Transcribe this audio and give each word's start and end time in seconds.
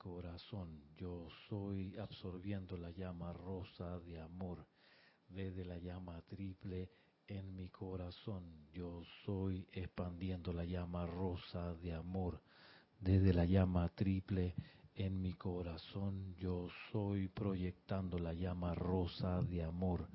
corazón. 0.00 0.80
Yo 0.96 1.28
soy 1.46 1.94
absorbiendo 1.98 2.78
la 2.78 2.90
llama 2.90 3.34
rosa 3.34 4.00
de 4.00 4.18
amor 4.18 4.66
desde 5.28 5.66
la 5.66 5.76
llama 5.76 6.22
triple 6.22 6.90
en 7.26 7.54
mi 7.54 7.68
corazón. 7.68 8.42
Yo 8.72 9.02
soy 9.26 9.68
expandiendo 9.72 10.54
la 10.54 10.64
llama 10.64 11.06
rosa 11.06 11.74
de 11.74 11.92
amor 11.92 12.40
desde 12.98 13.34
la 13.34 13.44
llama 13.44 13.90
triple 13.90 14.54
en 14.94 15.20
mi 15.20 15.34
corazón. 15.34 16.34
Yo 16.38 16.68
soy 16.90 17.28
proyectando 17.28 18.18
la 18.18 18.32
llama 18.32 18.74
rosa 18.74 19.42
de 19.42 19.62
amor 19.62 20.08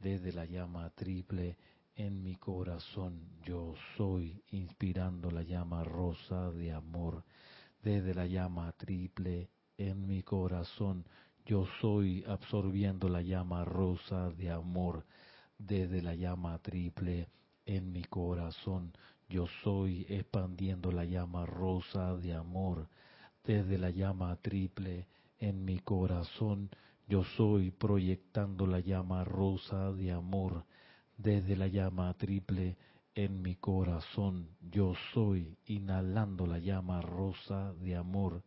desde 0.00 0.32
la 0.32 0.44
llama 0.44 0.88
triple 0.90 1.58
en 1.96 2.22
mi 2.22 2.36
corazón. 2.36 3.40
Yo 3.44 3.74
soy 3.96 4.40
inspirando 4.50 5.32
la 5.32 5.42
llama 5.42 5.82
rosa 5.82 6.52
de 6.52 6.70
amor 6.70 7.24
desde 7.86 8.14
la 8.14 8.26
llama 8.26 8.72
triple 8.72 9.48
en 9.78 10.08
mi 10.08 10.24
corazón. 10.24 11.04
Yo 11.44 11.66
soy 11.80 12.24
absorbiendo 12.26 13.08
la 13.08 13.22
llama 13.22 13.64
rosa 13.64 14.32
de 14.32 14.50
amor 14.50 15.06
desde 15.56 16.02
la 16.02 16.16
llama 16.16 16.58
triple 16.58 17.28
en 17.64 17.92
mi 17.92 18.02
corazón. 18.02 18.92
Yo 19.28 19.46
soy 19.62 20.04
expandiendo 20.08 20.90
la 20.90 21.04
llama 21.04 21.46
rosa 21.46 22.16
de 22.16 22.34
amor 22.34 22.88
desde 23.44 23.78
la 23.78 23.90
llama 23.90 24.34
triple 24.42 25.06
en 25.38 25.64
mi 25.64 25.78
corazón. 25.78 26.70
Yo 27.06 27.22
soy 27.36 27.70
proyectando 27.70 28.66
la 28.66 28.80
llama 28.80 29.22
rosa 29.22 29.92
de 29.92 30.10
amor 30.10 30.64
desde 31.16 31.54
la 31.54 31.68
llama 31.68 32.12
triple 32.14 32.76
en 33.16 33.40
mi 33.40 33.56
corazón. 33.56 34.50
Yo 34.60 34.92
soy 35.14 35.56
inhalando 35.64 36.46
la 36.46 36.58
llama 36.58 37.00
rosa 37.00 37.72
de 37.80 37.96
amor 37.96 38.44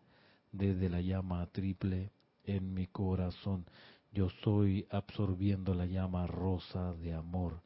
desde 0.51 0.89
la 0.89 1.01
llama 1.01 1.45
triple 1.47 2.11
en 2.43 2.73
mi 2.73 2.85
corazón. 2.85 3.65
Yo 4.11 4.29
soy 4.43 4.87
absorbiendo 4.91 5.73
la 5.73 5.87
llama 5.87 6.27
rosa 6.27 6.93
de 6.93 7.13
amor 7.13 7.61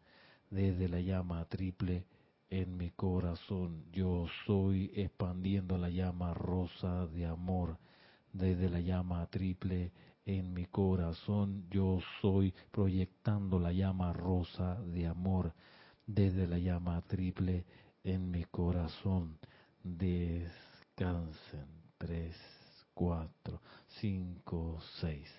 desde 0.49 0.87
la 0.87 1.01
llama 1.01 1.43
triple 1.45 2.05
en 2.49 2.77
mi 2.77 2.89
corazón. 2.91 3.83
Yo 3.91 4.25
soy 4.45 4.89
expandiendo 4.95 5.77
la 5.77 5.89
llama 5.89 6.33
rosa 6.33 7.05
de 7.07 7.25
amor 7.25 7.77
desde 8.31 8.69
la 8.69 8.79
llama 8.79 9.25
triple 9.27 9.91
en 10.25 10.53
mi 10.53 10.65
corazón. 10.67 11.65
Yo 11.69 11.99
soy 12.21 12.53
proyectando 12.71 13.59
la 13.59 13.73
llama 13.73 14.13
rosa 14.13 14.81
de 14.83 15.05
amor 15.05 15.53
desde 16.05 16.47
la 16.47 16.57
llama 16.57 17.01
triple 17.01 17.65
en 18.03 18.31
mi 18.31 18.43
corazón. 18.45 19.37
Descansen. 19.83 21.67
Tres, 21.97 22.35
cuatro, 22.93 23.61
cinco, 23.87 24.79
seis. 24.99 25.29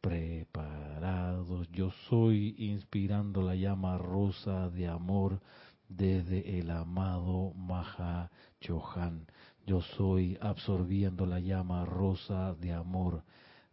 Preparados. 0.00 1.68
Yo 1.70 1.90
soy 2.08 2.54
inspirando 2.58 3.42
la 3.42 3.54
llama 3.54 3.98
rosa 3.98 4.70
de 4.70 4.86
amor 4.86 5.40
desde 5.88 6.58
el 6.58 6.70
amado 6.70 7.52
Maha 7.54 8.30
Chohan. 8.60 9.26
Yo 9.66 9.82
soy 9.82 10.38
absorbiendo 10.40 11.26
la 11.26 11.40
llama 11.40 11.84
rosa 11.84 12.54
de 12.54 12.72
amor 12.72 13.24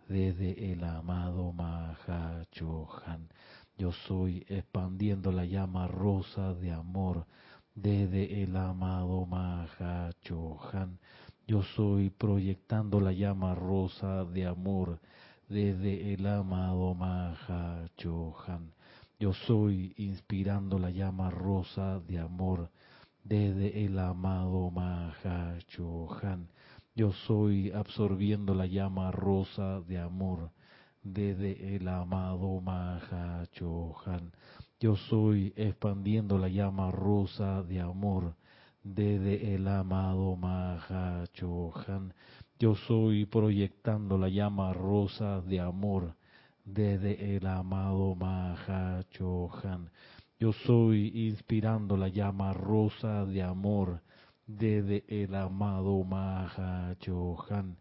desde 0.07 0.71
el 0.71 0.83
amado 0.83 1.51
Maha 1.53 2.43
Chohan. 2.51 3.29
Yo 3.77 3.91
soy 3.91 4.45
expandiendo 4.47 5.33
la 5.33 5.43
llama 5.43 5.85
rosa 5.87 6.53
de 6.53 6.71
amor 6.71 7.25
desde 7.73 8.41
el 8.41 8.55
amado 8.55 9.25
Maha 9.25 10.11
Chohan. 10.21 10.97
Yo 11.45 11.61
soy 11.61 12.09
proyectando 12.09 13.01
la 13.01 13.11
llama 13.11 13.53
rosa 13.53 14.23
de 14.23 14.45
amor 14.45 15.01
desde 15.49 16.13
el 16.13 16.25
amado 16.25 16.93
Maha 16.93 17.89
Chohan. 17.97 18.71
Yo 19.19 19.33
soy 19.33 19.93
inspirando 19.97 20.79
la 20.79 20.89
llama 20.89 21.29
rosa 21.29 21.99
de 21.99 22.19
amor 22.19 22.69
desde 23.25 23.85
el 23.85 23.99
amado 23.99 24.71
Maha 24.71 25.57
Chohan. 25.67 26.47
Yo 26.95 27.11
soy 27.11 27.71
absorbiendo 27.71 28.55
la 28.55 28.67
llama 28.67 29.11
rosa 29.11 29.81
de 29.81 29.99
amor 29.99 30.51
desde 31.05 31.75
el 31.75 31.87
amado 31.87 32.59
Maha 32.61 33.45
Chohan. 33.51 34.31
Yo 34.79 34.95
soy 34.95 35.53
expandiendo 35.55 36.37
la 36.39 36.49
llama 36.49 36.89
rosa 36.91 37.61
de 37.61 37.79
amor 37.79 38.35
desde 38.83 39.53
el 39.53 39.67
amado 39.67 40.35
Maha 40.35 41.25
Chohan. 41.33 42.13
Yo 42.57 42.75
soy 42.75 43.25
proyectando 43.25 44.17
la 44.17 44.29
llama 44.29 44.73
rosa 44.73 45.41
de 45.41 45.59
amor 45.59 46.15
desde 46.65 47.37
el 47.37 47.45
amado 47.45 48.15
Maha 48.15 49.03
Chohan. 49.11 49.91
Yo 50.39 50.53
soy 50.53 51.27
inspirando 51.27 51.97
la 51.97 52.07
llama 52.07 52.51
rosa 52.51 53.25
de 53.25 53.43
amor 53.43 54.01
desde 54.47 55.05
el 55.07 55.35
amado 55.35 56.03
Maha 56.03 56.95
Chohan. 56.99 57.77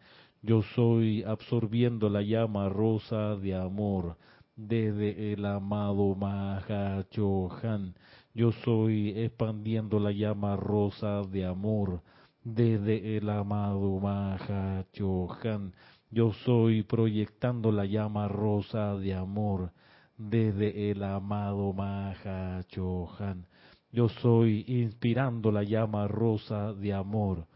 Yo 0.47 0.61
soy 0.61 1.23
absorbiendo 1.23 2.11
la 2.11 2.21
llama 2.21 2.69
rosa 2.69 3.35
de 3.37 3.55
amor 3.55 4.19
desde 4.55 5.33
el 5.33 5.47
amado 5.47 6.15
Maha 6.15 7.03
Chohan. 7.09 7.95
Yo 8.35 8.53
soy 8.53 9.19
expandiendo 9.19 9.99
la 9.99 10.13
llama 10.13 10.55
rosa 10.57 11.23
de 11.23 11.47
amor 11.47 12.03
desde 12.43 13.17
el 13.17 13.31
amado 13.31 13.99
Maha 14.01 14.85
Chohan. 14.93 15.73
Yo 16.11 16.35
soy 16.45 16.83
proyectando 16.83 17.73
la 17.73 17.87
llama 17.87 18.29
rosa 18.29 18.97
de 18.97 19.15
amor 19.15 19.73
desde 20.19 20.91
el 20.91 21.05
amado 21.05 21.73
Maha 21.73 22.61
Chohan. 22.69 23.47
Yo 23.91 24.11
soy 24.11 24.67
inspirando 24.69 25.51
la 25.51 25.63
llama 25.63 26.07
rosa 26.07 26.75
de 26.75 26.93
amor 26.93 27.47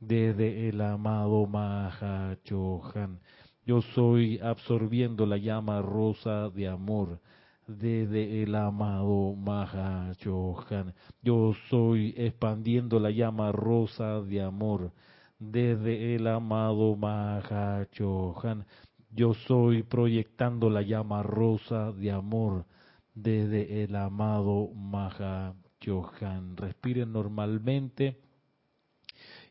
desde 0.00 0.68
el 0.68 0.80
amado 0.80 1.46
Maha 1.46 2.36
Chohan. 2.44 3.20
Yo 3.64 3.82
soy 3.82 4.38
absorbiendo 4.38 5.26
la 5.26 5.38
llama 5.38 5.82
rosa 5.82 6.50
de 6.50 6.68
amor 6.68 7.20
desde 7.66 8.42
el 8.42 8.54
amado 8.54 9.34
Maha 9.34 10.12
Chohan. 10.18 10.94
Yo 11.22 11.52
soy 11.68 12.14
expandiendo 12.16 13.00
la 13.00 13.10
llama 13.10 13.52
rosa 13.52 14.20
de 14.22 14.42
amor 14.42 14.92
desde 15.38 16.14
el 16.14 16.26
amado 16.26 16.94
Maha 16.96 17.86
Chohan. 17.90 18.66
Yo 19.10 19.34
soy 19.34 19.82
proyectando 19.82 20.70
la 20.70 20.82
llama 20.82 21.22
rosa 21.22 21.92
de 21.92 22.12
amor 22.12 22.66
desde 23.14 23.82
el 23.82 23.96
amado 23.96 24.68
Maha 24.74 25.54
Chohan. 25.80 26.56
Respiren 26.56 27.12
normalmente 27.12 28.25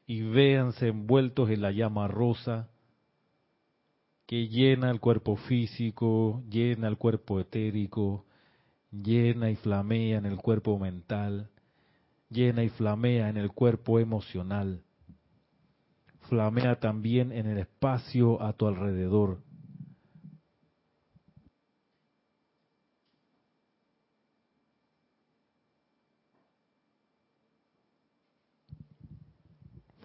y 0.07 0.21
véanse 0.21 0.87
envueltos 0.89 1.49
en 1.49 1.61
la 1.61 1.71
llama 1.71 2.07
rosa 2.07 2.69
que 4.25 4.47
llena 4.47 4.89
el 4.89 4.99
cuerpo 4.99 5.35
físico, 5.35 6.43
llena 6.49 6.87
el 6.87 6.97
cuerpo 6.97 7.39
etérico, 7.39 8.25
llena 8.91 9.51
y 9.51 9.55
flamea 9.55 10.17
en 10.17 10.25
el 10.25 10.37
cuerpo 10.37 10.79
mental, 10.79 11.49
llena 12.29 12.63
y 12.63 12.69
flamea 12.69 13.29
en 13.29 13.37
el 13.37 13.51
cuerpo 13.51 13.99
emocional, 13.99 14.83
flamea 16.21 16.79
también 16.79 17.31
en 17.31 17.45
el 17.45 17.59
espacio 17.59 18.41
a 18.41 18.53
tu 18.53 18.67
alrededor. 18.67 19.39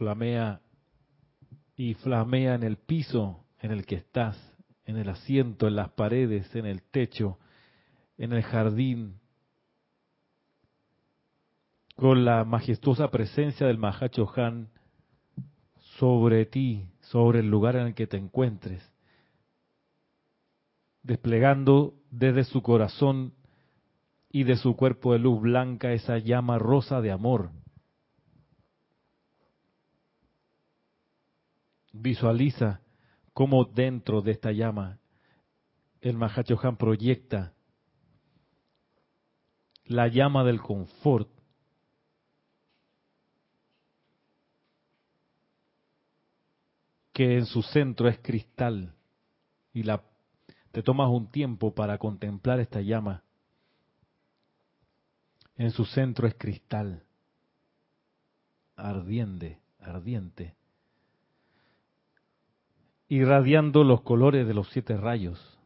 Flamea 0.00 0.62
y 1.76 1.92
flamea 1.92 2.54
en 2.54 2.62
el 2.62 2.78
piso 2.78 3.44
en 3.60 3.70
el 3.70 3.84
que 3.84 3.96
estás, 3.96 4.34
en 4.86 4.96
el 4.96 5.10
asiento, 5.10 5.68
en 5.68 5.76
las 5.76 5.90
paredes, 5.90 6.54
en 6.54 6.64
el 6.64 6.80
techo, 6.80 7.38
en 8.16 8.32
el 8.32 8.42
jardín, 8.42 9.20
con 11.96 12.24
la 12.24 12.46
majestuosa 12.46 13.10
presencia 13.10 13.66
del 13.66 13.76
Mahachohan 13.76 14.70
sobre 15.98 16.46
ti, 16.46 16.88
sobre 17.00 17.40
el 17.40 17.50
lugar 17.50 17.76
en 17.76 17.88
el 17.88 17.94
que 17.94 18.06
te 18.06 18.16
encuentres, 18.16 18.82
desplegando 21.02 21.92
desde 22.10 22.44
su 22.44 22.62
corazón 22.62 23.34
y 24.30 24.44
de 24.44 24.56
su 24.56 24.76
cuerpo 24.76 25.12
de 25.12 25.18
luz 25.18 25.42
blanca 25.42 25.92
esa 25.92 26.16
llama 26.16 26.58
rosa 26.58 27.02
de 27.02 27.12
amor. 27.12 27.59
Visualiza 31.92 32.80
cómo 33.32 33.64
dentro 33.64 34.22
de 34.22 34.32
esta 34.32 34.52
llama 34.52 34.98
el 36.00 36.16
Mahachohan 36.16 36.76
proyecta 36.76 37.52
la 39.84 40.08
llama 40.08 40.44
del 40.44 40.60
confort 40.60 41.28
que 47.12 47.36
en 47.36 47.44
su 47.44 47.62
centro 47.62 48.08
es 48.08 48.18
cristal 48.20 48.94
y 49.74 49.82
la 49.82 50.02
te 50.72 50.82
tomas 50.82 51.10
un 51.10 51.30
tiempo 51.30 51.74
para 51.74 51.98
contemplar 51.98 52.60
esta 52.60 52.80
llama. 52.80 53.24
En 55.56 55.72
su 55.72 55.84
centro 55.84 56.26
es 56.28 56.34
cristal, 56.36 57.02
ardiente, 58.76 59.60
ardiente, 59.80 60.54
irradiando 63.10 63.82
los 63.82 64.02
colores 64.02 64.46
de 64.46 64.54
los 64.54 64.68
siete 64.70 64.96
rayos, 64.96 65.58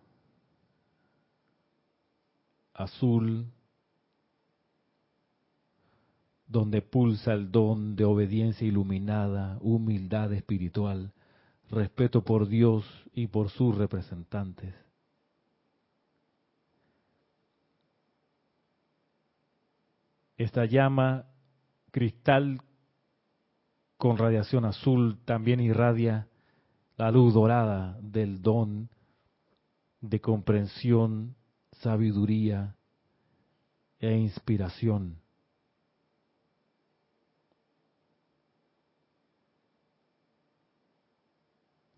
azul, 2.72 3.46
donde 6.46 6.80
pulsa 6.80 7.34
el 7.34 7.52
don 7.52 7.96
de 7.96 8.06
obediencia 8.06 8.66
iluminada, 8.66 9.58
humildad 9.60 10.32
espiritual, 10.32 11.12
respeto 11.70 12.24
por 12.24 12.48
Dios 12.48 12.86
y 13.12 13.26
por 13.26 13.50
sus 13.50 13.76
representantes. 13.76 14.74
Esta 20.38 20.64
llama 20.64 21.26
cristal 21.90 22.62
con 23.98 24.16
radiación 24.16 24.64
azul 24.64 25.18
también 25.26 25.60
irradia 25.60 26.26
la 26.96 27.10
luz 27.10 27.34
dorada 27.34 27.98
del 28.00 28.40
don 28.40 28.88
de 30.00 30.20
comprensión, 30.20 31.34
sabiduría 31.72 32.76
e 33.98 34.14
inspiración. 34.16 35.18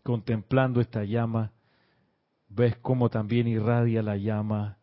Contemplando 0.02 0.80
esta 0.80 1.02
llama, 1.02 1.52
ves 2.48 2.76
cómo 2.78 3.10
también 3.10 3.48
irradia 3.48 4.02
la 4.02 4.16
llama 4.16 4.78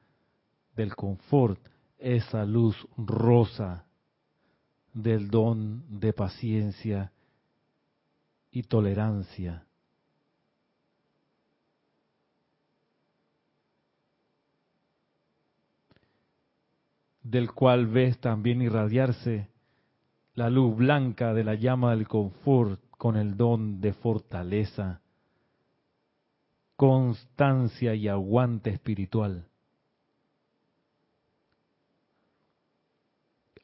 del 0.76 0.96
confort, 0.96 1.60
esa 1.98 2.44
luz 2.44 2.76
rosa 2.98 3.86
del 4.94 5.30
don 5.30 6.00
de 6.00 6.12
paciencia 6.12 7.14
y 8.52 8.64
tolerancia. 8.64 9.66
Del 17.24 17.52
cual 17.52 17.88
ves 17.88 18.20
también 18.20 18.62
irradiarse 18.62 19.48
la 20.36 20.50
luz 20.50 20.76
blanca 20.76 21.34
de 21.34 21.44
la 21.44 21.56
llama 21.56 21.96
del 21.96 22.08
confort 22.08 22.80
con 22.92 23.18
el 23.18 23.38
don 23.38 23.82
de 23.82 23.94
fortaleza, 23.94 25.02
constancia 26.76 27.96
y 27.96 28.08
aguante 28.08 28.70
espiritual. 28.70 29.48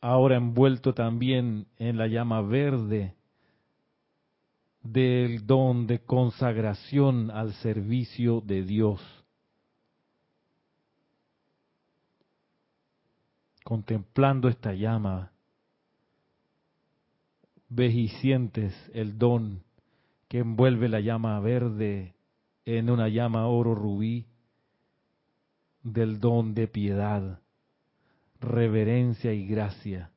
ahora 0.01 0.37
envuelto 0.37 0.93
también 0.93 1.67
en 1.77 1.97
la 1.97 2.07
llama 2.07 2.41
verde 2.41 3.15
del 4.81 5.45
don 5.45 5.87
de 5.87 5.99
consagración 5.99 7.31
al 7.31 7.53
servicio 7.55 8.41
de 8.41 8.63
Dios. 8.63 9.01
Contemplando 13.69 14.47
esta 14.47 14.73
llama, 14.73 15.31
ves 17.67 17.93
y 17.93 18.07
sientes 18.07 18.73
el 18.95 19.19
don 19.19 19.61
que 20.27 20.39
envuelve 20.39 20.89
la 20.89 21.01
llama 21.01 21.39
verde 21.39 22.15
en 22.65 22.89
una 22.89 23.09
llama 23.09 23.45
oro 23.45 23.75
rubí 23.75 24.25
del 25.83 26.19
don 26.19 26.55
de 26.55 26.67
piedad 26.67 27.39
reverencia 28.39 29.33
y 29.33 29.45
gracia. 29.45 30.09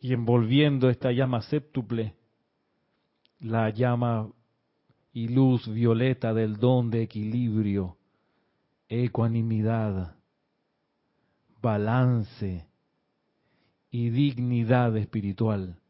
Y 0.00 0.12
envolviendo 0.12 0.90
esta 0.90 1.12
llama 1.12 1.42
séptuple, 1.42 2.16
la 3.38 3.70
llama 3.70 4.32
y 5.12 5.28
luz 5.28 5.68
violeta 5.68 6.34
del 6.34 6.56
don 6.56 6.90
de 6.90 7.02
equilibrio, 7.02 7.96
ecuanimidad, 8.88 10.16
balance 11.60 12.66
y 13.90 14.10
dignidad 14.10 14.96
espiritual. 14.96 15.80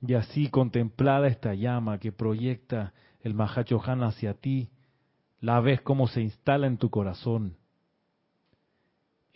Y 0.00 0.14
así 0.14 0.48
contemplada 0.50 1.26
esta 1.26 1.54
llama 1.54 1.98
que 1.98 2.12
proyecta 2.12 2.92
el 3.20 3.34
Mahachohan 3.34 4.02
hacia 4.02 4.34
ti, 4.34 4.70
la 5.40 5.60
ves 5.60 5.80
como 5.80 6.06
se 6.08 6.22
instala 6.22 6.66
en 6.66 6.78
tu 6.78 6.90
corazón 6.90 7.56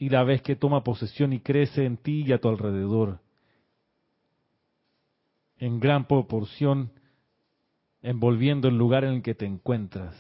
y 0.01 0.09
la 0.09 0.25
ves 0.25 0.41
que 0.41 0.57
toma 0.57 0.83
posesión 0.83 1.35
y 1.35 1.41
crece 1.41 1.85
en 1.85 1.99
ti 1.99 2.25
y 2.27 2.33
a 2.33 2.41
tu 2.41 2.49
alrededor. 2.49 3.21
En 5.59 5.79
gran 5.79 6.07
proporción, 6.07 6.91
envolviendo 8.03 8.69
el 8.69 8.79
lugar 8.79 9.05
en 9.05 9.15
el 9.15 9.23
que 9.23 9.35
te 9.35 9.47
encuentras. 9.47 10.17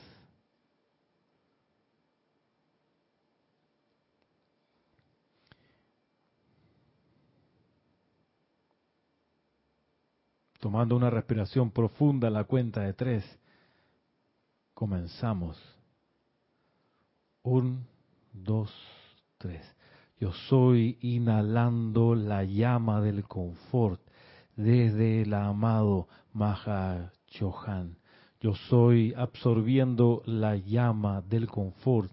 Tomando 10.58 10.94
una 10.94 11.08
respiración 11.08 11.70
profunda 11.70 12.28
a 12.28 12.30
la 12.30 12.44
cuenta 12.44 12.82
de 12.82 12.92
tres. 12.92 13.24
Comenzamos. 14.74 15.58
Un, 17.42 17.86
dos, 18.32 18.70
tres. 19.38 19.64
Yo 20.18 20.34
soy 20.50 20.98
inhalando 21.00 22.14
la 22.14 22.44
llama 22.44 23.00
del 23.00 23.24
confort 23.24 24.02
desde 24.54 25.22
el 25.22 25.32
amado 25.32 26.08
Maha 26.34 27.10
Chohan. 27.30 27.96
Yo 28.40 28.54
soy 28.68 29.14
absorbiendo 29.16 30.22
la 30.26 30.56
llama 30.56 31.22
del 31.22 31.46
confort 31.46 32.10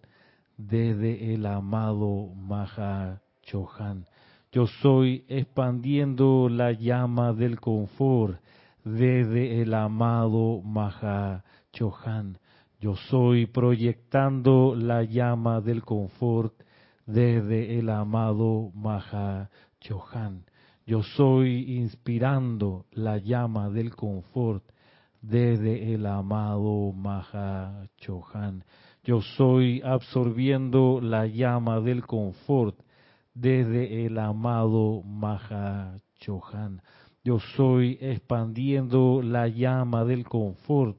desde 0.58 1.34
el 1.34 1.46
amado 1.46 2.30
Maha 2.36 3.22
Chohan. 3.44 4.06
Yo 4.52 4.68
soy 4.82 5.26
expandiendo 5.28 6.50
la 6.50 6.72
llama 6.72 7.34
del 7.34 7.60
confort 7.60 8.40
desde 8.84 9.62
el 9.62 9.74
amado 9.74 10.62
Maha 10.62 11.44
Chohan. 11.74 12.38
Yo 12.80 12.96
soy 12.96 13.46
proyectando 13.48 14.76
la 14.76 15.04
llama 15.04 15.62
del 15.62 15.84
confort 15.84 16.54
desde 17.06 17.80
el 17.80 17.90
amado 17.90 18.72
Maha 18.76 19.50
Chohan. 19.80 20.46
Yo 20.86 21.04
soy 21.04 21.78
inspirando 21.78 22.86
la 22.92 23.18
llama 23.18 23.70
del 23.70 23.96
confort 23.96 24.64
desde 25.22 25.94
el 25.94 26.06
amado 26.06 26.92
Maha 26.94 27.88
Chohan. 27.98 28.64
Yo 29.04 29.22
soy 29.22 29.82
absorbiendo 29.84 31.00
la 31.02 31.28
llama 31.28 31.80
del 31.80 32.06
confort 32.06 32.78
desde 33.34 34.06
el 34.06 34.18
amado 34.20 35.02
Maha 35.04 35.98
Chohan. 36.20 36.82
Yo 37.24 37.40
soy 37.56 37.98
expandiendo 38.02 39.22
la 39.22 39.48
llama 39.48 40.06
del 40.06 40.26
confort 40.26 40.98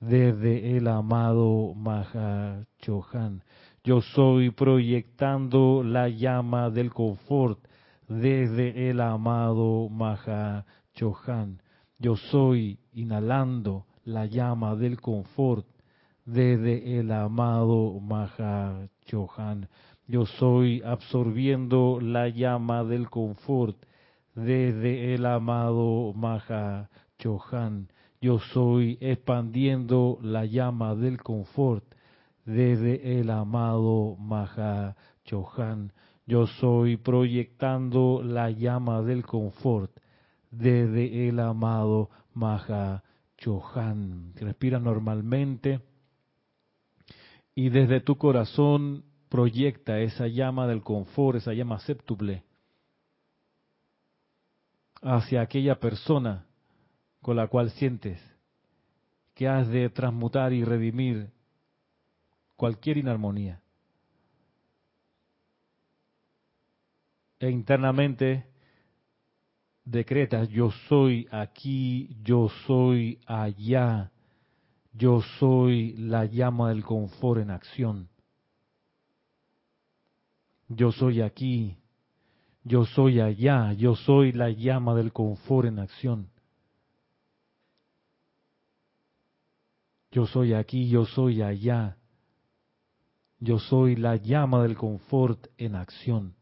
desde 0.00 0.76
el 0.76 0.86
amado 0.88 1.74
Maha 1.74 2.64
Chohan. 2.78 3.42
Yo 3.82 4.00
soy 4.00 4.50
proyectando 4.50 5.82
la 5.82 6.08
llama 6.08 6.70
del 6.70 6.92
confort 6.92 7.58
desde 8.08 8.90
el 8.90 9.00
amado 9.00 9.88
Maha 9.88 10.64
Chohan. 10.94 11.60
Yo 12.04 12.16
soy 12.16 12.78
inhalando 12.92 13.86
la 14.04 14.26
llama 14.26 14.76
del 14.76 15.00
confort 15.00 15.64
desde 16.26 17.00
el 17.00 17.10
amado 17.10 17.98
Maha 17.98 18.88
Chohan. 19.06 19.70
Yo 20.06 20.26
soy 20.26 20.82
absorbiendo 20.84 22.00
la 22.02 22.28
llama 22.28 22.84
del 22.84 23.08
confort 23.08 23.78
desde 24.34 25.14
el 25.14 25.24
amado 25.24 26.12
Maha 26.12 26.90
Chohan 27.16 27.88
yo 28.20 28.38
soy 28.38 28.98
expandiendo 29.00 30.18
la 30.20 30.44
llama 30.44 30.94
del 30.94 31.22
confort 31.22 31.84
desde 32.44 33.18
el 33.18 33.30
amado 33.30 34.16
Maha 34.18 34.94
Chohan. 35.24 35.90
Yo 36.26 36.46
soy 36.46 36.98
proyectando 36.98 38.22
la 38.22 38.50
llama 38.50 39.00
del 39.00 39.24
confort 39.24 39.93
desde 40.58 41.28
el 41.28 41.40
amado 41.40 42.10
Maha 42.32 43.02
Chohan. 43.38 44.32
Respira 44.36 44.78
normalmente 44.78 45.80
y 47.54 47.68
desde 47.68 48.00
tu 48.00 48.16
corazón 48.16 49.04
proyecta 49.28 50.00
esa 50.00 50.26
llama 50.26 50.66
del 50.66 50.82
confort, 50.82 51.38
esa 51.38 51.52
llama 51.52 51.78
séptuple 51.80 52.44
hacia 55.02 55.42
aquella 55.42 55.78
persona 55.78 56.46
con 57.20 57.36
la 57.36 57.48
cual 57.48 57.70
sientes 57.70 58.20
que 59.34 59.48
has 59.48 59.68
de 59.68 59.90
transmutar 59.90 60.52
y 60.52 60.64
redimir 60.64 61.30
cualquier 62.56 62.98
inarmonía. 62.98 63.60
E 67.40 67.50
internamente 67.50 68.46
decretas, 69.84 70.48
yo 70.48 70.70
soy 70.88 71.28
aquí, 71.30 72.16
yo 72.22 72.48
soy 72.66 73.18
allá, 73.26 74.10
yo 74.92 75.20
soy 75.38 75.92
la 75.96 76.24
llama 76.24 76.70
del 76.70 76.84
confort 76.84 77.40
en 77.40 77.50
acción. 77.50 78.08
Yo 80.68 80.92
soy 80.92 81.20
aquí, 81.20 81.76
yo 82.62 82.86
soy 82.86 83.20
allá, 83.20 83.72
yo 83.74 83.94
soy 83.94 84.32
la 84.32 84.50
llama 84.50 84.94
del 84.94 85.12
confort 85.12 85.68
en 85.68 85.78
acción. 85.78 86.30
Yo 90.10 90.26
soy 90.26 90.54
aquí, 90.54 90.88
yo 90.88 91.06
soy 91.06 91.42
allá. 91.42 91.96
Yo 93.40 93.58
soy 93.58 93.96
la 93.96 94.14
llama 94.14 94.62
del 94.62 94.76
confort 94.76 95.48
en 95.58 95.74
acción. 95.74 96.36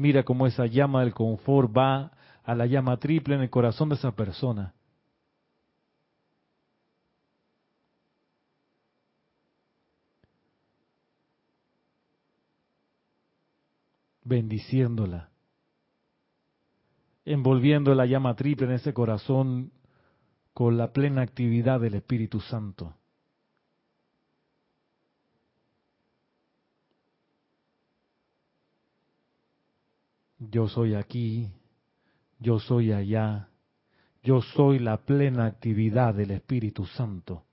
Mira 0.00 0.22
cómo 0.22 0.46
esa 0.46 0.64
llama 0.64 1.02
del 1.02 1.12
confort 1.12 1.76
va 1.76 2.12
a 2.42 2.54
la 2.54 2.64
llama 2.64 2.96
triple 2.96 3.34
en 3.34 3.42
el 3.42 3.50
corazón 3.50 3.90
de 3.90 3.96
esa 3.96 4.12
persona. 4.12 4.72
Bendiciéndola 14.24 15.28
envolviendo 17.26 17.94
la 17.94 18.06
llama 18.06 18.34
triple 18.36 18.68
en 18.68 18.72
ese 18.72 18.94
corazón 18.94 19.70
con 20.54 20.78
la 20.78 20.94
plena 20.94 21.20
actividad 21.20 21.78
del 21.78 21.94
Espíritu 21.94 22.40
Santo. 22.40 22.96
Yo 30.40 30.68
soy 30.68 30.94
aquí, 30.94 31.52
yo 32.38 32.58
soy 32.58 32.92
allá, 32.92 33.50
yo 34.22 34.40
soy 34.40 34.78
la 34.78 34.96
plena 34.96 35.44
actividad 35.44 36.14
del 36.14 36.30
Espíritu 36.30 36.86
Santo. 36.86 37.44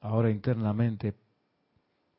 Ahora 0.00 0.30
internamente 0.30 1.14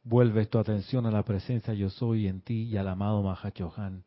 vuelves 0.04 0.50
tu 0.50 0.58
atención 0.58 1.06
a 1.06 1.12
la 1.12 1.24
presencia 1.24 1.74
yo 1.74 1.90
soy 1.90 2.28
en 2.28 2.42
ti 2.42 2.64
y 2.64 2.78
al 2.78 2.88
amado 2.88 3.22
Mahachohan. 3.22 4.04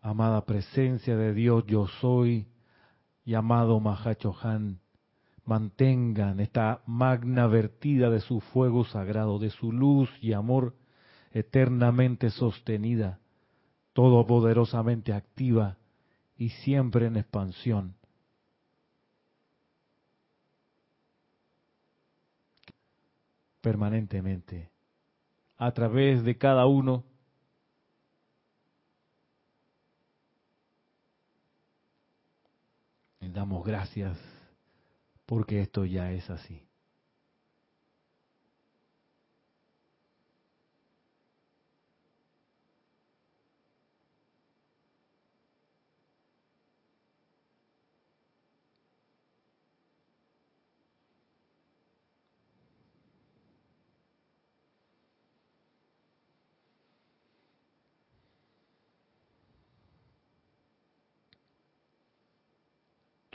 Amada 0.00 0.44
presencia 0.44 1.16
de 1.16 1.34
Dios 1.34 1.64
yo 1.66 1.86
soy 2.00 2.46
y 3.24 3.34
amado 3.34 3.80
Mahachohan, 3.80 4.78
mantengan 5.44 6.40
esta 6.40 6.82
magna 6.86 7.46
vertida 7.46 8.08
de 8.10 8.20
su 8.20 8.40
fuego 8.40 8.84
sagrado, 8.84 9.38
de 9.38 9.50
su 9.50 9.72
luz 9.72 10.10
y 10.20 10.32
amor 10.32 10.74
eternamente 11.32 12.30
sostenida, 12.30 13.18
todopoderosamente 13.92 15.12
activa 15.12 15.76
y 16.36 16.50
siempre 16.50 17.06
en 17.06 17.16
expansión 17.16 17.96
permanentemente 23.66 24.70
a 25.56 25.72
través 25.72 26.22
de 26.22 26.38
cada 26.38 26.66
uno 26.66 27.02
damos 33.18 33.66
gracias 33.66 34.16
porque 35.24 35.62
esto 35.62 35.84
ya 35.84 36.12
es 36.12 36.30
así. 36.30 36.64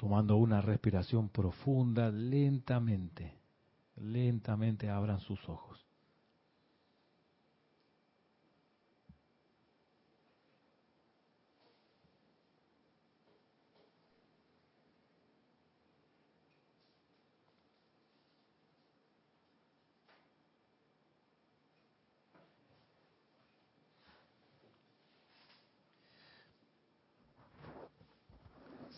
Tomando 0.02 0.36
una 0.38 0.62
respiración 0.62 1.30
profunda, 1.30 2.10
lentamente, 2.10 3.38
lentamente 3.98 4.90
abran 4.90 5.20
sus 5.20 5.48
ojos. 5.48 5.86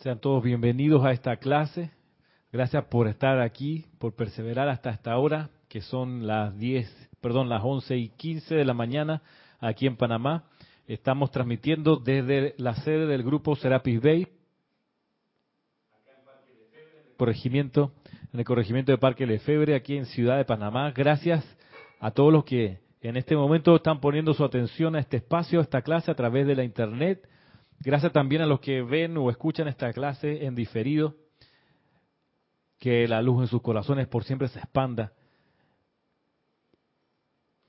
Sean 0.04 0.20
todos 0.20 0.42
bienvenidos 0.44 1.02
a 1.02 1.12
esta 1.12 1.38
clase. 1.38 1.90
Gracias 2.52 2.84
por 2.90 3.08
estar 3.08 3.40
aquí, 3.40 3.86
por 3.98 4.14
perseverar 4.14 4.68
hasta 4.68 4.90
esta 4.90 5.16
hora, 5.16 5.48
que 5.66 5.80
son 5.80 6.26
las 6.26 6.54
10, 6.58 7.10
perdón, 7.22 7.48
las 7.48 7.62
11 7.64 7.96
y 7.96 8.08
15 8.10 8.54
de 8.54 8.66
la 8.66 8.74
mañana 8.74 9.22
aquí 9.60 9.86
en 9.86 9.96
Panamá. 9.96 10.44
Estamos 10.86 11.30
transmitiendo 11.30 11.96
desde 11.96 12.54
la 12.58 12.74
sede 12.74 13.06
del 13.06 13.22
grupo 13.22 13.56
Serapis 13.56 14.02
Bay, 14.02 14.28
corregimiento, 17.16 17.94
en 18.30 18.40
el 18.40 18.44
corregimiento 18.44 18.92
de 18.92 18.98
Parque 18.98 19.26
Lefebre, 19.26 19.74
aquí 19.74 19.96
en 19.96 20.04
Ciudad 20.04 20.36
de 20.36 20.44
Panamá. 20.44 20.90
Gracias 20.90 21.42
a 21.98 22.10
todos 22.10 22.30
los 22.30 22.44
que 22.44 22.78
en 23.00 23.16
este 23.16 23.36
momento 23.36 23.74
están 23.74 24.00
poniendo 24.00 24.34
su 24.34 24.44
atención 24.44 24.96
a 24.96 25.00
este 25.00 25.16
espacio, 25.16 25.60
a 25.60 25.62
esta 25.62 25.80
clase 25.80 26.10
a 26.10 26.14
través 26.14 26.46
de 26.46 26.56
la 26.56 26.62
internet 26.62 27.26
Gracias 27.80 28.12
también 28.12 28.42
a 28.42 28.46
los 28.46 28.60
que 28.60 28.82
ven 28.82 29.16
o 29.16 29.30
escuchan 29.30 29.68
esta 29.68 29.92
clase 29.92 30.44
en 30.46 30.54
diferido. 30.54 31.16
Que 32.78 33.06
la 33.08 33.22
luz 33.22 33.42
en 33.42 33.48
sus 33.48 33.62
corazones 33.62 34.08
por 34.08 34.24
siempre 34.24 34.48
se 34.48 34.58
expanda. 34.58 35.12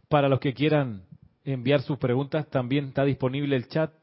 Para 0.09 0.29
los 0.29 0.39
que 0.39 0.53
quieran 0.53 1.03
enviar 1.43 1.81
sus 1.81 1.97
preguntas, 1.97 2.49
también 2.49 2.87
está 2.87 3.03
disponible 3.05 3.55
el 3.55 3.67
chat 3.67 3.93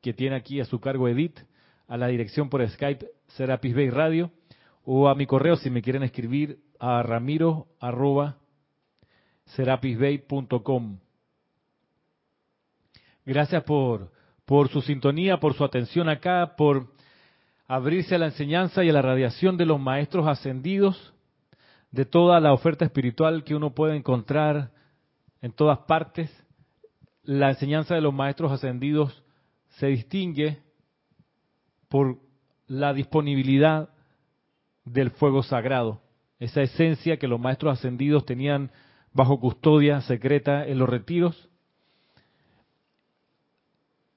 que 0.00 0.12
tiene 0.12 0.36
aquí 0.36 0.60
a 0.60 0.64
su 0.64 0.80
cargo 0.80 1.08
Edith, 1.08 1.38
a 1.86 1.96
la 1.96 2.08
dirección 2.08 2.48
por 2.48 2.68
Skype 2.68 3.06
Serapis 3.28 3.74
Bay 3.74 3.90
Radio, 3.90 4.30
o 4.84 5.08
a 5.08 5.14
mi 5.14 5.26
correo 5.26 5.56
si 5.56 5.70
me 5.70 5.82
quieren 5.82 6.02
escribir 6.02 6.58
a 6.78 7.02
ramiro 7.02 7.68
arroba 7.80 8.38
serapisbay.com. 9.46 10.98
Gracias 13.24 13.62
por 13.62 14.10
por 14.44 14.68
su 14.68 14.82
sintonía, 14.82 15.38
por 15.38 15.54
su 15.54 15.64
atención 15.64 16.08
acá, 16.08 16.54
por 16.56 16.92
abrirse 17.66 18.14
a 18.14 18.18
la 18.18 18.26
enseñanza 18.26 18.84
y 18.84 18.90
a 18.90 18.92
la 18.92 19.02
radiación 19.02 19.56
de 19.56 19.66
los 19.66 19.80
maestros 19.80 20.26
ascendidos, 20.26 21.14
de 21.90 22.04
toda 22.04 22.40
la 22.40 22.52
oferta 22.52 22.84
espiritual 22.84 23.44
que 23.44 23.54
uno 23.54 23.74
puede 23.74 23.96
encontrar 23.96 24.72
en 25.40 25.52
todas 25.52 25.78
partes. 25.80 26.30
La 27.22 27.50
enseñanza 27.50 27.94
de 27.94 28.00
los 28.00 28.14
maestros 28.14 28.50
ascendidos 28.50 29.22
se 29.78 29.86
distingue 29.86 30.62
por 31.88 32.18
la 32.66 32.92
disponibilidad 32.94 33.90
del 34.84 35.10
fuego 35.10 35.42
sagrado, 35.42 36.00
esa 36.38 36.62
esencia 36.62 37.18
que 37.18 37.28
los 37.28 37.38
maestros 37.38 37.78
ascendidos 37.78 38.26
tenían 38.26 38.72
bajo 39.12 39.38
custodia 39.38 40.00
secreta 40.00 40.66
en 40.66 40.78
los 40.78 40.88
retiros 40.88 41.50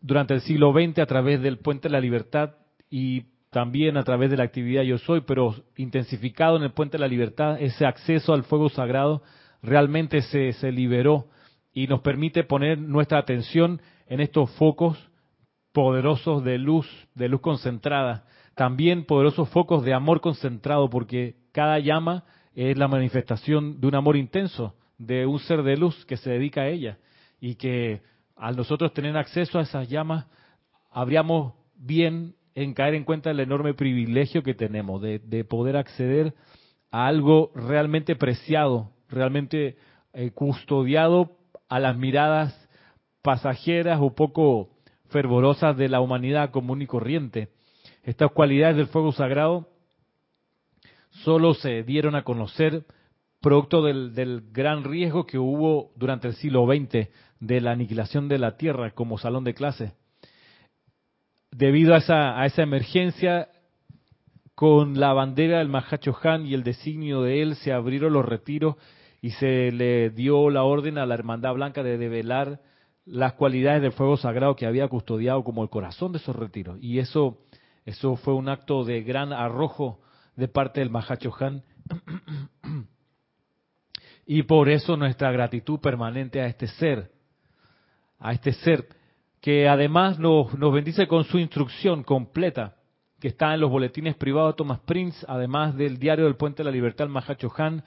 durante 0.06 0.36
el 0.36 0.42
siglo 0.42 0.72
XX 0.72 1.00
a 1.00 1.08
través 1.08 1.42
del 1.42 1.58
Puente 1.58 1.88
de 1.88 1.94
la 1.94 2.00
Libertad 2.00 2.52
y 2.92 3.24
también 3.50 3.98
a 3.98 4.04
través 4.04 4.30
de 4.30 4.38
la 4.38 4.44
actividad 4.44 4.84
Yo 4.84 5.00
Soy, 5.00 5.22
pero 5.22 5.56
intensificado 5.78 6.58
en 6.58 6.64
el 6.64 6.74
Puente 6.74 6.98
de 6.98 7.02
la 7.02 7.08
Libertad, 7.08 7.60
ese 7.60 7.88
acceso 7.88 8.32
al 8.32 8.44
fuego 8.44 8.70
sagrado 8.70 9.24
realmente 9.64 10.22
se, 10.22 10.54
se 10.54 10.72
liberó 10.72 11.28
y 11.74 11.88
nos 11.88 12.02
permite 12.02 12.44
poner 12.44 12.78
nuestra 12.78 13.18
atención 13.18 13.82
en 14.06 14.20
estos 14.20 14.52
focos 14.52 15.10
poderosos 15.72 16.44
de 16.44 16.60
luz, 16.60 16.88
de 17.16 17.28
luz 17.28 17.42
concentrada, 17.42 18.26
también 18.54 19.06
poderosos 19.06 19.50
focos 19.50 19.84
de 19.84 19.96
amor 19.96 20.22
concentrado, 20.22 20.88
porque 20.88 21.36
cada 21.52 21.80
llama 21.80 22.26
es 22.54 22.78
la 22.78 22.88
manifestación 22.88 23.82
de 23.82 23.88
un 23.88 23.96
amor 23.96 24.18
intenso, 24.18 24.76
de 25.00 25.26
un 25.26 25.40
ser 25.40 25.64
de 25.64 25.78
luz 25.78 26.06
que 26.06 26.18
se 26.18 26.30
dedica 26.30 26.62
a 26.62 26.68
ella, 26.68 27.00
y 27.42 27.56
que 27.56 28.02
al 28.36 28.56
nosotros 28.56 28.94
tener 28.94 29.16
acceso 29.18 29.60
a 29.60 29.64
esas 29.64 29.88
llamas, 29.90 30.26
habríamos 30.92 31.54
bien 31.76 32.36
en 32.54 32.74
caer 32.74 32.96
en 32.96 33.04
cuenta 33.04 33.30
del 33.30 33.42
enorme 33.42 33.74
privilegio 33.74 34.44
que 34.44 34.54
tenemos 34.54 35.02
de, 35.02 35.46
poder 35.46 35.78
acceder 35.78 36.34
a 36.92 37.08
algo 37.08 37.52
realmente 37.54 38.16
preciado, 38.16 38.92
realmente 39.10 39.78
eh, 40.14 40.32
custodiado 40.32 41.38
a 41.68 41.80
las 41.80 41.98
miradas 41.98 42.70
pasajeras 43.22 44.00
o 44.02 44.16
poco 44.16 44.70
fervorosas 45.10 45.76
de 45.76 45.90
la 45.90 46.00
humanidad 46.00 46.52
común 46.52 46.82
y 46.82 46.88
corriente. 46.88 47.50
Estas 48.04 48.32
cualidades 48.32 48.78
del 48.78 48.88
fuego 48.88 49.12
sagrado 49.12 49.68
solo 51.24 51.54
se 51.54 51.84
dieron 51.84 52.16
a 52.16 52.24
conocer 52.24 52.86
producto 53.42 53.84
del, 53.84 54.14
del, 54.16 54.44
gran 54.52 54.84
riesgo 54.84 55.26
que 55.26 55.38
hubo 55.38 55.92
durante 55.96 56.28
el 56.28 56.36
siglo 56.36 56.66
XX 56.66 57.10
de 57.40 57.62
la 57.62 57.72
aniquilación 57.72 58.28
de 58.28 58.40
la 58.40 58.58
Tierra 58.58 58.92
como 58.92 59.18
salón 59.18 59.44
de 59.44 59.54
clase 59.54 59.94
debido 61.56 61.94
a 61.94 62.00
esa, 62.00 62.40
a 62.40 62.46
esa 62.46 62.64
emergencia, 62.64 63.50
con 64.56 65.00
la 65.00 65.14
bandera 65.14 65.60
del 65.60 65.70
Mahacho 65.70 66.16
Han 66.24 66.46
y 66.46 66.54
el 66.54 66.64
designio 66.64 67.22
de 67.22 67.42
él, 67.42 67.56
se 67.56 67.72
abrieron 67.72 68.14
los 68.14 68.26
retiros 68.26 68.76
y 69.22 69.32
se 69.32 69.72
le 69.72 70.10
dio 70.10 70.50
la 70.50 70.64
orden 70.64 70.98
a 70.98 71.06
la 71.06 71.16
Hermandad 71.16 71.54
Blanca 71.54 71.84
de 71.84 71.98
develar 71.98 72.62
las 73.06 73.34
cualidades 73.34 73.82
del 73.82 73.92
fuego 73.92 74.18
sagrado 74.18 74.56
que 74.56 74.66
había 74.66 74.88
custodiado 74.88 75.44
como 75.44 75.64
el 75.64 75.70
corazón 75.70 76.12
de 76.12 76.18
esos 76.18 76.36
retiros. 76.36 76.78
Y 76.82 77.00
eso, 77.00 77.38
eso 77.86 78.16
fue 78.18 78.34
un 78.34 78.50
acto 78.50 78.84
de 78.84 79.04
gran 79.04 79.32
arrojo 79.32 80.02
de 80.36 80.48
parte 80.48 80.82
del 80.82 80.90
Mahacho 80.90 81.32
Han. 81.40 81.64
y 84.26 84.44
por 84.44 84.70
eso 84.70 84.98
nuestra 84.98 85.32
gratitud 85.32 85.80
permanente 85.80 86.42
a 86.42 86.48
este 86.48 86.68
ser, 86.68 87.12
a 88.20 88.34
este 88.34 88.54
ser 88.54 88.88
que 89.42 89.68
además 89.68 90.18
nos, 90.18 90.52
bendice 90.74 91.08
con 91.08 91.24
su 91.24 91.38
instrucción 91.38 92.04
completa, 92.04 92.78
que 93.20 93.28
está 93.28 93.54
en 93.54 93.60
los 93.60 93.70
boletines 93.70 94.16
privados 94.16 94.54
de 94.54 94.58
Thomas 94.58 94.80
Prince, 94.80 95.24
además 95.30 95.76
del 95.76 96.00
diario 96.00 96.26
del 96.26 96.36
Puente 96.36 96.64
de 96.64 96.66
la 96.66 96.72
Libertad, 96.72 97.08
Mahacho 97.08 97.52
Han, 97.58 97.84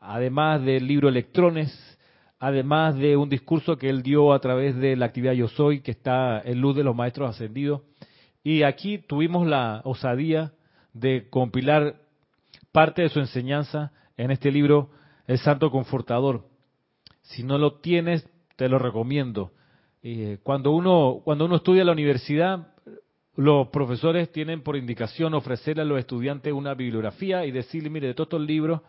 además 0.00 0.62
del 0.62 0.86
libro 0.86 1.08
Electrones, 1.08 1.98
además 2.38 2.94
de 2.96 3.16
un 3.16 3.28
discurso 3.28 3.78
que 3.78 3.88
él 3.88 4.02
dio 4.02 4.32
a 4.32 4.40
través 4.40 4.76
de 4.76 4.96
la 4.96 5.06
actividad 5.06 5.32
Yo 5.32 5.48
Soy, 5.48 5.80
que 5.80 5.92
está 5.92 6.40
en 6.44 6.60
luz 6.60 6.76
de 6.76 6.84
los 6.84 6.94
maestros 6.94 7.30
ascendidos. 7.30 7.80
Y 8.44 8.62
aquí 8.62 8.98
tuvimos 8.98 9.46
la 9.46 9.80
osadía 9.84 10.52
de 10.92 11.28
compilar 11.30 11.96
parte 12.70 13.02
de 13.02 13.08
su 13.08 13.18
enseñanza 13.18 13.92
en 14.18 14.30
este 14.30 14.52
libro, 14.52 14.90
El 15.26 15.38
Santo 15.38 15.70
Confortador. 15.70 16.48
Si 17.22 17.42
no 17.42 17.58
lo 17.58 17.76
tienes, 17.80 18.28
te 18.56 18.68
lo 18.68 18.78
recomiendo. 18.78 19.52
Eh, 20.02 20.38
cuando, 20.42 20.70
uno, 20.70 21.20
cuando 21.24 21.46
uno 21.46 21.56
estudia 21.56 21.80
en 21.80 21.86
la 21.86 21.92
universidad, 21.92 22.68
los 23.34 23.68
profesores 23.68 24.30
tienen 24.30 24.62
por 24.62 24.76
indicación 24.76 25.34
ofrecerle 25.34 25.82
a 25.82 25.84
los 25.84 25.98
estudiantes 25.98 26.52
una 26.52 26.74
bibliografía 26.74 27.44
y 27.46 27.50
decirle, 27.50 27.90
mire, 27.90 28.08
de 28.08 28.14
todos 28.14 28.28
estos 28.28 28.42
libros, 28.42 28.80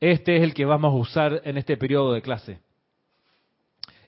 este 0.00 0.36
es 0.36 0.42
el 0.42 0.54
que 0.54 0.64
vamos 0.64 0.92
a 0.92 0.96
usar 0.96 1.42
en 1.44 1.58
este 1.58 1.76
periodo 1.76 2.12
de 2.12 2.22
clase. 2.22 2.60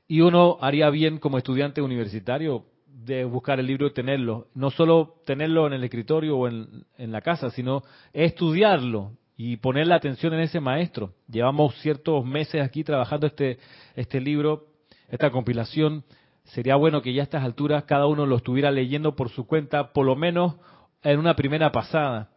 Y 0.09 0.21
uno 0.21 0.59
haría 0.61 0.91
bien 0.91 1.19
como 1.19 1.39
estudiante 1.39 1.81
universitario 1.81 2.67
de 2.87 3.25
buscar 3.25 3.59
el 3.61 3.67
libro 3.67 3.87
y 3.87 3.93
tenerlo. 3.93 4.49
No 4.55 4.71
solo 4.71 5.17
tenerlo 5.25 5.67
en 5.67 5.75
el 5.75 5.85
escritorio 5.85 6.37
o 6.37 6.49
en, 6.49 6.85
en 6.99 7.13
la 7.13 7.21
casa, 7.21 7.51
sino 7.51 7.83
estudiarlo 8.13 9.13
y 9.37 9.57
poner 9.57 9.87
la 9.87 9.97
atención 9.97 10.35
en 10.35 10.41
ese 10.41 10.61
maestro. 10.61 11.15
Llevamos 11.29 11.75
ciertos 11.81 12.25
meses 12.25 12.63
aquí 12.63 12.85
trabajando 12.85 13.27
este, 13.27 13.59
este 13.97 14.21
libro 14.21 14.75
esta 15.09 15.31
compilación, 15.31 16.05
sería 16.45 16.77
bueno 16.77 17.03
que 17.03 17.13
ya 17.13 17.23
a 17.23 17.25
estas 17.25 17.45
alturas 17.45 17.85
cada 17.85 18.07
uno 18.07 18.27
lo 18.27 18.37
estuviera 18.37 18.71
leyendo 18.71 19.17
por 19.17 19.31
su 19.31 19.47
cuenta, 19.47 19.93
por 19.93 20.07
lo 20.07 20.17
menos 20.17 20.55
en 21.03 21.19
una 21.19 21.35
primera 21.35 21.73
pasada. 21.73 22.31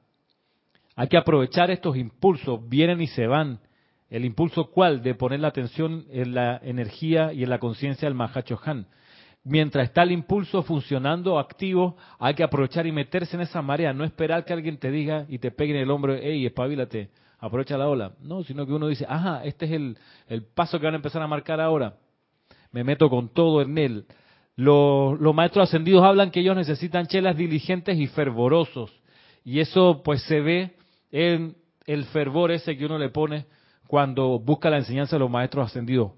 Hay 0.96 1.08
que 1.08 1.17
aprovechar 1.17 1.70
estos 1.70 1.96
impulsos, 1.98 2.67
vienen 2.67 3.02
y 3.02 3.08
se 3.08 3.28
van. 3.28 3.60
El 4.10 4.26
impulso 4.26 4.72
cuál? 4.72 5.04
De 5.04 5.15
poner 5.15 5.41
la 5.41 5.50
atención 5.50 6.06
en 6.10 6.34
la 6.34 6.60
energía 6.63 7.34
y 7.34 7.43
en 7.43 7.50
la 7.50 7.60
conciencia 7.60 8.08
del 8.08 8.15
Mahacho 8.15 8.60
Han. 8.63 8.88
Mientras 9.43 9.86
está 9.86 10.04
el 10.04 10.12
impulso 10.12 10.63
funcionando, 10.63 11.39
activo, 11.39 11.98
hay 12.20 12.34
que 12.34 12.43
aprovechar 12.43 12.88
y 12.88 12.91
meterse 12.91 13.36
en 13.36 13.41
esa 13.41 13.62
marea, 13.62 13.93
no 13.93 14.04
esperar 14.04 14.43
que 14.43 14.54
alguien 14.54 14.78
te 14.78 14.91
diga 14.91 15.26
y 15.30 15.39
te 15.39 15.52
pegue 15.52 15.74
en 15.74 15.82
el 15.82 15.91
hombro, 15.91 16.15
hey, 16.20 16.46
espabilate, 16.46 17.10
aprovecha 17.39 17.78
la 17.78 17.88
ola. 17.88 18.13
No, 18.20 18.43
sino 18.43 18.65
que 18.65 18.74
uno 18.74 18.88
dice, 18.88 19.06
ajá, 19.08 19.46
este 19.46 19.65
es 19.65 19.72
el, 19.72 19.98
el 20.28 20.43
paso 20.43 20.80
que 20.80 20.86
van 20.86 20.96
a 20.96 20.98
empezar 20.98 21.22
a 21.22 21.28
marcar 21.28 21.62
ahora 21.62 21.96
me 22.78 22.84
meto 22.84 23.10
con 23.10 23.30
todo 23.30 23.63
en 23.63 23.76
él. 23.80 24.06
Los, 24.56 25.20
maestros 25.34 25.68
ascendidos 25.68 26.04
hablan 26.04 26.30
que 26.30 26.42
ellos 26.42 26.56
necesitan 26.56 27.08
chelas 27.08 27.36
diligentes 27.36 27.98
y 27.98 28.06
fervorosos. 28.06 28.92
Y 29.44 29.62
eso 29.62 30.04
pues 30.04 30.22
se 30.24 30.42
ve 30.42 30.76
en 31.12 31.56
el 31.88 32.06
fervor 32.06 32.52
ese 32.52 32.78
que 32.78 32.86
uno 32.86 33.00
le 33.00 33.10
pone 33.10 33.46
cuando 33.88 34.38
busca 34.38 34.70
la 34.70 34.78
enseñanza 34.78 35.16
de 35.16 35.22
los 35.22 35.30
maestros 35.32 35.66
ascendidos. 35.66 36.12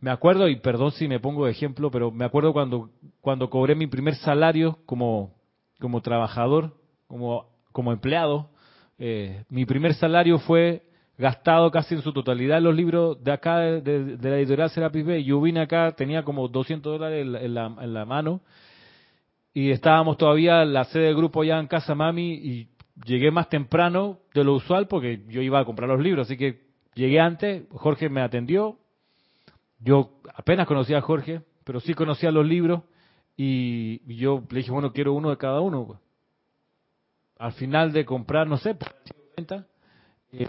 Me 0.00 0.10
acuerdo, 0.10 0.48
y 0.48 0.56
perdón 0.56 0.92
si 0.92 1.08
me 1.08 1.18
pongo 1.18 1.46
de 1.46 1.52
ejemplo, 1.52 1.90
pero 1.90 2.10
me 2.10 2.26
acuerdo 2.26 2.52
cuando, 2.52 2.90
cuando 3.22 3.48
cobré 3.48 3.74
mi 3.74 3.86
primer 3.86 4.16
salario 4.16 4.80
como, 4.84 5.32
como 5.80 6.02
trabajador, 6.02 6.76
como, 7.06 7.46
como 7.72 7.90
empleado. 7.90 8.50
Eh, 8.98 9.44
mi 9.48 9.64
primer 9.64 9.94
salario 9.94 10.38
fue 10.40 10.82
gastado 11.18 11.70
casi 11.70 11.94
en 11.94 12.02
su 12.02 12.12
totalidad 12.12 12.58
en 12.58 12.64
los 12.64 12.74
libros 12.74 13.22
de 13.22 13.32
acá, 13.32 13.58
de, 13.58 14.18
la 14.20 14.38
editorial 14.38 14.70
Serapis 14.70 15.04
B. 15.04 15.24
Yo 15.24 15.40
vine 15.40 15.60
acá, 15.60 15.92
tenía 15.92 16.22
como 16.22 16.48
200 16.48 16.92
dólares 16.92 17.26
en 17.26 17.54
la, 17.54 17.66
en 17.66 17.94
la, 17.94 18.04
mano 18.04 18.40
y 19.54 19.70
estábamos 19.70 20.16
todavía 20.16 20.64
la 20.64 20.84
sede 20.84 21.04
del 21.04 21.16
grupo 21.16 21.44
ya 21.44 21.58
en 21.58 21.66
casa 21.66 21.94
mami 21.94 22.32
y 22.34 22.68
llegué 23.04 23.30
más 23.30 23.48
temprano 23.48 24.20
de 24.34 24.44
lo 24.44 24.54
usual 24.54 24.88
porque 24.88 25.22
yo 25.28 25.42
iba 25.42 25.60
a 25.60 25.64
comprar 25.64 25.88
los 25.88 26.00
libros, 26.00 26.26
así 26.26 26.36
que 26.36 26.62
llegué 26.94 27.20
antes, 27.20 27.64
Jorge 27.70 28.08
me 28.08 28.22
atendió, 28.22 28.78
yo 29.78 30.20
apenas 30.34 30.66
conocía 30.66 30.98
a 30.98 31.02
Jorge, 31.02 31.42
pero 31.64 31.80
sí 31.80 31.94
conocía 31.94 32.30
los 32.30 32.46
libros 32.46 32.82
y, 33.36 34.14
yo 34.16 34.44
le 34.50 34.58
dije, 34.58 34.70
bueno, 34.70 34.92
quiero 34.92 35.14
uno 35.14 35.30
de 35.30 35.36
cada 35.36 35.60
uno. 35.60 36.00
Al 37.38 37.52
final 37.52 37.92
de 37.92 38.04
comprar, 38.04 38.46
no 38.46 38.56
sé, 38.56 38.74
por 38.74 38.88
eh, 40.32 40.46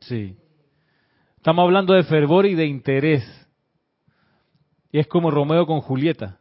Sí. 0.00 0.36
Estamos 1.36 1.62
hablando 1.62 1.94
de 1.94 2.02
fervor 2.02 2.44
y 2.44 2.54
de 2.54 2.66
interés. 2.66 3.24
Y 4.90 4.98
es 4.98 5.06
como 5.06 5.30
Romeo 5.30 5.66
con 5.66 5.80
Julieta. 5.80 6.38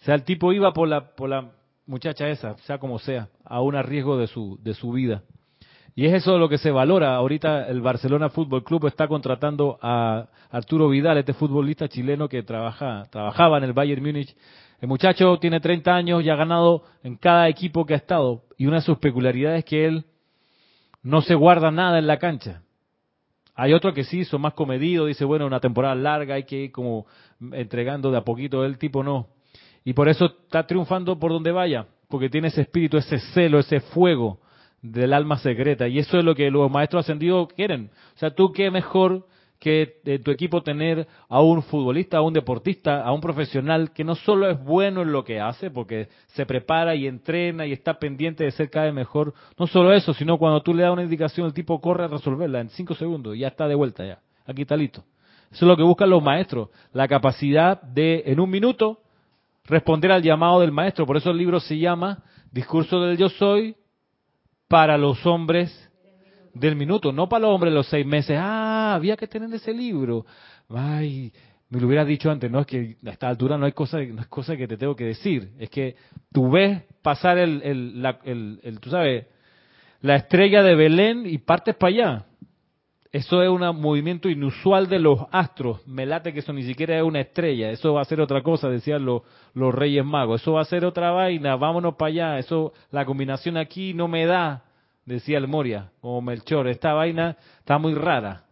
O 0.00 0.04
sea, 0.04 0.16
el 0.16 0.24
tipo 0.24 0.52
iba 0.52 0.72
por 0.72 0.88
la, 0.88 1.14
por 1.14 1.28
la 1.28 1.52
muchacha 1.86 2.28
esa, 2.28 2.58
sea 2.58 2.78
como 2.78 2.98
sea, 2.98 3.28
a 3.44 3.60
un 3.60 3.80
riesgo 3.84 4.18
de 4.18 4.26
su, 4.26 4.58
de 4.60 4.74
su 4.74 4.90
vida. 4.90 5.22
Y 5.94 6.06
es 6.06 6.14
eso 6.14 6.36
lo 6.36 6.48
que 6.48 6.58
se 6.58 6.72
valora. 6.72 7.14
Ahorita 7.14 7.68
el 7.68 7.80
Barcelona 7.80 8.28
Fútbol 8.28 8.64
Club 8.64 8.86
está 8.86 9.06
contratando 9.06 9.78
a 9.80 10.26
Arturo 10.50 10.88
Vidal, 10.88 11.18
este 11.18 11.32
futbolista 11.32 11.88
chileno 11.88 12.28
que 12.28 12.42
trabaja, 12.42 13.04
trabajaba 13.10 13.58
en 13.58 13.64
el 13.64 13.72
Bayern 13.72 14.02
Múnich 14.02 14.36
el 14.80 14.88
muchacho 14.88 15.38
tiene 15.38 15.60
30 15.60 15.94
años 15.94 16.22
y 16.22 16.28
ha 16.28 16.36
ganado 16.36 16.84
en 17.02 17.16
cada 17.16 17.48
equipo 17.48 17.86
que 17.86 17.94
ha 17.94 17.96
estado. 17.96 18.42
Y 18.58 18.66
una 18.66 18.76
de 18.76 18.82
sus 18.82 18.98
peculiaridades 18.98 19.60
es 19.60 19.64
que 19.64 19.86
él 19.86 20.04
no 21.02 21.22
se 21.22 21.34
guarda 21.34 21.70
nada 21.70 21.98
en 21.98 22.06
la 22.06 22.18
cancha. 22.18 22.62
Hay 23.54 23.72
otro 23.72 23.94
que 23.94 24.04
sí, 24.04 24.24
son 24.24 24.42
más 24.42 24.52
comedidos, 24.52 25.08
dice, 25.08 25.24
bueno, 25.24 25.46
una 25.46 25.60
temporada 25.60 25.94
larga, 25.94 26.34
hay 26.34 26.44
que 26.44 26.64
ir 26.64 26.72
como 26.72 27.06
entregando 27.52 28.10
de 28.10 28.18
a 28.18 28.24
poquito, 28.24 28.64
el 28.64 28.76
tipo 28.76 29.02
no. 29.02 29.28
Y 29.82 29.94
por 29.94 30.08
eso 30.08 30.26
está 30.26 30.66
triunfando 30.66 31.18
por 31.18 31.32
donde 31.32 31.52
vaya, 31.52 31.86
porque 32.08 32.28
tiene 32.28 32.48
ese 32.48 32.62
espíritu, 32.62 32.98
ese 32.98 33.18
celo, 33.32 33.58
ese 33.58 33.80
fuego 33.80 34.40
del 34.82 35.14
alma 35.14 35.38
secreta. 35.38 35.88
Y 35.88 36.00
eso 36.00 36.18
es 36.18 36.24
lo 36.24 36.34
que 36.34 36.50
los 36.50 36.70
maestros 36.70 37.04
ascendidos 37.04 37.48
quieren. 37.54 37.90
O 38.14 38.18
sea, 38.18 38.34
tú 38.34 38.52
qué 38.52 38.70
mejor 38.70 39.26
que 39.58 40.20
tu 40.22 40.30
equipo 40.30 40.62
tener 40.62 41.06
a 41.28 41.40
un 41.40 41.62
futbolista, 41.62 42.18
a 42.18 42.22
un 42.22 42.32
deportista, 42.32 43.02
a 43.02 43.12
un 43.12 43.20
profesional 43.20 43.92
que 43.92 44.04
no 44.04 44.14
solo 44.14 44.50
es 44.50 44.62
bueno 44.62 45.02
en 45.02 45.12
lo 45.12 45.24
que 45.24 45.40
hace, 45.40 45.70
porque 45.70 46.08
se 46.28 46.44
prepara 46.44 46.94
y 46.94 47.06
entrena 47.06 47.66
y 47.66 47.72
está 47.72 47.98
pendiente 47.98 48.44
de 48.44 48.50
ser 48.50 48.70
cada 48.70 48.86
vez 48.86 48.94
mejor, 48.94 49.32
no 49.58 49.66
solo 49.66 49.92
eso, 49.92 50.12
sino 50.12 50.38
cuando 50.38 50.62
tú 50.62 50.74
le 50.74 50.82
das 50.82 50.92
una 50.92 51.02
indicación, 51.02 51.46
el 51.46 51.54
tipo 51.54 51.80
corre 51.80 52.04
a 52.04 52.08
resolverla 52.08 52.60
en 52.60 52.68
cinco 52.70 52.94
segundos 52.94 53.34
y 53.34 53.40
ya 53.40 53.48
está 53.48 53.66
de 53.66 53.74
vuelta 53.74 54.04
ya, 54.04 54.20
aquí 54.46 54.62
está 54.62 54.76
listo. 54.76 55.04
Eso 55.50 55.64
es 55.64 55.68
lo 55.68 55.76
que 55.76 55.82
buscan 55.82 56.10
los 56.10 56.22
maestros, 56.22 56.68
la 56.92 57.08
capacidad 57.08 57.80
de, 57.80 58.24
en 58.26 58.40
un 58.40 58.50
minuto, 58.50 59.00
responder 59.64 60.12
al 60.12 60.22
llamado 60.22 60.60
del 60.60 60.72
maestro. 60.72 61.06
Por 61.06 61.16
eso 61.16 61.30
el 61.30 61.38
libro 61.38 61.60
se 61.60 61.78
llama 61.78 62.22
Discurso 62.52 63.00
del 63.00 63.16
Yo 63.16 63.28
Soy 63.28 63.76
para 64.68 64.98
los 64.98 65.24
hombres 65.24 65.85
del 66.58 66.76
minuto, 66.76 67.12
no 67.12 67.28
para 67.28 67.42
los 67.42 67.54
hombres 67.54 67.72
los 67.72 67.86
seis 67.86 68.06
meses. 68.06 68.36
Ah, 68.40 68.94
había 68.94 69.16
que 69.16 69.26
tener 69.26 69.52
ese 69.54 69.72
libro. 69.72 70.26
Ay, 70.68 71.32
me 71.68 71.80
lo 71.80 71.86
hubiera 71.86 72.04
dicho 72.04 72.30
antes, 72.30 72.50
no 72.50 72.60
es 72.60 72.66
que 72.66 72.96
a 73.04 73.10
esta 73.10 73.28
altura 73.28 73.58
no 73.58 73.66
hay 73.66 73.72
cosa, 73.72 74.00
no 74.00 74.20
es 74.20 74.28
cosa 74.28 74.56
que 74.56 74.68
te 74.68 74.76
tengo 74.76 74.94
que 74.94 75.04
decir, 75.04 75.50
es 75.58 75.68
que 75.68 75.96
tú 76.32 76.50
ves 76.50 76.82
pasar 77.02 77.38
el, 77.38 77.60
el, 77.62 78.02
la, 78.02 78.20
el, 78.24 78.60
el 78.62 78.78
tú 78.80 78.90
sabes, 78.90 79.26
la 80.00 80.16
estrella 80.16 80.62
de 80.62 80.74
Belén 80.74 81.26
y 81.26 81.38
partes 81.38 81.74
para 81.74 81.88
allá. 81.88 82.26
Eso 83.12 83.42
es 83.42 83.48
un 83.48 83.62
movimiento 83.80 84.28
inusual 84.28 84.88
de 84.88 84.98
los 84.98 85.20
astros. 85.32 85.86
Me 85.86 86.04
late 86.04 86.34
que 86.34 86.40
eso 86.40 86.52
ni 86.52 86.64
siquiera 86.64 86.98
es 86.98 87.02
una 87.02 87.20
estrella. 87.20 87.70
Eso 87.70 87.94
va 87.94 88.02
a 88.02 88.04
ser 88.04 88.20
otra 88.20 88.42
cosa, 88.42 88.68
decían 88.68 89.06
los, 89.06 89.22
los 89.54 89.74
Reyes 89.74 90.04
Magos. 90.04 90.42
Eso 90.42 90.52
va 90.52 90.60
a 90.60 90.66
ser 90.66 90.84
otra 90.84 91.12
vaina. 91.12 91.56
Vámonos 91.56 91.94
para 91.94 92.08
allá. 92.08 92.38
Eso, 92.38 92.74
la 92.90 93.06
combinación 93.06 93.56
aquí 93.56 93.94
no 93.94 94.06
me 94.06 94.26
da, 94.26 94.64
decía 95.06 95.38
el 95.38 95.48
Moria, 95.48 95.90
como 96.00 96.20
Melchor. 96.20 96.68
Esta 96.68 96.92
vaina 96.92 97.36
está 97.60 97.78
muy 97.78 97.94
rara. 97.94 98.44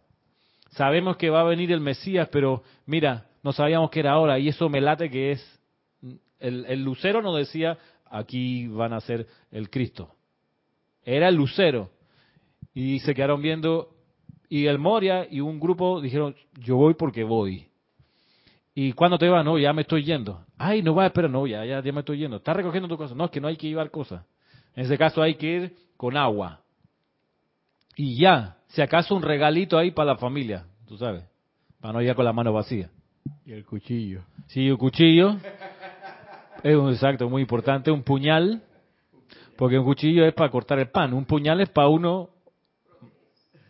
Sabemos 0.71 1.17
que 1.17 1.29
va 1.29 1.41
a 1.41 1.43
venir 1.43 1.71
el 1.71 1.79
Mesías, 1.79 2.27
pero 2.31 2.63
mira, 2.85 3.27
no 3.43 3.53
sabíamos 3.53 3.91
que 3.91 3.99
era 3.99 4.13
ahora. 4.13 4.39
Y 4.39 4.47
eso 4.47 4.67
me 4.69 4.81
late 4.81 5.09
que 5.09 5.33
es. 5.33 5.61
El, 6.39 6.65
el 6.65 6.83
lucero 6.83 7.21
nos 7.21 7.37
decía, 7.37 7.77
aquí 8.09 8.67
van 8.67 8.93
a 8.93 9.01
ser 9.01 9.27
el 9.51 9.69
Cristo. 9.69 10.15
Era 11.03 11.29
el 11.29 11.35
lucero. 11.35 11.91
Y 12.73 12.99
se 12.99 13.13
quedaron 13.13 13.41
viendo 13.41 13.95
y 14.49 14.67
el 14.67 14.79
Moria 14.79 15.27
y 15.29 15.39
un 15.39 15.59
grupo 15.59 16.01
dijeron, 16.01 16.35
yo 16.59 16.75
voy 16.75 16.93
porque 16.93 17.23
voy. 17.23 17.67
¿Y 18.73 18.91
cuándo 18.93 19.17
te 19.17 19.29
vas? 19.29 19.45
No, 19.45 19.57
ya 19.57 19.71
me 19.73 19.83
estoy 19.83 20.03
yendo. 20.03 20.45
Ay, 20.57 20.81
no 20.81 20.93
va, 20.93 21.05
espera, 21.05 21.27
no, 21.27 21.47
ya, 21.47 21.63
ya, 21.65 21.81
ya 21.81 21.91
me 21.91 22.01
estoy 22.01 22.19
yendo. 22.19 22.37
¿Estás 22.37 22.57
recogiendo 22.57 22.89
tu 22.89 22.97
cosa? 22.97 23.15
No, 23.15 23.25
es 23.25 23.31
que 23.31 23.39
no 23.39 23.47
hay 23.47 23.55
que 23.55 23.67
llevar 23.67 23.89
cosas. 23.89 24.25
En 24.75 24.85
ese 24.85 24.97
caso 24.97 25.21
hay 25.21 25.35
que 25.35 25.47
ir 25.47 25.75
con 25.97 26.17
agua. 26.17 26.61
Y 27.95 28.17
ya, 28.17 28.57
si 28.67 28.81
acaso 28.81 29.15
un 29.15 29.21
regalito 29.21 29.77
ahí 29.77 29.91
para 29.91 30.13
la 30.13 30.17
familia, 30.17 30.65
tú 30.87 30.97
sabes, 30.97 31.23
para 31.79 31.93
no 31.93 32.01
ir 32.01 32.13
con 32.15 32.25
la 32.25 32.33
mano 32.33 32.51
vacía. 32.51 32.89
Y 33.45 33.53
el 33.53 33.65
cuchillo. 33.65 34.21
Sí, 34.47 34.69
un 34.69 34.77
cuchillo. 34.77 35.37
Es 36.63 36.75
un 36.75 36.91
exacto, 36.91 37.29
muy 37.29 37.41
importante, 37.41 37.91
un 37.91 38.03
puñal, 38.03 38.63
porque 39.55 39.77
un 39.77 39.85
cuchillo 39.85 40.25
es 40.25 40.33
para 40.33 40.49
cortar 40.49 40.79
el 40.79 40.89
pan, 40.89 41.13
un 41.13 41.25
puñal 41.25 41.61
es 41.61 41.69
para 41.69 41.87
uno 41.87 42.29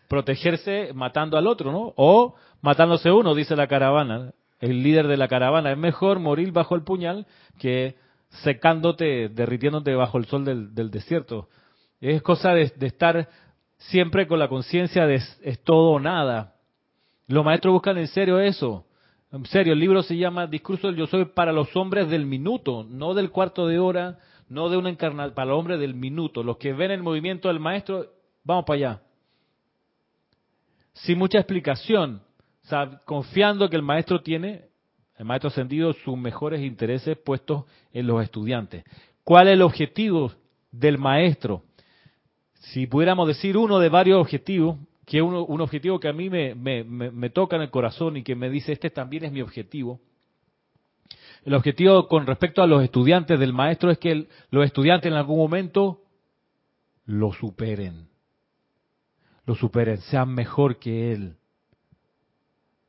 protegerse 0.07 0.91
matando 0.93 1.37
al 1.37 1.47
otro, 1.47 1.71
¿no? 1.71 1.93
O 1.97 2.35
matándose 2.61 3.11
uno, 3.11 3.35
dice 3.35 3.55
la 3.55 3.67
caravana, 3.67 4.31
el 4.59 4.81
líder 4.81 5.07
de 5.07 5.17
la 5.17 5.27
caravana. 5.27 5.71
Es 5.71 5.77
mejor 5.77 6.19
morir 6.19 6.51
bajo 6.51 6.75
el 6.75 6.83
puñal 6.83 7.27
que 7.59 7.95
secándote, 8.29 9.29
derritiéndote 9.29 9.93
bajo 9.95 10.17
el 10.17 10.25
sol 10.25 10.45
del, 10.45 10.73
del 10.73 10.91
desierto. 10.91 11.49
Es 12.13 12.21
cosa 12.21 12.53
de, 12.53 12.71
estar 12.81 13.29
siempre 13.77 14.27
con 14.27 14.39
la 14.39 14.47
conciencia 14.47 15.05
de 15.05 15.15
es, 15.15 15.63
todo 15.63 15.91
o 15.91 15.99
nada. 15.99 16.55
Los 17.27 17.43
maestros 17.43 17.73
buscan 17.73 17.97
en 17.97 18.07
serio 18.07 18.39
eso. 18.39 18.85
En 19.31 19.45
serio, 19.45 19.73
el 19.73 19.79
libro 19.79 20.03
se 20.03 20.15
llama 20.15 20.47
Discurso 20.47 20.87
del 20.87 20.95
Yo 20.95 21.07
Soy 21.07 21.25
para 21.25 21.51
los 21.51 21.75
hombres 21.75 22.09
del 22.09 22.25
minuto, 22.25 22.85
no 22.87 23.13
del 23.13 23.31
cuarto 23.31 23.67
de 23.67 23.79
hora, 23.79 24.19
no 24.49 24.69
de 24.69 24.77
una 24.77 24.89
encarnación, 24.89 25.33
para 25.33 25.49
los 25.49 25.59
hombres 25.59 25.79
del 25.79 25.95
minuto. 25.95 26.43
Los 26.43 26.57
que 26.57 26.73
ven 26.73 26.91
el 26.91 27.01
movimiento 27.01 27.47
del 27.47 27.59
maestro, 27.59 28.05
vamos 28.43 28.65
para 28.65 28.77
allá 28.77 29.01
sin 30.95 31.17
mucha 31.17 31.37
explicación, 31.39 32.21
confiando 33.03 33.69
que 33.69 33.75
el 33.75 33.81
maestro 33.81 34.21
tiene, 34.21 34.65
el 35.17 35.25
maestro 35.25 35.49
ascendido, 35.49 35.93
sus 35.93 36.17
mejores 36.17 36.61
intereses 36.61 37.17
puestos 37.17 37.65
en 37.91 38.07
los 38.07 38.23
estudiantes. 38.23 38.83
¿Cuál 39.23 39.47
es 39.47 39.53
el 39.53 39.61
objetivo 39.61 40.31
del 40.71 40.97
maestro? 40.97 41.63
Si 42.71 42.87
pudiéramos 42.87 43.27
decir 43.27 43.57
uno 43.57 43.79
de 43.79 43.89
varios 43.89 44.19
objetivos, 44.19 44.77
que 45.05 45.21
uno, 45.21 45.45
un 45.45 45.61
objetivo 45.61 45.99
que 45.99 46.07
a 46.07 46.13
mí 46.13 46.29
me, 46.29 46.55
me, 46.55 47.29
toca 47.29 47.55
en 47.55 47.61
el 47.63 47.69
corazón 47.69 48.17
y 48.17 48.23
que 48.23 48.35
me 48.35 48.49
dice, 48.49 48.71
este 48.71 48.89
también 48.89 49.25
es 49.25 49.31
mi 49.31 49.41
objetivo, 49.41 49.99
el 51.43 51.53
objetivo 51.53 52.07
con 52.07 52.25
respecto 52.25 52.63
a 52.63 52.67
los 52.67 52.83
estudiantes 52.83 53.39
del 53.39 53.53
maestro 53.53 53.91
es 53.91 53.99
que 53.99 54.27
los 54.49 54.65
estudiantes 54.65 55.11
en 55.11 55.17
algún 55.17 55.37
momento 55.37 56.01
lo 57.05 57.31
superen 57.33 58.07
lo 59.45 59.55
superen, 59.55 59.97
sean 60.01 60.33
mejor 60.33 60.79
que 60.79 61.11
él. 61.13 61.35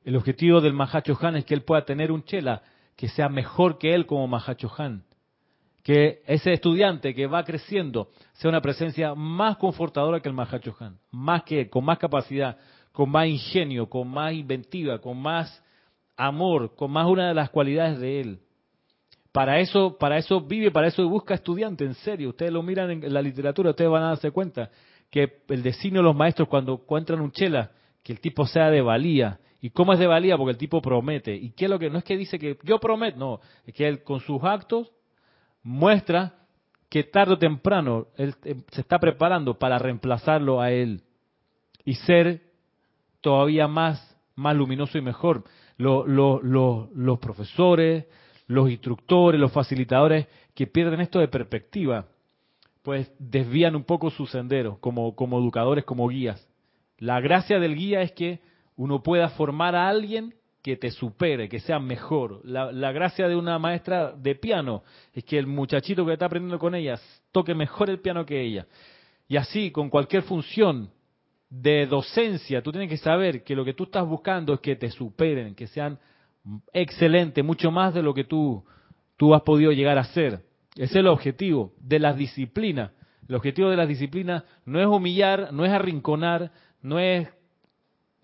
El 0.05 0.17
objetivo 0.17 0.61
del 0.61 0.73
Mahacho 0.73 1.19
Han 1.21 1.37
es 1.37 1.45
que 1.45 1.55
él 1.55 1.63
pueda 1.63 1.85
tener 1.85 2.13
un 2.13 2.25
chela 2.25 2.63
que 2.97 3.09
sea 3.09 3.29
mejor 3.29 3.79
que 3.79 3.95
él 3.95 4.07
como 4.07 4.27
Mahacho 4.27 4.73
Han. 4.79 5.05
Que 5.87 6.21
ese 6.27 6.53
estudiante 6.53 7.15
que 7.15 7.29
va 7.29 7.45
creciendo 7.45 8.09
sea 8.33 8.49
una 8.49 8.61
presencia 8.61 9.15
más 9.15 9.57
confortadora 9.57 10.19
que 10.19 10.29
el 10.29 10.35
Mahacho 10.35 10.75
Han, 10.81 10.99
más 11.13 11.45
que 11.45 11.71
con 11.71 11.85
más 11.85 11.97
capacidad, 11.99 12.57
con 12.91 13.09
más 13.09 13.29
ingenio, 13.29 13.89
con 13.89 14.09
más 14.09 14.33
inventiva, 14.33 14.99
con 14.99 15.17
más 15.17 15.63
amor, 16.17 16.75
con 16.75 16.91
más 16.91 17.07
una 17.07 17.29
de 17.29 17.35
las 17.35 17.51
cualidades 17.51 18.01
de 18.01 18.21
él. 18.21 18.41
Para 19.31 19.61
eso, 19.61 19.97
para 19.97 20.19
eso 20.19 20.41
vive, 20.41 20.73
para 20.73 20.89
eso 20.89 21.09
busca 21.09 21.35
estudiante, 21.35 21.85
en 21.85 21.95
serio. 21.95 22.31
Ustedes 22.31 22.51
lo 22.51 22.65
miran 22.65 22.91
en 22.91 23.15
la 23.15 23.23
literatura, 23.23 23.71
ustedes 23.71 23.89
van 23.89 24.03
a 24.03 24.09
darse 24.09 24.33
cuenta 24.33 24.73
que 25.09 25.43
el 25.47 25.63
destino 25.63 25.99
de 25.99 26.03
los 26.03 26.17
maestros 26.17 26.49
cuando 26.49 26.81
encuentran 26.83 27.21
un 27.21 27.31
chela, 27.31 27.71
que 28.03 28.13
el 28.13 28.19
tipo 28.19 28.45
sea 28.45 28.71
de 28.71 28.83
valía. 28.83 29.39
¿Y 29.61 29.71
cómo 29.71 29.93
es 29.93 30.01
de 30.01 30.09
valía? 30.09 30.37
Porque 30.37 30.51
el 30.51 30.59
tipo 30.59 30.83
promete. 30.83 31.37
¿Y 31.37 31.53
qué 31.53 31.67
es 31.67 31.71
lo 31.71 31.79
que? 31.79 31.91
No 31.91 31.99
es 31.99 32.05
que 32.05 32.17
dice 32.17 32.41
que 32.41 32.59
yo 32.65 32.81
prometo, 32.81 33.17
no, 33.17 33.41
es 33.65 33.73
que 33.73 33.87
él 33.87 34.03
con 34.03 34.19
sus 34.19 34.43
actos 34.43 34.91
muestra 35.67 36.35
que 36.89 37.03
tarde 37.03 37.35
o 37.35 37.39
temprano 37.39 38.07
él 38.17 38.37
eh, 38.45 38.55
se 38.71 38.81
está 38.83 39.01
preparando 39.01 39.59
para 39.59 39.79
reemplazarlo 39.79 40.61
a 40.61 40.71
él 40.71 41.03
y 41.85 41.95
ser 41.95 42.41
todavía 43.21 43.67
más, 43.67 44.17
más 44.37 44.55
luminoso 44.55 44.97
y 44.97 45.01
mejor. 45.03 45.43
Los, 45.77 46.07
los, 46.07 46.43
los, 46.45 46.91
los 46.93 47.19
profesores, 47.19 48.07
los 48.47 48.71
instructores, 48.71 49.41
los 49.41 49.53
facilitadores 49.53 50.29
que 50.55 50.69
pierden 50.69 51.01
esto 51.01 51.19
de 51.19 51.29
perspectiva 51.29 52.07
pues 52.83 53.13
desvían 53.19 53.75
un 53.75 53.83
poco 53.83 54.11
su 54.11 54.27
sendero 54.27 54.79
como, 54.81 55.17
como 55.17 55.41
educadores, 55.41 55.85
como 55.85 56.07
guías. 56.07 56.49
La 56.99 57.19
gracia 57.21 57.59
del 57.59 57.75
guía 57.75 58.03
es 58.03 58.13
que 58.13 58.39
uno 58.77 59.03
pueda 59.03 59.31
formar 59.31 59.75
a 59.75 59.89
alguien 59.89 60.37
que 60.67 60.77
te 60.77 60.91
supere, 60.91 61.49
que 61.49 61.61
sea 61.61 61.79
mejor. 61.79 62.41
La, 62.45 62.91
gracia 62.91 63.29
de 63.29 63.37
una 63.37 63.57
maestra 63.57 64.11
de 64.11 64.35
piano 64.35 64.83
es 65.13 65.23
que 65.23 65.39
el 65.39 65.47
muchachito 65.47 66.05
que 66.05 66.15
está 66.15 66.27
aprendiendo 66.27 66.59
con 66.59 66.75
ella 66.75 66.99
toque 67.31 67.55
mejor 67.55 67.89
el 67.89 68.01
piano 68.01 68.27
que 68.27 68.41
ella. 68.41 68.67
Y 69.29 69.37
así, 69.37 69.71
con 69.71 69.89
cualquier 69.91 70.25
función 70.25 70.91
de 71.49 71.87
docencia, 71.87 72.63
tú 72.63 72.73
tienes 72.73 72.91
que 72.91 72.97
saber 72.97 73.45
que 73.45 73.55
lo 73.55 73.65
que 73.65 73.75
tú 73.75 73.85
estás 73.85 74.05
buscando 74.09 74.55
es 74.55 74.61
que 74.61 74.75
te 74.75 74.91
superen, 74.91 75.55
que 75.55 75.69
sean 75.69 76.01
excelentes, 76.73 77.45
mucho 77.45 77.71
más 77.71 77.95
de 77.95 78.03
lo 78.03 78.13
que 78.13 78.25
tú, 78.25 78.65
tú 79.17 79.37
has 79.37 79.43
podido 79.43 79.71
llegar 79.71 79.99
a 79.99 80.05
ser. 80.05 80.41
Ese 80.75 80.85
es 80.85 80.97
el 80.97 81.07
objetivo 81.07 81.75
de 81.79 82.01
las 82.01 82.17
disciplinas. 82.17 82.91
El 83.29 83.37
objetivo 83.37 83.71
de 83.71 83.77
las 83.77 83.87
disciplinas 83.87 84.43
no 84.65 84.81
es 84.81 84.87
humillar, 84.89 85.53
no 85.53 85.65
es 85.65 85.71
arrinconar, 85.71 86.51
no 86.83 86.99
es 86.99 87.29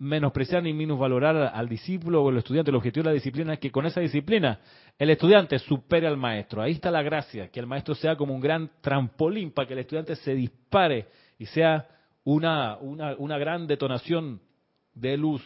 menospreciar 0.03 0.61
ni 0.63 0.73
minusvalorar 0.73 1.51
al 1.53 1.69
discípulo 1.69 2.23
o 2.23 2.29
al 2.29 2.37
estudiante. 2.37 2.71
El 2.71 2.75
objetivo 2.75 3.03
de 3.03 3.09
la 3.09 3.13
disciplina 3.13 3.53
es 3.53 3.59
que 3.59 3.71
con 3.71 3.85
esa 3.85 4.01
disciplina 4.01 4.59
el 4.97 5.09
estudiante 5.09 5.57
supere 5.59 6.07
al 6.07 6.17
maestro. 6.17 6.61
Ahí 6.61 6.73
está 6.73 6.91
la 6.91 7.01
gracia, 7.01 7.49
que 7.49 7.59
el 7.59 7.67
maestro 7.67 7.95
sea 7.95 8.15
como 8.15 8.33
un 8.33 8.41
gran 8.41 8.69
trampolín 8.81 9.51
para 9.51 9.67
que 9.67 9.73
el 9.73 9.79
estudiante 9.79 10.15
se 10.17 10.35
dispare 10.35 11.07
y 11.39 11.45
sea 11.45 11.87
una, 12.23 12.77
una, 12.77 13.15
una 13.17 13.37
gran 13.37 13.65
detonación 13.65 14.41
de 14.93 15.17
luz 15.17 15.41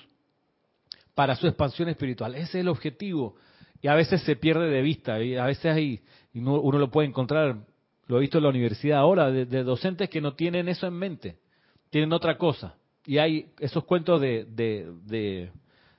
para 1.14 1.36
su 1.36 1.48
expansión 1.48 1.90
espiritual. 1.90 2.36
Ese 2.36 2.44
es 2.44 2.56
el 2.56 2.68
objetivo. 2.68 3.36
Y 3.82 3.88
a 3.88 3.96
veces 3.96 4.22
se 4.24 4.36
pierde 4.36 4.70
de 4.70 4.82
vista, 4.82 5.22
y 5.22 5.36
a 5.36 5.46
veces 5.46 5.66
hay 5.66 6.02
uno 6.34 6.78
lo 6.78 6.90
puede 6.90 7.08
encontrar, 7.08 7.58
lo 8.08 8.18
he 8.18 8.22
visto 8.22 8.38
en 8.38 8.44
la 8.44 8.50
universidad 8.50 9.00
ahora, 9.00 9.32
de, 9.32 9.64
docentes 9.64 10.10
que 10.10 10.22
no 10.22 10.34
tienen 10.34 10.68
eso 10.68 10.88
en 10.88 10.94
mente, 10.94 11.38
tienen 11.90 12.14
otra 12.14 12.38
cosa. 12.38 12.76
Y 13.08 13.20
hay 13.20 13.48
esos 13.60 13.86
cuentos 13.86 14.20
de, 14.20 14.46
de, 14.50 14.92
de 15.06 15.50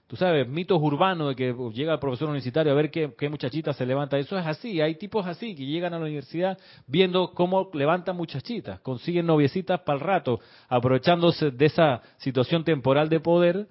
tú 0.06 0.14
sabes, 0.16 0.46
mitos 0.46 0.78
urbanos 0.78 1.30
de 1.30 1.36
que 1.36 1.54
llega 1.72 1.94
el 1.94 1.98
profesor 1.98 2.28
universitario 2.28 2.70
a 2.70 2.74
ver 2.74 2.90
qué, 2.90 3.14
qué, 3.16 3.30
muchachita 3.30 3.72
se 3.72 3.86
levanta. 3.86 4.18
Eso 4.18 4.38
es 4.38 4.46
así, 4.46 4.82
hay 4.82 4.96
tipos 4.96 5.26
así 5.26 5.54
que 5.54 5.64
llegan 5.64 5.94
a 5.94 5.98
la 5.98 6.04
universidad 6.04 6.58
viendo 6.86 7.32
cómo 7.32 7.70
levantan 7.72 8.14
muchachitas, 8.14 8.80
consiguen 8.80 9.24
noviecitas 9.24 9.80
para 9.80 9.98
el 9.98 10.04
rato, 10.04 10.40
aprovechándose 10.68 11.50
de 11.50 11.64
esa 11.64 12.02
situación 12.18 12.62
temporal 12.62 13.08
de 13.08 13.20
poder, 13.20 13.68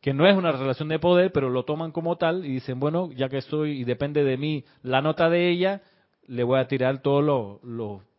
que 0.00 0.14
no 0.14 0.26
es 0.26 0.34
una 0.34 0.52
relación 0.52 0.88
de 0.88 0.98
poder, 0.98 1.30
pero 1.30 1.50
lo 1.50 1.66
toman 1.66 1.92
como 1.92 2.16
tal 2.16 2.46
y 2.46 2.54
dicen, 2.54 2.80
bueno, 2.80 3.10
ya 3.12 3.28
que 3.28 3.42
soy 3.42 3.82
y 3.82 3.84
depende 3.84 4.24
de 4.24 4.38
mí 4.38 4.64
la 4.82 5.02
nota 5.02 5.28
de 5.28 5.50
ella, 5.50 5.82
le 6.26 6.42
voy 6.42 6.58
a 6.58 6.68
tirar 6.68 7.02
todas 7.02 7.60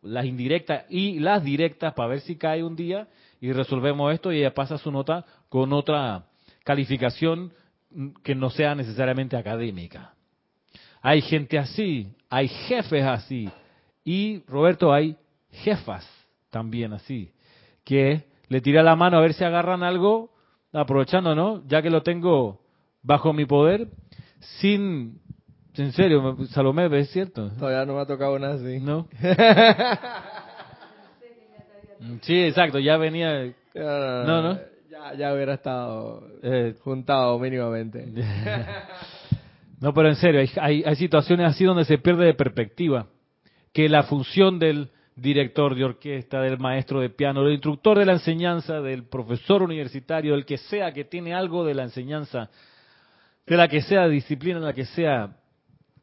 las 0.02 0.24
indirectas 0.26 0.84
y 0.88 1.18
las 1.18 1.42
directas 1.42 1.92
para 1.94 2.10
ver 2.10 2.20
si 2.20 2.36
cae 2.36 2.62
un 2.62 2.76
día 2.76 3.08
y 3.40 3.52
resolvemos 3.52 4.12
esto 4.12 4.32
y 4.32 4.38
ella 4.38 4.54
pasa 4.54 4.78
su 4.78 4.90
nota 4.90 5.24
con 5.48 5.72
otra 5.72 6.26
calificación 6.64 7.52
que 8.22 8.34
no 8.34 8.50
sea 8.50 8.74
necesariamente 8.74 9.36
académica. 9.36 10.14
Hay 11.02 11.22
gente 11.22 11.58
así, 11.58 12.12
hay 12.28 12.48
jefes 12.48 13.04
así. 13.04 13.48
Y, 14.04 14.42
Roberto, 14.46 14.92
hay 14.92 15.16
jefas 15.50 16.08
también 16.50 16.92
así, 16.92 17.32
que 17.84 18.24
le 18.48 18.60
tira 18.60 18.82
la 18.82 18.96
mano 18.96 19.16
a 19.16 19.20
ver 19.20 19.32
si 19.34 19.44
agarran 19.44 19.82
algo, 19.82 20.30
aprovechando, 20.72 21.34
¿no? 21.34 21.62
Ya 21.66 21.82
que 21.82 21.90
lo 21.90 22.02
tengo 22.02 22.60
bajo 23.02 23.32
mi 23.32 23.46
poder, 23.46 23.88
sin, 24.60 25.20
en 25.74 25.92
serio, 25.92 26.36
Salomé, 26.50 26.86
¿es 26.98 27.10
cierto? 27.10 27.50
Todavía 27.50 27.84
no 27.84 27.94
me 27.94 28.00
ha 28.00 28.06
tocado 28.06 28.38
nada 28.38 28.54
así. 28.54 28.78
¿No? 28.80 29.08
sí, 32.22 32.42
exacto, 32.44 32.78
ya 32.78 32.96
venía... 32.96 33.52
No, 33.74 34.42
no. 34.42 34.58
Ya, 34.90 35.14
ya 35.14 35.32
hubiera 35.32 35.54
estado 35.54 36.26
eh, 36.42 36.74
juntado 36.80 37.38
mínimamente. 37.38 38.04
no, 39.80 39.94
pero 39.94 40.08
en 40.08 40.16
serio, 40.16 40.40
hay, 40.60 40.82
hay 40.84 40.96
situaciones 40.96 41.46
así 41.46 41.64
donde 41.64 41.84
se 41.84 41.98
pierde 41.98 42.26
de 42.26 42.34
perspectiva. 42.34 43.06
Que 43.72 43.88
la 43.88 44.02
función 44.02 44.58
del 44.58 44.90
director 45.20 45.74
de 45.74 45.84
orquesta, 45.84 46.40
del 46.40 46.58
maestro 46.58 47.00
de 47.00 47.10
piano, 47.10 47.42
del 47.42 47.54
instructor 47.54 47.98
de 47.98 48.06
la 48.06 48.12
enseñanza, 48.14 48.80
del 48.80 49.04
profesor 49.04 49.62
universitario, 49.62 50.34
del 50.34 50.46
que 50.46 50.58
sea 50.58 50.92
que 50.92 51.04
tiene 51.04 51.34
algo 51.34 51.64
de 51.64 51.74
la 51.74 51.84
enseñanza, 51.84 52.50
de 53.46 53.56
la 53.56 53.68
que 53.68 53.82
sea 53.82 54.08
disciplina, 54.08 54.60
de 54.60 54.66
la 54.66 54.72
que 54.72 54.86
sea 54.86 55.36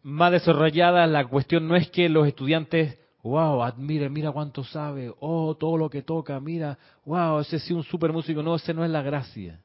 más 0.03 0.31
desarrollada, 0.31 1.07
la 1.07 1.25
cuestión 1.25 1.67
no 1.67 1.75
es 1.75 1.89
que 1.89 2.09
los 2.09 2.27
estudiantes, 2.27 2.99
wow, 3.23 3.63
admire, 3.63 4.09
mira 4.09 4.31
cuánto 4.31 4.63
sabe, 4.63 5.13
oh, 5.19 5.55
todo 5.55 5.77
lo 5.77 5.89
que 5.89 6.01
toca, 6.01 6.39
mira, 6.39 6.77
wow, 7.05 7.39
ese 7.39 7.59
sí 7.59 7.73
un 7.73 7.83
super 7.83 8.11
músico, 8.13 8.41
no, 8.43 8.55
ese 8.55 8.73
no 8.73 8.85
es 8.85 8.91
la 8.91 9.01
gracia. 9.01 9.61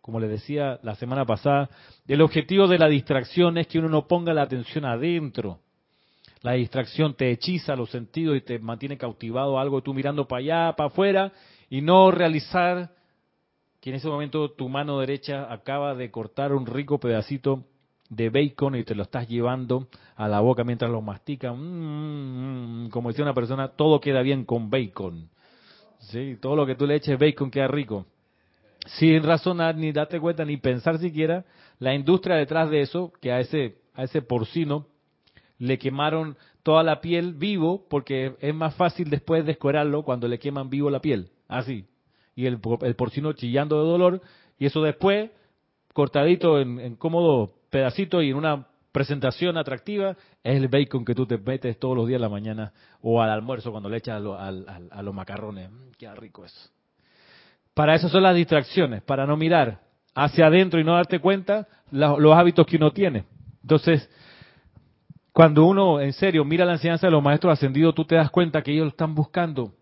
Como 0.00 0.20
le 0.20 0.28
decía 0.28 0.78
la 0.82 0.94
semana 0.94 1.24
pasada, 1.24 1.68
el 2.06 2.20
objetivo 2.20 2.68
de 2.68 2.78
la 2.78 2.86
distracción 2.86 3.58
es 3.58 3.66
que 3.66 3.78
uno 3.78 3.88
no 3.88 4.06
ponga 4.06 4.32
la 4.32 4.42
atención 4.42 4.84
adentro. 4.84 5.60
La 6.42 6.52
distracción 6.52 7.14
te 7.14 7.30
hechiza 7.30 7.74
los 7.74 7.90
sentidos 7.90 8.36
y 8.36 8.40
te 8.42 8.58
mantiene 8.58 8.96
cautivado 8.96 9.58
algo, 9.58 9.82
tú 9.82 9.94
mirando 9.94 10.28
para 10.28 10.38
allá, 10.38 10.76
para 10.76 10.88
afuera, 10.88 11.32
y 11.68 11.80
no 11.80 12.12
realizar 12.12 12.94
que 13.80 13.90
en 13.90 13.96
ese 13.96 14.08
momento 14.08 14.52
tu 14.52 14.68
mano 14.68 15.00
derecha 15.00 15.52
acaba 15.52 15.94
de 15.94 16.10
cortar 16.10 16.52
un 16.52 16.66
rico 16.66 16.98
pedacito 16.98 17.64
de 18.10 18.30
bacon 18.30 18.76
y 18.76 18.84
te 18.84 18.94
lo 18.94 19.02
estás 19.02 19.28
llevando 19.28 19.88
a 20.16 20.28
la 20.28 20.40
boca 20.40 20.64
mientras 20.64 20.90
lo 20.90 21.02
mastica. 21.02 21.52
Mm, 21.52 21.56
mm, 21.56 22.84
mm, 22.84 22.90
como 22.90 23.08
decía 23.08 23.24
una 23.24 23.34
persona, 23.34 23.68
todo 23.68 24.00
queda 24.00 24.22
bien 24.22 24.44
con 24.44 24.70
bacon. 24.70 25.28
¿Sí? 26.00 26.36
Todo 26.40 26.56
lo 26.56 26.66
que 26.66 26.74
tú 26.74 26.86
le 26.86 26.96
eches 26.96 27.18
bacon 27.18 27.50
queda 27.50 27.68
rico. 27.68 28.06
Sin 28.86 29.22
razonar, 29.22 29.76
ni 29.76 29.92
darte 29.92 30.20
cuenta, 30.20 30.44
ni 30.44 30.56
pensar 30.56 30.98
siquiera, 30.98 31.44
la 31.78 31.94
industria 31.94 32.36
detrás 32.36 32.70
de 32.70 32.82
eso, 32.82 33.12
que 33.20 33.32
a 33.32 33.40
ese, 33.40 33.78
a 33.94 34.04
ese 34.04 34.22
porcino 34.22 34.86
le 35.58 35.78
quemaron 35.78 36.36
toda 36.62 36.82
la 36.82 37.00
piel 37.00 37.34
vivo 37.34 37.86
porque 37.88 38.36
es 38.40 38.54
más 38.54 38.74
fácil 38.74 39.10
después 39.10 39.44
descuerarlo 39.44 40.02
cuando 40.02 40.28
le 40.28 40.38
queman 40.38 40.70
vivo 40.70 40.90
la 40.90 41.00
piel, 41.00 41.30
así. 41.48 41.86
Y 42.36 42.46
el, 42.46 42.60
el 42.82 42.94
porcino 42.94 43.32
chillando 43.32 43.82
de 43.82 43.88
dolor 43.88 44.22
y 44.58 44.66
eso 44.66 44.82
después 44.82 45.30
cortadito 45.94 46.60
en 46.60 46.94
cómodo 46.96 47.56
pedacito 47.76 48.22
y 48.22 48.30
en 48.30 48.36
una 48.36 48.66
presentación 48.90 49.58
atractiva 49.58 50.16
es 50.42 50.56
el 50.56 50.68
bacon 50.68 51.04
que 51.04 51.14
tú 51.14 51.26
te 51.26 51.36
metes 51.36 51.78
todos 51.78 51.94
los 51.94 52.08
días 52.08 52.18
a 52.18 52.22
la 52.22 52.30
mañana 52.30 52.72
o 53.02 53.20
al 53.20 53.28
almuerzo 53.28 53.70
cuando 53.70 53.90
le 53.90 53.98
echas 53.98 54.16
a, 54.16 55.02
los 55.02 55.14
macarrones. 55.14 55.70
Mm, 55.70 55.90
qué 55.98 56.10
rico 56.14 56.46
eso. 56.46 56.70
Para 57.74 57.94
eso 57.94 58.08
son 58.08 58.22
las 58.22 58.34
distracciones, 58.34 59.02
para 59.02 59.26
no 59.26 59.36
mirar 59.36 59.82
hacia 60.14 60.46
adentro 60.46 60.80
y 60.80 60.84
no 60.84 60.94
darte 60.94 61.18
cuenta 61.18 61.68
los 61.90 62.34
hábitos 62.34 62.66
que 62.66 62.78
uno 62.78 62.90
tiene. 62.92 63.26
Entonces, 63.60 64.08
cuando 65.32 65.66
uno, 65.66 66.00
en 66.00 66.14
serio, 66.14 66.46
mira 66.46 66.64
la 66.64 66.72
enseñanza 66.72 67.08
de 67.08 67.10
los 67.10 67.22
maestros 67.22 67.52
ascendidos, 67.52 67.94
tú 67.94 68.06
te 68.06 68.14
das 68.14 68.30
cuenta 68.30 68.62
que 68.62 68.72
ellos 68.72 68.88
están 68.88 69.14
buscando, 69.14 69.74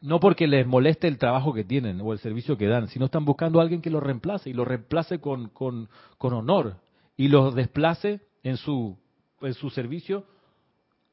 no 0.00 0.20
porque 0.20 0.46
les 0.46 0.64
moleste 0.64 1.08
el 1.08 1.18
trabajo 1.18 1.52
que 1.52 1.64
tienen 1.64 2.00
o 2.00 2.12
el 2.12 2.20
servicio 2.20 2.56
que 2.56 2.68
dan, 2.68 2.86
sino 2.86 3.06
están 3.06 3.24
buscando 3.24 3.58
a 3.58 3.62
alguien 3.64 3.82
que 3.82 3.90
los 3.90 4.00
reemplace 4.00 4.50
y 4.50 4.52
los 4.52 4.68
reemplace 4.68 5.18
con, 5.18 5.48
con, 5.48 5.88
con 6.16 6.32
honor 6.34 6.76
y 7.16 7.28
los 7.28 7.54
desplace 7.54 8.20
en 8.42 8.56
su, 8.56 8.98
en 9.40 9.54
su 9.54 9.70
servicio 9.70 10.24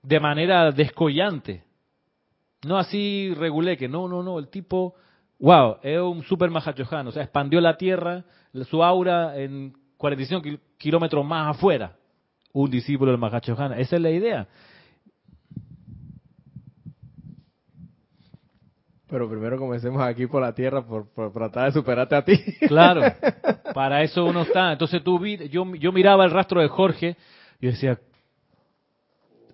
de 0.02 0.20
manera 0.20 0.72
descollante. 0.72 1.64
No 2.66 2.78
así 2.78 3.34
regulé 3.36 3.78
que 3.78 3.88
no, 3.88 4.08
no, 4.08 4.24
no, 4.24 4.40
el 4.40 4.50
tipo, 4.50 4.96
wow, 5.40 5.78
es 5.82 6.00
un 6.00 6.24
super 6.24 6.50
mahachohan, 6.50 7.08
o 7.08 7.12
sea, 7.12 7.24
expandió 7.24 7.62
la 7.62 7.78
tierra, 7.78 8.24
su 8.70 8.84
aura 8.84 9.38
en 9.38 9.74
45 9.98 10.60
kilómetros 10.78 11.26
más 11.26 11.56
afuera 11.56 11.96
un 12.54 12.70
discípulo 12.70 13.12
del 13.12 13.20
Mahachohan. 13.20 13.74
Esa 13.80 13.96
es 13.96 14.02
la 14.02 14.12
idea. 14.12 14.48
Pero 19.10 19.28
primero 19.28 19.58
comencemos 19.58 20.02
aquí 20.04 20.28
por 20.28 20.42
la 20.42 20.54
tierra 20.54 20.84
por, 20.84 21.08
tratar 21.34 21.66
de 21.66 21.72
superarte 21.72 22.16
a 22.16 22.24
ti. 22.24 22.38
Claro, 22.68 23.02
para 23.74 24.04
eso 24.04 24.24
uno 24.26 24.44
está. 24.44 24.72
Entonces 24.72 25.04
tú 25.04 25.26
yo, 25.26 25.66
yo 25.76 25.92
miraba 25.92 26.26
el 26.26 26.32
rastro 26.32 26.62
de 26.62 26.68
Jorge 26.68 27.18
y 27.60 27.68
decía, 27.68 28.00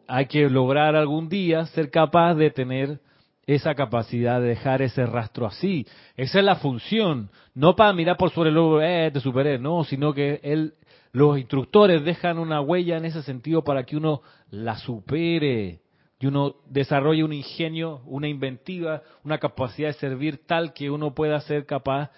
hay 0.07 0.25
que 0.25 0.49
lograr 0.49 0.95
algún 0.95 1.29
día 1.29 1.65
ser 1.67 1.89
capaz 1.89 2.35
de 2.35 2.51
tener 2.51 2.99
esa 3.47 3.75
capacidad 3.75 4.41
de 4.41 4.47
dejar 4.47 4.81
ese 4.81 5.05
rastro 5.05 5.45
así. 5.45 5.87
Esa 6.17 6.39
es 6.39 6.45
la 6.45 6.55
función. 6.55 7.29
No 7.53 7.75
para 7.75 7.93
mirar 7.93 8.17
por 8.17 8.31
sobre 8.31 8.49
el 8.49 8.55
lobo, 8.55 8.81
eh, 8.81 9.09
te 9.13 9.21
superé, 9.21 9.57
no, 9.57 9.83
sino 9.85 10.13
que 10.13 10.41
él 10.43 10.73
los 11.13 11.37
instructores 11.39 12.03
dejan 12.03 12.39
una 12.39 12.59
huella 12.59 12.97
en 12.97 13.05
ese 13.05 13.23
sentido 13.23 13.63
para 13.63 13.85
que 13.85 13.95
uno 13.95 14.21
la 14.49 14.75
supere 14.77 15.79
y 16.25 16.27
uno 16.27 16.55
desarrolle 16.65 17.23
un 17.23 17.33
ingenio, 17.33 18.01
una 18.07 18.27
inventiva, 18.27 19.03
una 19.23 19.37
capacidad 19.37 19.89
de 19.89 19.93
servir 19.93 20.43
tal 20.47 20.73
que 20.73 20.89
uno 20.89 21.13
pueda 21.13 21.39
ser 21.41 21.67
capaz. 21.67 22.09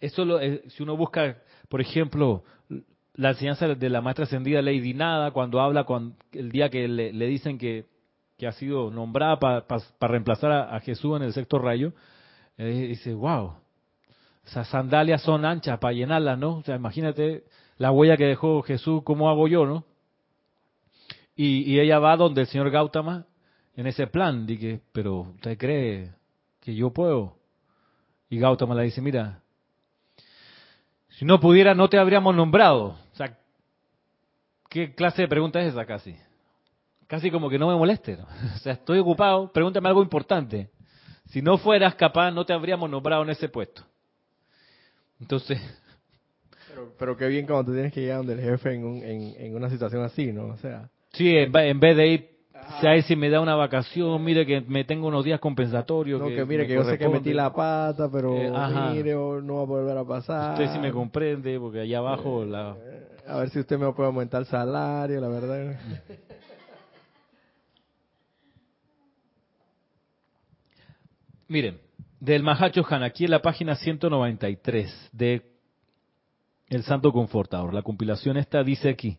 Eso 0.00 0.24
lo, 0.24 0.40
eh, 0.40 0.64
si 0.70 0.82
uno 0.82 0.96
busca, 0.96 1.38
por 1.68 1.80
ejemplo, 1.80 2.42
la 3.14 3.28
enseñanza 3.30 3.68
de 3.68 3.90
la 3.90 4.00
maestra 4.00 4.24
ascendida 4.24 4.60
Lady 4.60 4.92
Nada, 4.92 5.30
cuando 5.30 5.60
habla 5.60 5.84
con 5.84 6.16
el 6.32 6.50
día 6.50 6.68
que 6.68 6.88
le, 6.88 7.26
dicen 7.28 7.56
que, 7.56 7.86
ha 8.44 8.50
sido 8.50 8.90
nombrada 8.90 9.38
para 9.38 9.64
reemplazar 10.00 10.50
a, 10.50 10.80
Jesús 10.80 11.16
en 11.16 11.22
el 11.22 11.32
sexto 11.32 11.60
rayo, 11.60 11.92
eh, 12.58 12.88
dice, 12.88 13.14
wow, 13.14 13.52
esas 14.44 14.66
sandalias 14.66 15.22
son 15.22 15.44
anchas 15.44 15.78
para 15.78 15.94
llenarlas, 15.94 16.40
¿no? 16.40 16.56
O 16.56 16.62
sea, 16.64 16.74
imagínate 16.74 17.44
la 17.78 17.92
huella 17.92 18.16
que 18.16 18.24
dejó 18.24 18.62
Jesús, 18.62 19.02
¿cómo 19.04 19.30
hago 19.30 19.46
yo, 19.46 19.64
no? 19.64 19.84
Y, 21.36 21.78
ella 21.78 22.00
va 22.00 22.16
donde 22.16 22.40
el 22.40 22.46
señor 22.48 22.70
Gautama 22.70 23.26
en 23.76 23.86
ese 23.86 24.06
plan, 24.06 24.46
dije, 24.46 24.80
pero 24.92 25.20
¿usted 25.20 25.58
cree 25.58 26.12
que 26.60 26.74
yo 26.74 26.90
puedo? 26.90 27.36
Y 28.28 28.38
Gautama 28.38 28.74
le 28.74 28.84
dice, 28.84 29.00
mira, 29.00 29.40
si 31.08 31.24
no 31.24 31.40
pudiera 31.40 31.74
no 31.74 31.88
te 31.88 31.98
habríamos 31.98 32.34
nombrado. 32.34 32.96
O 33.12 33.16
sea, 33.16 33.38
¿qué 34.68 34.94
clase 34.94 35.22
de 35.22 35.28
pregunta 35.28 35.60
es 35.60 35.72
esa 35.72 35.86
casi? 35.86 36.16
Casi 37.06 37.30
como 37.30 37.50
que 37.50 37.58
no 37.58 37.68
me 37.68 37.76
moleste. 37.76 38.18
O 38.54 38.58
sea, 38.58 38.74
estoy 38.74 38.98
ocupado, 38.98 39.52
pregúntame 39.52 39.88
algo 39.88 40.02
importante. 40.02 40.70
Si 41.26 41.42
no 41.42 41.58
fueras 41.58 41.94
capaz, 41.94 42.30
no 42.30 42.44
te 42.44 42.52
habríamos 42.52 42.90
nombrado 42.90 43.22
en 43.22 43.30
ese 43.30 43.48
puesto. 43.48 43.82
Entonces, 45.20 45.60
pero, 46.98 47.16
qué 47.16 47.28
bien 47.28 47.46
cuando 47.46 47.72
tienes 47.72 47.92
que 47.92 48.00
llegar 48.00 48.18
donde 48.18 48.34
el 48.34 48.40
jefe 48.40 48.74
en, 48.74 49.34
en, 49.38 49.54
una 49.54 49.70
situación 49.70 50.02
así, 50.02 50.32
¿no? 50.32 50.46
O 50.46 50.56
sea. 50.56 50.90
Sí, 51.12 51.36
en, 51.36 51.52
vez 51.52 51.96
de 51.96 52.06
ir 52.08 52.33
si 52.80 53.02
si 53.02 53.16
me 53.16 53.30
da 53.30 53.40
una 53.40 53.54
vacación, 53.54 54.22
mire 54.22 54.46
que 54.46 54.60
me 54.60 54.84
tengo 54.84 55.08
unos 55.08 55.24
días 55.24 55.40
compensatorios. 55.40 56.20
No, 56.20 56.28
que, 56.28 56.44
mire 56.44 56.66
que 56.66 56.74
yo 56.74 56.84
sé 56.84 56.98
que 56.98 57.08
metí 57.08 57.32
la 57.32 57.52
pata, 57.52 58.08
pero 58.10 58.36
eh, 58.36 58.52
mire, 58.92 59.14
no 59.14 59.56
va 59.56 59.62
a 59.62 59.66
volver 59.66 59.96
a 59.96 60.04
pasar. 60.04 60.52
Usted 60.52 60.72
sí 60.72 60.78
me 60.78 60.92
comprende, 60.92 61.58
porque 61.58 61.80
allá 61.80 61.98
abajo 61.98 62.42
eh, 62.42 62.46
la... 62.46 62.76
A 63.26 63.38
ver 63.38 63.50
si 63.50 63.58
usted 63.60 63.78
me 63.78 63.90
puede 63.92 64.08
aumentar 64.08 64.40
el 64.40 64.46
salario, 64.46 65.20
la 65.20 65.28
verdad. 65.28 65.80
Miren, 71.48 71.78
del 72.20 72.42
Mahacho 72.42 72.84
Han, 72.88 73.02
aquí 73.02 73.24
en 73.24 73.30
la 73.30 73.42
página 73.42 73.76
193 73.76 75.10
de 75.12 75.54
el 76.68 76.82
Santo 76.82 77.12
Confortador. 77.12 77.74
La 77.74 77.82
compilación 77.82 78.36
esta 78.36 78.64
dice 78.64 78.88
aquí, 78.88 79.18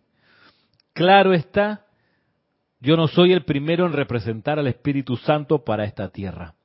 claro 0.93 1.33
está, 1.33 1.84
yo 2.79 2.97
no 2.97 3.07
soy 3.07 3.33
el 3.33 3.43
primero 3.43 3.85
en 3.85 3.93
representar 3.93 4.59
al 4.59 4.67
Espíritu 4.67 5.17
Santo 5.17 5.63
para 5.63 5.85
esta 5.85 6.09
tierra. 6.09 6.55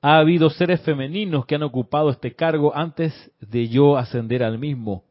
Ha 0.00 0.18
habido 0.18 0.50
seres 0.50 0.80
femeninos 0.82 1.46
que 1.46 1.54
han 1.54 1.62
ocupado 1.62 2.10
este 2.10 2.34
cargo 2.34 2.74
antes 2.74 3.12
de 3.40 3.68
yo 3.68 3.96
ascender 3.96 4.42
al 4.42 4.58
mismo. 4.58 5.04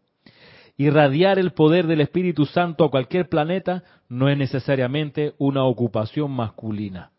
Irradiar 0.77 1.39
el 1.39 1.51
poder 1.51 1.87
del 1.87 2.01
Espíritu 2.01 2.45
Santo 2.45 2.83
a 2.83 2.91
cualquier 2.91 3.29
planeta 3.29 3.83
no 4.09 4.29
es 4.29 4.37
necesariamente 4.37 5.33
una 5.37 5.63
ocupación 5.63 6.31
masculina. 6.31 7.11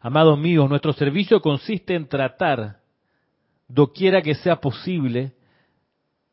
Amados 0.00 0.38
míos, 0.38 0.68
nuestro 0.68 0.92
servicio 0.92 1.40
consiste 1.40 1.94
en 1.94 2.08
tratar, 2.08 2.80
doquiera 3.68 4.20
que 4.20 4.34
sea 4.34 4.56
posible, 4.56 5.32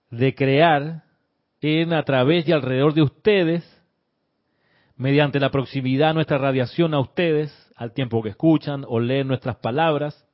de 0.09 0.33
crear 0.33 1.03
en 1.61 1.93
a 1.93 2.03
través 2.03 2.47
y 2.47 2.51
alrededor 2.51 2.93
de 2.93 3.03
ustedes, 3.03 3.78
mediante 4.99 5.39
la 5.39 5.49
proximidad 5.49 6.09
a 6.09 6.13
nuestra 6.13 6.37
radiación 6.37 6.93
a 6.93 6.99
ustedes, 6.99 7.71
al 7.77 7.93
tiempo 7.93 8.21
que 8.21 8.29
escuchan 8.29 8.83
o 8.85 8.99
leen 8.99 9.29
nuestras 9.29 9.55
palabras, 9.55 10.27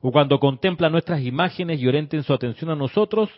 o 0.00 0.10
cuando 0.10 0.40
contemplan 0.40 0.90
nuestras 0.90 1.22
imágenes 1.22 1.80
y 1.80 1.86
orienten 1.86 2.24
su 2.24 2.34
atención 2.34 2.70
a 2.70 2.74
nosotros, 2.74 3.30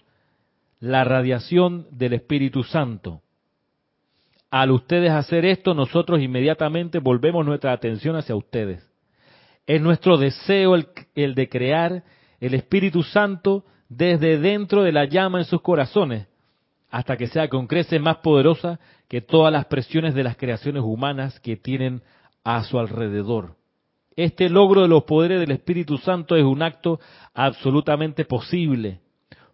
la 0.81 1.05
radiación 1.05 1.87
del 1.91 2.15
Espíritu 2.15 2.65
Santo. 2.65 3.21
Al 4.51 4.71
ustedes 4.71 5.11
hacer 5.11 5.45
esto, 5.45 5.75
nosotros 5.75 6.23
inmediatamente 6.23 7.01
volvemos 7.01 7.45
nuestra 7.45 7.73
atención 7.73 8.17
hacia 8.17 8.35
ustedes. 8.35 8.83
Es 9.67 9.81
nuestro 9.83 10.17
deseo 10.17 10.75
el, 10.75 10.89
el 11.15 11.35
de 11.35 11.51
crear 11.51 12.03
el 12.41 12.55
Espíritu 12.55 13.03
Santo 13.03 13.67
desde 13.91 14.39
dentro 14.39 14.83
de 14.83 14.93
la 14.93 15.05
llama 15.05 15.39
en 15.39 15.45
sus 15.45 15.61
corazones, 15.61 16.29
hasta 16.93 17.17
que 17.17 17.27
sea 17.27 17.49
con 17.49 17.67
creces 17.67 18.01
más 18.01 18.19
poderosa 18.19 18.79
que 19.09 19.23
todas 19.23 19.51
las 19.51 19.65
presiones 19.65 20.15
de 20.15 20.23
las 20.23 20.37
creaciones 20.37 20.83
humanas 20.85 21.41
que 21.41 21.57
tienen 21.57 22.03
a 22.45 22.63
su 22.65 22.79
alrededor. 22.79 23.57
Este 24.15 24.51
logro 24.51 24.83
de 24.83 24.89
los 24.89 25.05
poderes 25.05 25.41
del 25.41 25.53
Espíritu 25.53 25.97
Santo 25.97 26.37
es 26.37 26.45
un 26.45 26.63
acto 26.63 27.01
absolutamente 27.33 28.27
posible, 28.27 29.01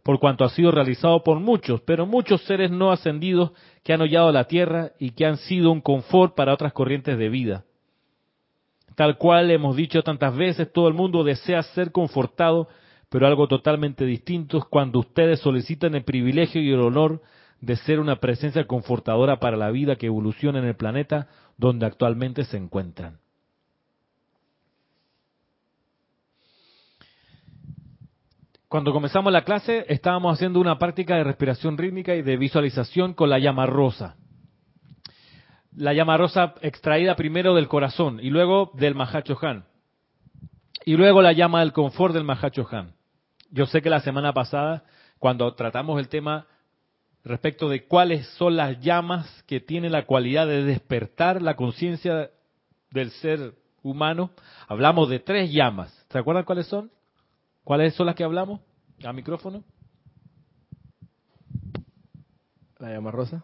por 0.02 0.18
cuanto 0.18 0.44
ha 0.44 0.48
sido 0.48 0.72
realizado 0.72 1.22
por 1.22 1.38
muchos, 1.38 1.80
pero 1.82 2.06
muchos 2.06 2.42
seres 2.42 2.72
no 2.72 2.90
ascendidos 2.90 3.52
que 3.84 3.92
han 3.92 4.00
hollado 4.00 4.32
la 4.32 4.44
tierra 4.44 4.90
y 4.98 5.12
que 5.12 5.24
han 5.24 5.36
sido 5.36 5.70
un 5.70 5.80
confort 5.80 6.34
para 6.34 6.52
otras 6.52 6.72
corrientes 6.72 7.16
de 7.16 7.28
vida. 7.28 7.64
Tal 8.96 9.16
cual 9.16 9.52
hemos 9.52 9.76
dicho 9.76 10.02
tantas 10.02 10.34
veces, 10.34 10.72
todo 10.72 10.88
el 10.88 10.94
mundo 10.94 11.22
desea 11.22 11.62
ser 11.62 11.92
confortado, 11.92 12.66
pero 13.08 13.26
algo 13.26 13.48
totalmente 13.48 14.04
distinto 14.04 14.58
es 14.58 14.64
cuando 14.64 14.98
ustedes 14.98 15.40
solicitan 15.40 15.94
el 15.94 16.04
privilegio 16.04 16.60
y 16.60 16.70
el 16.70 16.80
honor 16.80 17.22
de 17.60 17.76
ser 17.76 18.00
una 18.00 18.16
presencia 18.16 18.66
confortadora 18.66 19.40
para 19.40 19.56
la 19.56 19.70
vida 19.70 19.96
que 19.96 20.06
evoluciona 20.06 20.58
en 20.58 20.66
el 20.66 20.76
planeta 20.76 21.28
donde 21.56 21.86
actualmente 21.86 22.44
se 22.44 22.56
encuentran. 22.56 23.18
Cuando 28.68 28.92
comenzamos 28.92 29.32
la 29.32 29.44
clase 29.44 29.86
estábamos 29.88 30.34
haciendo 30.34 30.60
una 30.60 30.78
práctica 30.78 31.16
de 31.16 31.24
respiración 31.24 31.78
rítmica 31.78 32.14
y 32.14 32.22
de 32.22 32.36
visualización 32.36 33.14
con 33.14 33.30
la 33.30 33.38
llama 33.38 33.64
rosa. 33.64 34.16
La 35.74 35.94
llama 35.94 36.18
rosa 36.18 36.54
extraída 36.60 37.16
primero 37.16 37.54
del 37.54 37.68
corazón 37.68 38.20
y 38.20 38.28
luego 38.28 38.70
del 38.74 38.94
Mahacho 38.94 39.38
Han. 39.40 39.64
Y 40.84 40.96
luego 40.96 41.22
la 41.22 41.32
llama 41.32 41.60
del 41.60 41.72
confort 41.72 42.12
del 42.12 42.24
Mahacho 42.24 42.68
Han. 42.70 42.97
Yo 43.50 43.66
sé 43.66 43.80
que 43.82 43.90
la 43.90 44.00
semana 44.00 44.32
pasada, 44.32 44.84
cuando 45.18 45.54
tratamos 45.54 45.98
el 45.98 46.08
tema 46.08 46.46
respecto 47.24 47.68
de 47.68 47.84
cuáles 47.84 48.26
son 48.36 48.56
las 48.56 48.80
llamas 48.80 49.42
que 49.46 49.60
tienen 49.60 49.92
la 49.92 50.06
cualidad 50.06 50.46
de 50.46 50.64
despertar 50.64 51.42
la 51.42 51.56
conciencia 51.56 52.30
del 52.90 53.10
ser 53.10 53.54
humano, 53.82 54.30
hablamos 54.66 55.08
de 55.08 55.18
tres 55.18 55.50
llamas. 55.52 55.92
¿Se 56.10 56.18
acuerdan 56.18 56.44
cuáles 56.44 56.66
son? 56.66 56.90
¿Cuáles 57.64 57.94
son 57.94 58.06
las 58.06 58.14
que 58.14 58.24
hablamos? 58.24 58.60
¿A 59.04 59.12
micrófono? 59.12 59.62
¿La 62.78 62.90
llama 62.90 63.10
rosa? 63.10 63.42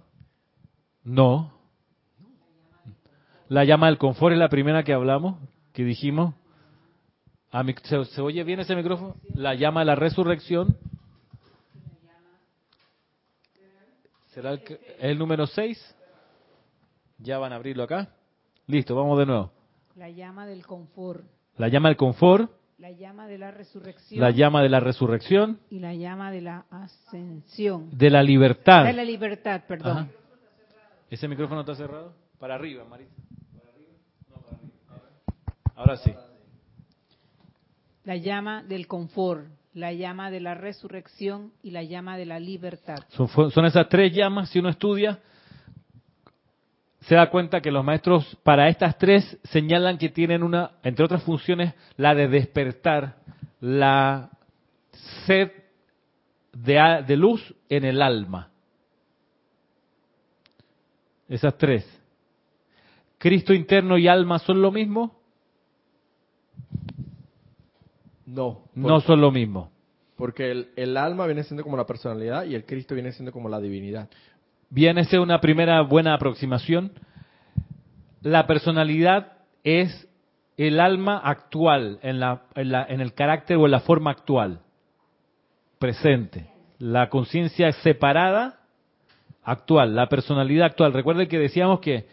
No. 1.02 1.52
La 3.48 3.64
llama 3.64 3.86
del 3.86 3.98
confort 3.98 4.32
es 4.32 4.38
la 4.38 4.48
primera 4.48 4.84
que 4.84 4.92
hablamos, 4.92 5.36
que 5.72 5.84
dijimos. 5.84 6.34
¿Se, 7.84 8.04
¿Se, 8.06 8.20
oye 8.20 8.42
bien 8.42 8.58
ese 8.58 8.74
micrófono? 8.74 9.14
La 9.34 9.54
llama 9.54 9.80
de 9.80 9.86
la 9.86 9.94
resurrección. 9.94 10.76
¿Será 14.30 14.52
el, 14.52 14.62
el 14.98 15.18
número 15.18 15.46
6? 15.46 15.94
Ya 17.18 17.38
van 17.38 17.52
a 17.52 17.56
abrirlo 17.56 17.84
acá. 17.84 18.08
Listo, 18.66 18.96
vamos 18.96 19.18
de 19.20 19.26
nuevo. 19.26 19.52
La 19.94 20.10
llama 20.10 20.46
del 20.46 20.66
confort. 20.66 21.22
La 21.56 21.68
llama 21.68 21.90
del 21.90 21.96
confort. 21.96 22.50
La 22.78 22.90
llama 22.90 23.28
de 23.28 23.38
la 23.38 23.52
resurrección. 23.52 24.20
La 24.20 24.30
llama 24.30 24.60
de 24.60 24.68
la 24.68 24.80
resurrección. 24.80 25.60
Y 25.70 25.78
la 25.78 25.94
llama 25.94 26.32
de 26.32 26.40
la 26.40 26.64
ascensión. 26.70 27.88
De 27.96 28.10
la 28.10 28.24
libertad. 28.24 28.84
De 28.84 28.92
la 28.92 29.04
libertad, 29.04 29.62
perdón. 29.68 29.96
Ajá. 29.96 30.08
¿Ese 31.08 31.28
micrófono 31.28 31.60
está 31.60 31.76
cerrado? 31.76 32.14
Para 32.40 32.56
arriba, 32.56 32.84
Marisa. 32.84 33.12
¿Para 33.56 33.70
arriba? 33.70 33.92
No, 34.28 34.36
para 34.42 34.56
arriba. 34.56 35.72
Ahora 35.76 35.96
sí. 35.98 36.12
La 38.04 38.16
llama 38.16 38.62
del 38.62 38.86
confort, 38.86 39.46
la 39.72 39.92
llama 39.92 40.30
de 40.30 40.40
la 40.40 40.54
resurrección 40.54 41.52
y 41.62 41.70
la 41.70 41.82
llama 41.82 42.16
de 42.16 42.26
la 42.26 42.38
libertad. 42.38 42.98
Son, 43.08 43.50
son 43.50 43.64
esas 43.64 43.88
tres 43.88 44.12
llamas, 44.12 44.50
si 44.50 44.58
uno 44.58 44.68
estudia, 44.68 45.18
se 47.00 47.14
da 47.14 47.28
cuenta 47.30 47.60
que 47.60 47.70
los 47.70 47.84
maestros 47.84 48.36
para 48.42 48.68
estas 48.68 48.96
tres 48.98 49.38
señalan 49.44 49.98
que 49.98 50.08
tienen 50.08 50.42
una, 50.42 50.72
entre 50.82 51.04
otras 51.04 51.22
funciones, 51.22 51.74
la 51.96 52.14
de 52.14 52.28
despertar 52.28 53.16
la 53.60 54.30
sed 55.26 55.50
de, 56.52 57.04
de 57.06 57.16
luz 57.16 57.54
en 57.68 57.84
el 57.84 58.00
alma. 58.00 58.50
Esas 61.28 61.56
tres. 61.58 61.84
¿Cristo 63.18 63.54
interno 63.54 63.98
y 63.98 64.08
alma 64.08 64.38
son 64.38 64.60
lo 64.60 64.70
mismo? 64.70 65.23
No. 68.26 68.62
No 68.74 69.00
son 69.00 69.20
lo 69.20 69.30
mismo. 69.30 69.70
Porque 70.16 70.50
el, 70.50 70.68
el, 70.76 70.96
alma 70.96 71.26
viene 71.26 71.42
siendo 71.42 71.62
como 71.64 71.76
la 71.76 71.87
personalidad 71.87 72.44
y 72.44 72.54
el 72.54 72.64
Cristo 72.64 72.94
viene 72.94 73.12
siendo 73.12 73.32
como 73.32 73.48
la 73.48 73.60
divinidad. 73.60 74.08
Viene 74.70 75.04
ser 75.04 75.20
una 75.20 75.40
primera 75.40 75.80
buena 75.82 76.14
aproximación. 76.14 76.92
La 78.22 78.46
personalidad 78.46 79.32
es 79.64 80.08
el 80.56 80.78
alma 80.78 81.18
actual, 81.18 81.98
en, 82.02 82.20
la, 82.20 82.42
en, 82.54 82.70
la, 82.70 82.87
en 82.88 83.00
el 83.00 83.12
carácter 83.12 83.56
o 83.56 83.64
en 83.64 83.72
la 83.72 83.80
forma 83.80 84.10
actual, 84.10 84.60
presente. 85.78 86.48
La 86.78 87.08
conciencia 87.08 87.72
separada, 87.72 88.60
actual, 89.42 89.94
la 89.94 90.08
personalidad 90.08 90.66
actual. 90.66 90.92
Recuerden 90.92 91.28
que 91.28 91.38
decíamos 91.38 91.80
que 91.80 92.06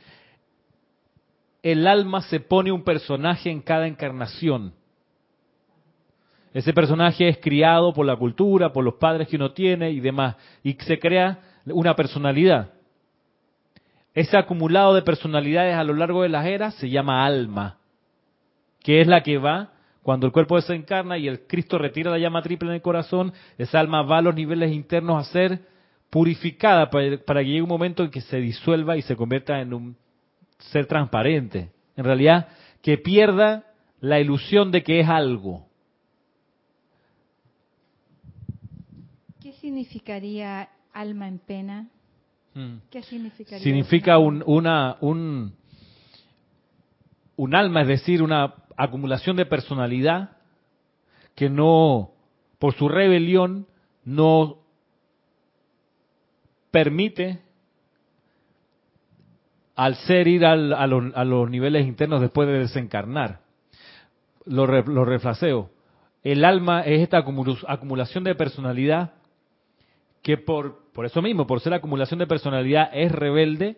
el 1.64 1.86
alma 1.88 2.22
se 2.24 2.40
pone 2.40 2.72
un 2.72 2.84
personaje 2.84 3.52
en 3.52 3.62
cada 3.62 3.88
encarnación. 3.88 4.74
Ese 6.54 6.74
personaje 6.74 7.30
es 7.30 7.38
criado 7.38 7.94
por 7.94 8.06
la 8.06 8.16
cultura, 8.16 8.74
por 8.74 8.84
los 8.84 8.96
padres 8.96 9.28
que 9.28 9.38
uno 9.38 9.52
tiene 9.52 9.92
y 9.92 10.00
demás, 10.00 10.36
y 10.64 10.74
se 10.74 11.00
crea 11.00 11.40
una 11.66 11.96
personalidad. 11.96 12.74
Ese 14.14 14.38
acumulado 14.38 14.94
de 14.94 15.02
personalidades 15.02 15.76
a 15.76 15.84
lo 15.84 15.94
largo 15.94 16.24
de 16.24 16.30
las 16.30 16.46
eras 16.46 16.76
se 16.76 16.90
llama 16.90 17.26
alma, 17.26 17.78
que 18.84 19.00
es 19.00 19.08
la 19.08 19.24
que 19.24 19.38
va 19.38 19.72
cuando 20.04 20.26
el 20.26 20.32
cuerpo 20.32 20.56
desencarna 20.56 21.18
y 21.18 21.28
el 21.28 21.46
Cristo 21.46 21.78
retira 21.78 22.12
la 22.12 22.18
llama 22.18 22.42
triple 22.42 22.70
en 22.70 22.76
el 22.76 22.82
corazón, 22.82 23.34
esa 23.58 23.80
alma 23.80 24.02
va 24.02 24.18
a 24.18 24.22
los 24.22 24.34
niveles 24.34 24.72
internos 24.72 25.20
a 25.20 25.32
ser 25.32 25.62
purificada 26.10 26.90
para, 26.90 27.18
que 27.18 27.46
llegue 27.46 27.62
un 27.62 27.70
momento 27.70 28.04
en 28.04 28.10
que 28.10 28.22
se 28.22 28.38
disuelva 28.38 28.98
y 28.98 29.04
se 29.04 29.16
convierta 29.16 29.62
en 29.62 29.74
un 29.74 29.96
ser 30.58 30.88
transparente. 30.88 31.72
En 31.96 32.04
realidad, 32.04 32.48
que 32.82 32.98
pierda 32.98 33.66
la 34.00 34.20
ilusión 34.20 34.72
de 34.72 34.84
que 34.84 35.00
es 35.00 35.08
algo. 35.08 35.68
¿Qué 39.40 39.54
significaría 39.72 40.70
alma 40.92 41.28
en 41.30 41.40
pena? 41.40 41.88
Hmm. 42.54 42.80
¿Qué 42.90 43.04
significaría? 43.04 43.64
Significa 43.64 44.18
un, 44.18 44.44
una, 44.46 44.98
un, 45.00 45.56
un 47.38 47.56
alma, 47.56 47.84
es 47.84 47.88
decir, 47.88 48.22
una 48.22 48.56
acumulación 48.76 49.38
de 49.38 49.46
personalidad 49.46 50.32
que 51.36 51.50
no, 51.50 52.12
por 52.60 52.74
su 52.74 52.90
rebelión, 52.90 53.66
no 54.04 54.58
permite 56.72 57.40
al 59.76 59.96
ser 59.96 60.28
ir 60.28 60.46
al, 60.46 60.74
a, 60.74 60.86
los, 60.86 61.16
a, 61.16 61.24
los, 61.24 61.50
niveles 61.50 61.88
internos 61.88 62.20
después 62.20 62.48
de 62.50 62.60
desencarnar. 62.60 63.40
Lo, 64.46 64.66
re, 64.66 64.84
lo 64.86 65.06
refraseo. 65.06 65.70
El 66.24 66.44
alma 66.44 66.82
es 66.82 67.02
esta 67.02 67.24
acumulación 67.68 68.26
de 68.26 68.36
personalidad 68.36 69.14
que 70.22 70.38
por, 70.38 70.92
por 70.94 71.06
eso 71.06 71.22
mismo, 71.22 71.48
por 71.48 71.62
ser 71.62 71.74
acumulación 71.74 72.20
de 72.20 72.28
personalidad, 72.28 72.90
es 72.94 73.12
rebelde 73.12 73.78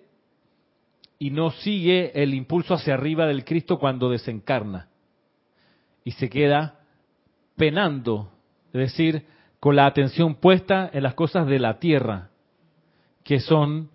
y 1.20 1.32
no 1.32 1.52
sigue 1.52 2.12
el 2.22 2.34
impulso 2.34 2.74
hacia 2.74 2.96
arriba 2.96 3.26
del 3.26 3.46
Cristo 3.46 3.80
cuando 3.80 4.10
desencarna. 4.10 4.90
Y 6.04 6.12
se 6.12 6.30
queda 6.30 6.80
penando, 7.56 8.30
es 8.74 8.82
decir, 8.92 9.26
con 9.60 9.76
la 9.76 9.86
atención 9.86 10.36
puesta 10.36 10.90
en 10.92 11.04
las 11.04 11.14
cosas 11.14 11.48
de 11.48 11.60
la 11.60 11.80
tierra, 11.80 12.30
que 13.24 13.40
son 13.40 13.90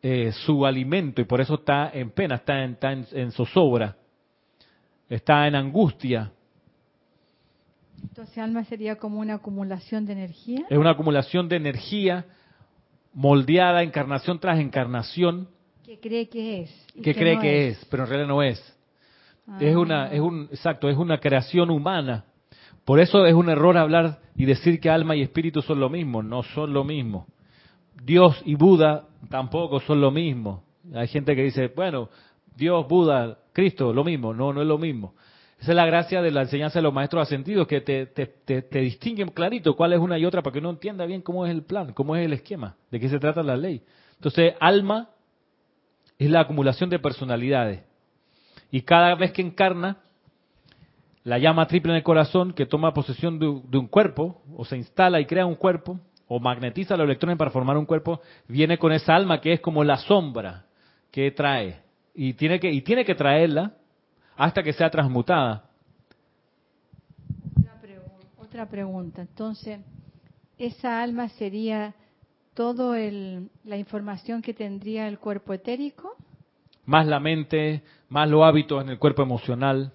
eh, 0.00 0.30
su 0.32 0.64
alimento, 0.64 1.20
y 1.20 1.24
por 1.24 1.40
eso 1.40 1.54
está 1.54 1.90
en 1.92 2.10
pena, 2.10 2.36
está 2.36 2.62
en, 2.62 2.78
en 2.82 3.32
zozobra, 3.32 3.96
está 5.08 5.48
en 5.48 5.56
angustia, 5.56 6.30
entonces 8.02 8.38
alma 8.38 8.64
sería 8.64 8.96
como 8.96 9.20
una 9.20 9.34
acumulación 9.34 10.06
de 10.06 10.12
energía. 10.12 10.64
Es 10.68 10.78
una 10.78 10.90
acumulación 10.90 11.48
de 11.48 11.56
energía 11.56 12.24
moldeada 13.12 13.82
encarnación 13.82 14.38
tras 14.38 14.58
encarnación, 14.58 15.48
Que 15.84 15.98
cree 16.00 16.28
que 16.28 16.62
es. 16.62 16.86
que 17.02 17.14
cree 17.14 17.36
no 17.36 17.40
que 17.42 17.68
es. 17.68 17.84
pero 17.90 18.04
en 18.04 18.08
realidad 18.08 18.28
no 18.28 18.42
es. 18.42 18.58
Es 19.60 19.74
Ah. 19.74 19.78
una, 19.78 20.06
es 20.12 20.20
un, 20.20 20.48
exacto, 20.50 20.88
es 20.88 20.96
una 20.96 21.18
creación 21.20 21.70
humana. 21.70 22.24
Por 22.84 23.00
eso 23.00 23.24
es 23.26 23.34
un 23.34 23.48
error 23.50 23.76
hablar 23.76 24.18
y 24.36 24.44
decir 24.46 24.80
que 24.80 24.90
alma 24.90 25.16
y 25.16 25.22
espíritu 25.22 25.62
son 25.62 25.80
lo 25.80 25.88
mismo. 25.90 26.22
No 26.22 26.42
son 26.42 26.72
lo 26.72 26.84
mismo. 26.84 27.26
Dios 28.02 28.40
y 28.44 28.54
Buda 28.56 29.04
tampoco 29.30 29.80
son 29.80 30.00
lo 30.00 30.10
mismo. 30.10 30.64
Hay 30.94 31.08
gente 31.08 31.34
que 31.36 31.42
dice, 31.44 31.68
bueno, 31.74 32.08
Dios, 32.56 32.86
Buda, 32.88 33.38
Cristo, 33.52 33.92
lo 33.92 34.04
mismo. 34.04 34.34
No, 34.34 34.52
no 34.52 34.60
es 34.62 34.66
lo 34.66 34.78
mismo. 34.78 35.14
Esa 35.64 35.72
es 35.72 35.76
la 35.76 35.86
gracia 35.86 36.20
de 36.20 36.30
la 36.30 36.42
enseñanza 36.42 36.78
de 36.78 36.82
los 36.82 36.92
maestros 36.92 37.22
ascendidos, 37.22 37.66
que 37.66 37.80
te, 37.80 38.04
te, 38.04 38.26
te, 38.26 38.60
te 38.60 38.80
distinguen 38.80 39.30
clarito 39.30 39.74
cuál 39.74 39.94
es 39.94 39.98
una 39.98 40.18
y 40.18 40.26
otra 40.26 40.42
para 40.42 40.52
que 40.52 40.58
uno 40.58 40.68
entienda 40.68 41.06
bien 41.06 41.22
cómo 41.22 41.46
es 41.46 41.50
el 41.50 41.62
plan, 41.62 41.94
cómo 41.94 42.14
es 42.14 42.26
el 42.26 42.34
esquema, 42.34 42.76
de 42.90 43.00
qué 43.00 43.08
se 43.08 43.18
trata 43.18 43.42
la 43.42 43.56
ley. 43.56 43.80
Entonces, 44.16 44.52
alma 44.60 45.08
es 46.18 46.28
la 46.28 46.40
acumulación 46.40 46.90
de 46.90 46.98
personalidades. 46.98 47.80
Y 48.70 48.82
cada 48.82 49.14
vez 49.14 49.32
que 49.32 49.40
encarna, 49.40 50.02
la 51.22 51.38
llama 51.38 51.66
triple 51.66 51.92
en 51.92 51.96
el 51.96 52.02
corazón, 52.02 52.52
que 52.52 52.66
toma 52.66 52.92
posesión 52.92 53.38
de, 53.38 53.62
de 53.66 53.78
un 53.78 53.86
cuerpo, 53.86 54.42
o 54.54 54.66
se 54.66 54.76
instala 54.76 55.18
y 55.18 55.24
crea 55.24 55.46
un 55.46 55.54
cuerpo, 55.54 55.98
o 56.28 56.40
magnetiza 56.40 56.94
los 56.94 57.06
electrones 57.06 57.38
para 57.38 57.50
formar 57.50 57.78
un 57.78 57.86
cuerpo, 57.86 58.20
viene 58.48 58.76
con 58.76 58.92
esa 58.92 59.14
alma 59.14 59.40
que 59.40 59.54
es 59.54 59.60
como 59.60 59.82
la 59.82 59.96
sombra 59.96 60.66
que 61.10 61.30
trae. 61.30 61.80
Y 62.14 62.34
tiene 62.34 62.60
que, 62.60 62.70
y 62.70 62.82
tiene 62.82 63.06
que 63.06 63.14
traerla 63.14 63.72
hasta 64.36 64.62
que 64.62 64.72
sea 64.72 64.90
transmutada. 64.90 65.64
Otra, 67.56 67.80
pregu- 67.82 68.26
otra 68.38 68.66
pregunta. 68.68 69.22
Entonces, 69.22 69.80
¿esa 70.58 71.02
alma 71.02 71.28
sería 71.30 71.94
todo 72.54 72.94
el, 72.94 73.50
la 73.64 73.76
información 73.76 74.42
que 74.42 74.54
tendría 74.54 75.08
el 75.08 75.18
cuerpo 75.18 75.52
etérico? 75.52 76.16
Más 76.86 77.06
la 77.06 77.18
mente, 77.18 77.82
más 78.08 78.28
los 78.28 78.42
hábitos 78.44 78.82
en 78.82 78.90
el 78.90 78.98
cuerpo 78.98 79.22
emocional. 79.22 79.92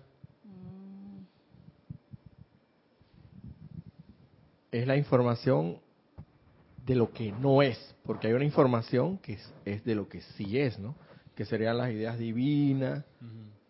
Es 4.71 4.85
la 4.85 4.97
información 4.97 5.77
de 6.85 6.95
lo 6.95 7.11
que 7.11 7.31
no 7.31 7.61
es, 7.61 7.95
porque 8.03 8.27
hay 8.27 8.33
una 8.33 8.45
información 8.45 9.17
que 9.19 9.33
es, 9.33 9.53
es 9.65 9.83
de 9.83 9.95
lo 9.95 10.07
que 10.07 10.21
sí 10.21 10.59
es, 10.59 10.77
¿no? 10.79 10.95
Que 11.35 11.45
serían 11.45 11.77
las 11.77 11.91
ideas 11.91 12.17
divinas, 12.17 13.03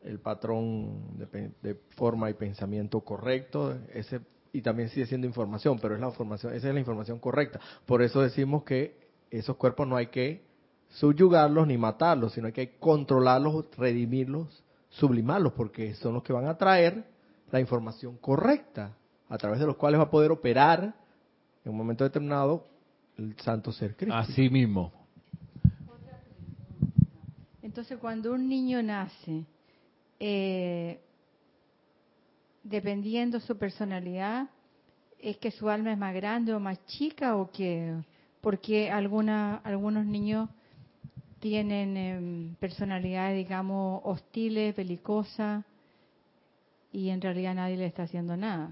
el 0.04 0.20
patrón 0.20 1.18
de, 1.18 1.28
pe- 1.28 1.52
de 1.62 1.76
forma 1.96 2.30
y 2.30 2.34
pensamiento 2.34 3.02
correcto, 3.02 3.78
ese 3.94 4.22
y 4.52 4.62
también 4.62 4.90
sigue 4.90 5.06
siendo 5.06 5.28
información, 5.28 5.78
pero 5.80 5.94
es 5.94 6.02
la 6.02 6.08
información, 6.08 6.54
esa 6.56 6.70
es 6.70 6.74
la 6.74 6.80
información 6.80 7.20
correcta. 7.20 7.60
Por 7.86 8.02
eso 8.02 8.20
decimos 8.22 8.64
que 8.64 8.98
esos 9.30 9.56
cuerpos 9.58 9.88
no 9.88 9.96
hay 9.96 10.08
que 10.08 10.44
subyugarlos 10.90 11.68
ni 11.68 11.78
matarlos, 11.78 12.34
sino 12.34 12.48
hay 12.48 12.54
que 12.54 12.78
controlarlos, 12.78 13.66
redimirlos, 13.78 14.64
sublimarlos, 14.90 15.54
porque 15.54 15.94
son 15.94 16.16
los 16.16 16.24
que 16.24 16.34
van 16.34 16.48
a 16.48 16.58
traer 16.58 17.04
la 17.52 17.60
información 17.60 18.18
correcta, 18.18 18.98
a 19.28 19.38
través 19.38 19.60
de 19.60 19.68
los 19.68 19.76
cuales 19.76 20.00
va 20.00 20.06
a 20.06 20.10
poder 20.10 20.32
operar 20.32 20.96
en 21.64 21.72
un 21.72 21.78
momento 21.78 22.04
determinado 22.04 22.66
el 23.20 23.36
santo 23.42 23.72
ser 23.72 23.96
Cristo. 23.96 24.16
Así 24.16 24.50
mismo. 24.50 24.92
Entonces, 27.62 28.00
cuando 28.00 28.34
un 28.34 28.48
niño 28.50 28.82
nace, 28.82 29.46
eh, 30.20 31.00
dependiendo 32.64 33.40
su 33.40 33.58
personalidad, 33.58 34.50
¿es 35.20 35.38
que 35.38 35.52
su 35.52 35.70
alma 35.70 35.92
es 35.92 35.98
más 35.98 36.14
grande 36.14 36.54
o 36.54 36.60
más 36.60 36.84
chica 36.86 37.36
o 37.36 37.52
qué? 37.52 37.96
Porque 38.42 38.90
alguna, 38.90 39.58
algunos 39.64 40.06
niños 40.06 40.50
tienen 41.40 41.98
em, 41.98 42.56
personalidades, 42.56 43.38
digamos, 43.38 44.02
hostiles, 44.04 44.76
belicosas, 44.76 45.64
y 46.92 47.10
en 47.10 47.22
realidad 47.22 47.56
nadie 47.56 47.78
le 47.78 47.86
está 47.86 48.04
haciendo 48.04 48.36
nada. 48.36 48.72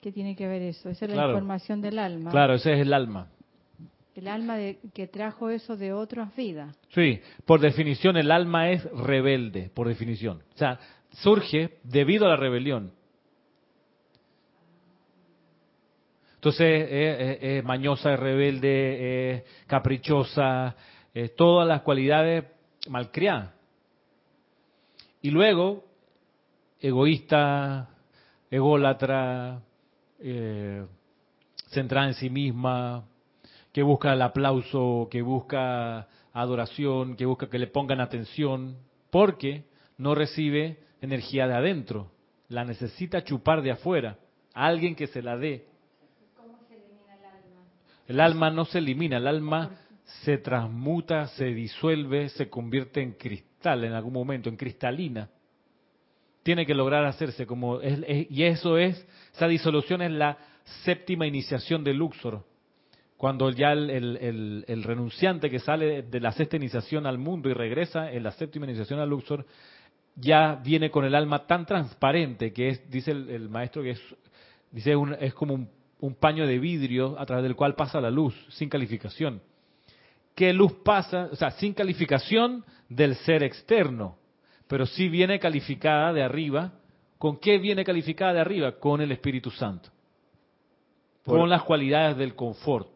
¿Qué 0.00 0.12
tiene 0.12 0.36
que 0.36 0.46
ver 0.46 0.62
eso? 0.62 0.90
Esa 0.90 1.06
es 1.06 1.14
la 1.14 1.26
información 1.26 1.80
del 1.80 1.98
alma. 1.98 2.30
Claro, 2.30 2.54
ese 2.54 2.74
es 2.74 2.80
el 2.80 2.92
alma. 2.92 3.28
El 4.14 4.28
alma 4.28 4.56
de- 4.56 4.78
que 4.92 5.06
trajo 5.08 5.50
eso 5.50 5.76
de 5.76 5.92
otras 5.92 6.34
vidas. 6.36 6.76
Sí, 6.90 7.20
por 7.44 7.60
definición 7.60 8.16
el 8.16 8.30
alma 8.30 8.70
es 8.70 8.84
rebelde, 8.92 9.70
por 9.74 9.88
definición. 9.88 10.42
O 10.54 10.58
sea, 10.58 10.78
surge 11.14 11.78
debido 11.82 12.26
a 12.26 12.30
la 12.30 12.36
rebelión. 12.36 12.92
Entonces 16.36 16.88
es, 16.90 17.64
mañosa, 17.64 18.12
es 18.14 18.20
rebelde, 18.20 19.32
es 19.32 19.42
caprichosa, 19.66 20.76
todas 21.36 21.66
las 21.66 21.80
cualidades 21.80 22.44
malcriadas. 22.88 23.50
Y 25.22 25.30
luego, 25.30 25.84
egoísta, 26.80 27.88
ególatra, 28.50 29.62
eh, 30.20 30.84
centrada 31.70 32.08
en 32.08 32.14
sí 32.14 32.28
misma, 32.28 33.04
que 33.74 33.82
busca 33.82 34.12
el 34.12 34.22
aplauso, 34.22 35.08
que 35.10 35.20
busca 35.20 36.06
adoración, 36.32 37.16
que 37.16 37.26
busca 37.26 37.50
que 37.50 37.58
le 37.58 37.66
pongan 37.66 38.00
atención, 38.00 38.76
porque 39.10 39.64
no 39.98 40.14
recibe 40.14 40.78
energía 41.00 41.48
de 41.48 41.54
adentro, 41.54 42.12
la 42.48 42.64
necesita 42.64 43.24
chupar 43.24 43.62
de 43.62 43.72
afuera, 43.72 44.16
alguien 44.54 44.94
que 44.94 45.08
se 45.08 45.22
la 45.22 45.36
dé. 45.36 45.66
El 48.06 48.20
alma 48.20 48.48
no 48.50 48.64
se 48.64 48.78
elimina, 48.78 49.16
el 49.16 49.26
alma 49.26 49.72
se 50.22 50.38
transmuta, 50.38 51.26
se 51.28 51.46
disuelve, 51.46 52.28
se 52.28 52.48
convierte 52.48 53.02
en 53.02 53.12
cristal 53.14 53.82
en 53.84 53.92
algún 53.92 54.12
momento, 54.12 54.48
en 54.48 54.56
cristalina. 54.56 55.28
Tiene 56.44 56.64
que 56.64 56.74
lograr 56.74 57.06
hacerse 57.06 57.44
como 57.44 57.80
es, 57.80 57.98
es- 58.06 58.30
y 58.30 58.44
eso 58.44 58.78
es 58.78 59.04
esa 59.34 59.48
disolución 59.48 60.00
es 60.00 60.12
la 60.12 60.38
séptima 60.84 61.26
iniciación 61.26 61.82
de 61.82 61.92
Luxor, 61.92 62.44
cuando 63.24 63.48
ya 63.48 63.72
el, 63.72 63.88
el- 63.88 64.16
el- 64.18 64.64
el 64.68 64.82
renunciante 64.82 65.48
que 65.48 65.58
sale 65.58 66.02
de 66.02 66.20
la 66.20 66.30
sexta 66.32 66.56
iniciación 66.58 67.06
al 67.06 67.16
mundo 67.16 67.48
y 67.48 67.54
regresa 67.54 68.12
en 68.12 68.22
la 68.22 68.32
séptima 68.32 68.66
iniciación 68.66 69.00
a 69.00 69.06
Luxor, 69.06 69.46
ya 70.14 70.56
viene 70.62 70.90
con 70.90 71.06
el 71.06 71.14
alma 71.14 71.46
tan 71.46 71.64
transparente 71.64 72.52
que 72.52 72.68
es, 72.68 72.90
dice 72.90 73.12
el, 73.12 73.48
maestro 73.48 73.82
que 73.82 73.92
es, 73.92 74.02
dice 74.70 74.94
un- 74.94 75.14
es 75.18 75.32
como 75.32 75.54
un, 75.54 75.70
un 76.00 76.14
paño 76.16 76.46
de 76.46 76.58
vidrio 76.58 77.18
a 77.18 77.24
través 77.24 77.44
del 77.44 77.56
cual 77.56 77.74
pasa 77.74 77.98
la 77.98 78.10
luz, 78.10 78.34
sin 78.50 78.68
calificación. 78.68 79.40
¿Qué 80.34 80.52
luz 80.52 80.74
pasa? 80.84 81.30
O 81.32 81.36
sea, 81.36 81.50
sin 81.52 81.72
calificación 81.72 82.62
del 82.90 83.14
ser 83.14 83.42
externo, 83.42 84.18
pero 84.68 84.84
sí 84.84 85.08
viene 85.08 85.38
calificada 85.38 86.12
de 86.12 86.22
arriba. 86.22 86.72
¿Con 87.16 87.38
qué 87.38 87.56
viene 87.56 87.84
calificada 87.84 88.34
de 88.34 88.40
arriba? 88.40 88.72
Con 88.72 89.00
el 89.00 89.10
Espíritu 89.12 89.50
Santo. 89.50 89.88
Por- 91.22 91.38
Con 91.38 91.48
las 91.48 91.62
cualidades 91.62 92.18
del 92.18 92.34
confort. 92.34 92.92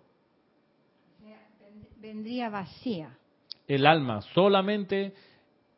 Vendría 2.00 2.48
vacía. 2.48 3.16
el 3.66 3.86
alma 3.86 4.22
solamente 4.34 5.12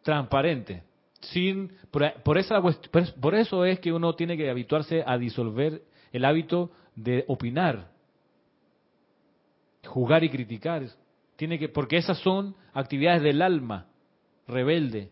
transparente 0.02 0.82
sin 1.20 1.72
por, 1.90 2.12
por 2.22 2.38
esa 2.38 2.60
por- 2.62 3.14
por 3.20 3.34
eso 3.34 3.64
es 3.64 3.80
que 3.80 3.92
uno 3.92 4.14
tiene 4.14 4.36
que 4.36 4.48
habituarse 4.48 5.02
a 5.06 5.18
disolver 5.18 5.82
el 6.12 6.24
hábito 6.24 6.70
de 6.94 7.24
opinar 7.28 7.88
jugar 9.86 10.24
y 10.24 10.30
criticar 10.30 10.82
tiene 11.36 11.58
que 11.58 11.68
porque 11.68 11.96
esas 11.96 12.18
son 12.18 12.54
actividades 12.72 13.22
del 13.22 13.42
alma 13.42 13.86
rebelde 14.46 15.10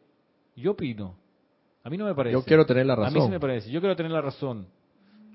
yo 0.57 0.73
opino 0.73 1.17
a 1.85 1.91
mí 1.91 1.97
no 1.97 2.05
me 2.05 2.15
parece 2.15 2.35
Yo 2.35 2.45
quiero 2.45 2.67
tener 2.67 2.87
la 2.87 2.95
a 2.95 2.97
mí 2.99 3.07
sí 3.09 3.15
razón. 3.17 3.31
me 3.31 3.41
parece 3.41 3.71
yo 3.71 3.81
quiero 3.81 3.97
tener 3.97 4.13
la 4.13 4.21
razón 4.21 4.67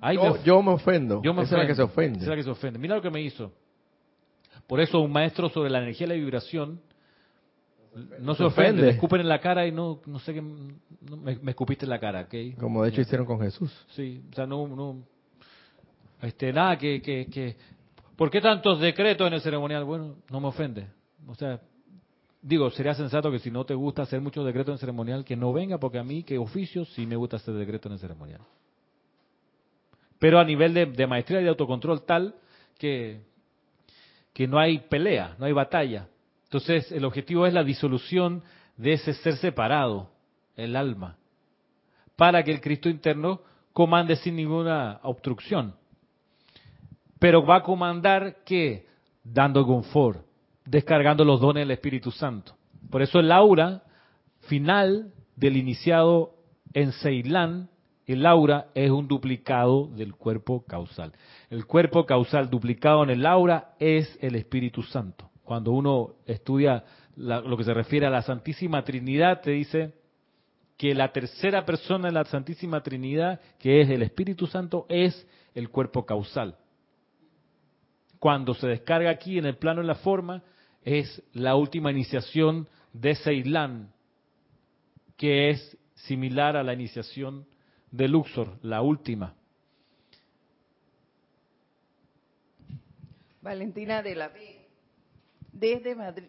Ay, 0.02 0.18
yo, 0.18 0.34
me- 0.34 0.44
yo 0.44 0.62
me 0.62 0.72
ofendo. 0.72 1.22
yo 1.24 1.34
me 1.34 1.44
Esa 1.44 1.56
es 1.56 1.62
la 1.62 1.68
que 1.68 1.76
se 1.76 1.82
Esa 1.82 1.92
ofende. 1.92 2.20
es 2.20 2.28
la 2.28 2.36
que 2.36 2.44
se 2.44 2.50
ofende. 2.50 2.78
Mira 2.78 2.94
lo 2.96 3.02
que 3.02 3.10
me 3.10 3.22
hizo. 3.22 3.54
Por 4.68 4.80
eso 4.80 5.00
un 5.00 5.12
maestro 5.12 5.50
sobre 5.50 5.70
la 5.70 5.80
energía 5.80 6.06
y 6.06 6.10
la 6.10 6.16
vibración 6.16 6.80
no 8.20 8.34
se, 8.34 8.44
ofende, 8.44 8.82
le 8.82 8.90
escupen 8.90 9.22
en 9.22 9.30
la 9.30 9.40
cara 9.40 9.68
y 9.68 9.72
no, 9.72 10.02
no 10.06 10.20
sé 10.20 10.34
qué, 10.34 10.42
no, 10.42 11.18
me, 11.18 11.36
me 11.38 11.52
escupiste 11.52 11.86
en 11.86 11.92
la 11.92 12.00
cara, 12.00 12.22
¿ok? 12.22 12.58
Como 12.60 12.84
de 12.84 12.90
hecho 12.90 13.02
hicieron 13.02 13.26
con 13.26 13.40
Jesús. 13.40 13.72
Sí, 13.90 14.24
o 14.32 14.36
sea, 14.36 14.48
no, 14.48 14.68
no, 14.68 15.04
este, 16.22 16.52
nada, 16.52 16.78
que, 16.78 17.02
que, 17.02 17.28
que, 17.28 17.56
¿por 18.16 18.32
qué 18.32 18.42
tantos 18.42 18.80
decretos 18.80 19.28
en 19.28 19.34
el 19.34 19.42
ceremonial? 19.42 19.84
Bueno, 19.84 20.16
no 20.32 20.40
me 20.40 20.48
ofende. 20.48 20.88
O 21.28 21.36
sea, 21.36 21.60
digo, 22.42 22.72
sería 22.72 22.96
sensato 22.96 23.32
que 23.32 23.40
si 23.40 23.52
no 23.52 23.64
te 23.66 23.76
gusta 23.76 24.04
hacer 24.04 24.22
muchos 24.22 24.46
decretos 24.46 24.70
en 24.70 24.74
el 24.74 24.80
ceremonial, 24.80 25.24
que 25.24 25.36
no 25.36 25.54
venga, 25.54 25.78
porque 25.78 26.00
a 26.00 26.04
mí, 26.04 26.24
que 26.24 26.38
oficio, 26.38 26.86
sí 26.86 27.06
me 27.06 27.16
gusta 27.16 27.36
hacer 27.36 27.54
decretos 27.54 27.88
en 27.88 27.94
el 27.94 28.00
ceremonial. 28.00 28.42
Pero 30.18 30.40
a 30.40 30.46
nivel 30.46 30.74
de, 30.74 30.86
de 30.88 31.08
maestría 31.08 31.42
y 31.42 31.44
de 31.44 31.50
autocontrol 31.50 32.04
tal 32.04 32.36
que, 32.80 33.22
que 34.34 34.48
no 34.48 34.60
hay 34.60 34.80
pelea, 34.80 35.36
no 35.38 35.46
hay 35.46 35.54
batalla. 35.54 36.08
Entonces, 36.46 36.92
el 36.92 37.06
objetivo 37.06 37.46
es 37.46 37.54
la 37.54 37.64
disolución 37.64 38.44
de 38.78 38.94
ese 38.94 39.14
ser 39.14 39.38
separado, 39.38 40.10
el 40.56 40.76
alma, 40.76 41.18
para 42.16 42.44
que 42.44 42.52
el 42.52 42.62
Cristo 42.62 42.90
interno 42.90 43.42
comande 43.72 44.16
sin 44.18 44.36
ninguna 44.36 45.00
obstrucción. 45.04 45.76
Pero 47.20 47.46
va 47.46 47.58
a 47.58 47.64
comandar 47.64 48.44
que 48.44 48.88
dando 49.24 49.66
confort, 49.66 50.26
descargando 50.66 51.24
los 51.24 51.40
dones 51.40 51.62
del 51.62 51.72
Espíritu 51.72 52.12
Santo. 52.12 52.56
Por 52.90 53.02
eso 53.02 53.20
el 53.20 53.32
aura 53.32 53.84
final 54.42 55.14
del 55.36 55.58
iniciado 55.58 56.36
en 56.74 56.92
Ceilán, 56.92 57.70
el 58.06 58.26
aura 58.26 58.68
es 58.74 58.92
un 58.92 59.08
duplicado 59.08 59.88
del 59.88 60.14
cuerpo 60.16 60.66
causal. 60.66 61.14
El 61.50 61.66
cuerpo 61.66 62.06
causal 62.06 62.50
duplicado 62.50 63.04
en 63.04 63.10
el 63.10 63.26
aura 63.26 63.76
es 63.80 64.18
el 64.22 64.36
Espíritu 64.36 64.84
Santo. 64.84 65.30
Cuando 65.44 65.72
uno 65.72 66.16
estudia 66.26 66.84
lo 67.16 67.58
que 67.58 67.64
se 67.64 67.74
refiere 67.74 68.06
a 68.08 68.10
la 68.10 68.22
Santísima 68.22 68.84
Trinidad, 68.84 69.42
te 69.42 69.52
dice 69.52 69.94
que 70.78 70.96
la 70.96 71.12
tercera 71.12 71.66
persona 71.66 72.08
de 72.08 72.14
la 72.14 72.26
Santísima 72.26 72.82
Trinidad, 72.82 73.40
que 73.60 73.82
es 73.82 73.90
el 73.90 74.02
Espíritu 74.02 74.48
Santo, 74.48 74.86
es 74.90 75.28
el 75.54 75.70
cuerpo 75.70 76.06
causal. 76.06 76.58
Cuando 78.20 78.54
se 78.54 78.68
descarga 78.68 79.12
aquí 79.12 79.38
en 79.38 79.46
el 79.46 79.58
plano 79.58 79.82
de 79.82 79.88
la 79.88 79.96
forma, 79.96 80.44
es 80.84 81.24
la 81.34 81.56
última 81.56 81.92
iniciación 81.92 82.68
de 82.92 83.16
Ceilán, 83.16 83.94
que 85.16 85.52
es 85.52 85.78
similar 85.94 86.58
a 86.58 86.64
la 86.64 86.74
iniciación 86.74 87.46
de 87.94 88.08
Luxor, 88.08 88.58
la 88.64 88.82
última. 88.82 89.36
Valentina 93.42 94.02
de 94.02 94.16
la 94.16 94.30
B, 94.30 94.68
desde 95.52 95.94
Madrid, 95.94 96.28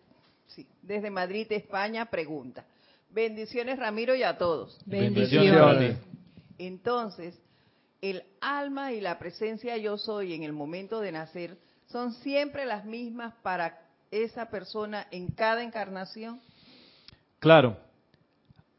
sí, 0.48 0.66
desde 0.82 1.10
Madrid, 1.10 1.46
España, 1.50 2.04
pregunta. 2.06 2.66
Bendiciones, 3.10 3.78
Ramiro, 3.78 4.14
y 4.14 4.24
a 4.24 4.36
todos. 4.36 4.78
Bendiciones. 4.84 5.96
Entonces, 6.58 7.40
el 8.02 8.24
alma 8.40 8.92
y 8.92 9.00
la 9.00 9.18
presencia 9.18 9.78
yo 9.78 9.96
soy 9.96 10.34
en 10.34 10.42
el 10.42 10.52
momento 10.52 11.00
de 11.00 11.12
nacer 11.12 11.56
son 11.86 12.12
siempre 12.12 12.66
las 12.66 12.84
mismas 12.84 13.32
para 13.42 13.80
esa 14.10 14.50
persona 14.50 15.06
en 15.10 15.28
cada 15.28 15.62
encarnación. 15.62 16.40
Claro. 17.38 17.78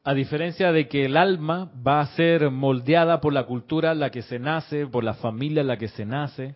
A 0.08 0.14
diferencia 0.14 0.72
de 0.72 0.88
que 0.88 1.06
el 1.06 1.18
alma 1.18 1.72
va 1.86 1.99
a 1.99 2.06
ser 2.16 2.51
moldeada 2.51 3.20
por 3.20 3.34
la 3.34 3.47
cultura 3.47 3.91
en 3.91 3.99
la 3.99 4.12
que 4.12 4.22
se 4.22 4.38
nace, 4.38 4.86
por 4.86 5.03
la 5.03 5.16
familia 5.16 5.62
en 5.62 5.68
la 5.68 5.78
que 5.78 5.88
se 5.88 6.06
nace, 6.06 6.56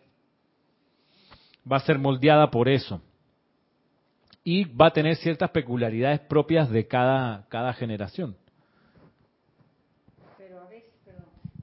va 1.69 1.77
a 1.77 1.79
ser 1.79 1.97
moldeada 1.97 2.51
por 2.51 2.69
eso 2.69 3.01
y 4.43 4.65
va 4.65 4.87
a 4.87 4.93
tener 4.93 5.15
ciertas 5.15 5.49
peculiaridades 5.49 6.19
propias 6.21 6.69
de 6.69 6.87
cada, 6.87 7.47
cada 7.49 7.73
generación. 7.73 8.37
Pero 10.37 10.61
a, 10.61 10.65
veces, 10.69 10.91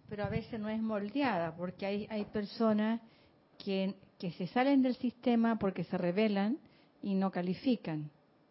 pero, 0.08 0.24
a 0.24 0.28
veces 0.28 0.58
no 0.58 0.68
es 0.68 0.82
moldeada, 0.82 1.54
porque 1.54 1.86
hay, 1.86 2.06
hay 2.10 2.24
personas 2.24 3.00
que, 3.64 3.94
que 4.18 4.32
se 4.32 4.48
salen 4.48 4.82
del 4.82 4.96
sistema 4.96 5.56
porque 5.56 5.84
se 5.84 5.96
rebelan 5.96 6.58
y 7.00 7.14
no 7.14 7.30
califican. 7.30 8.10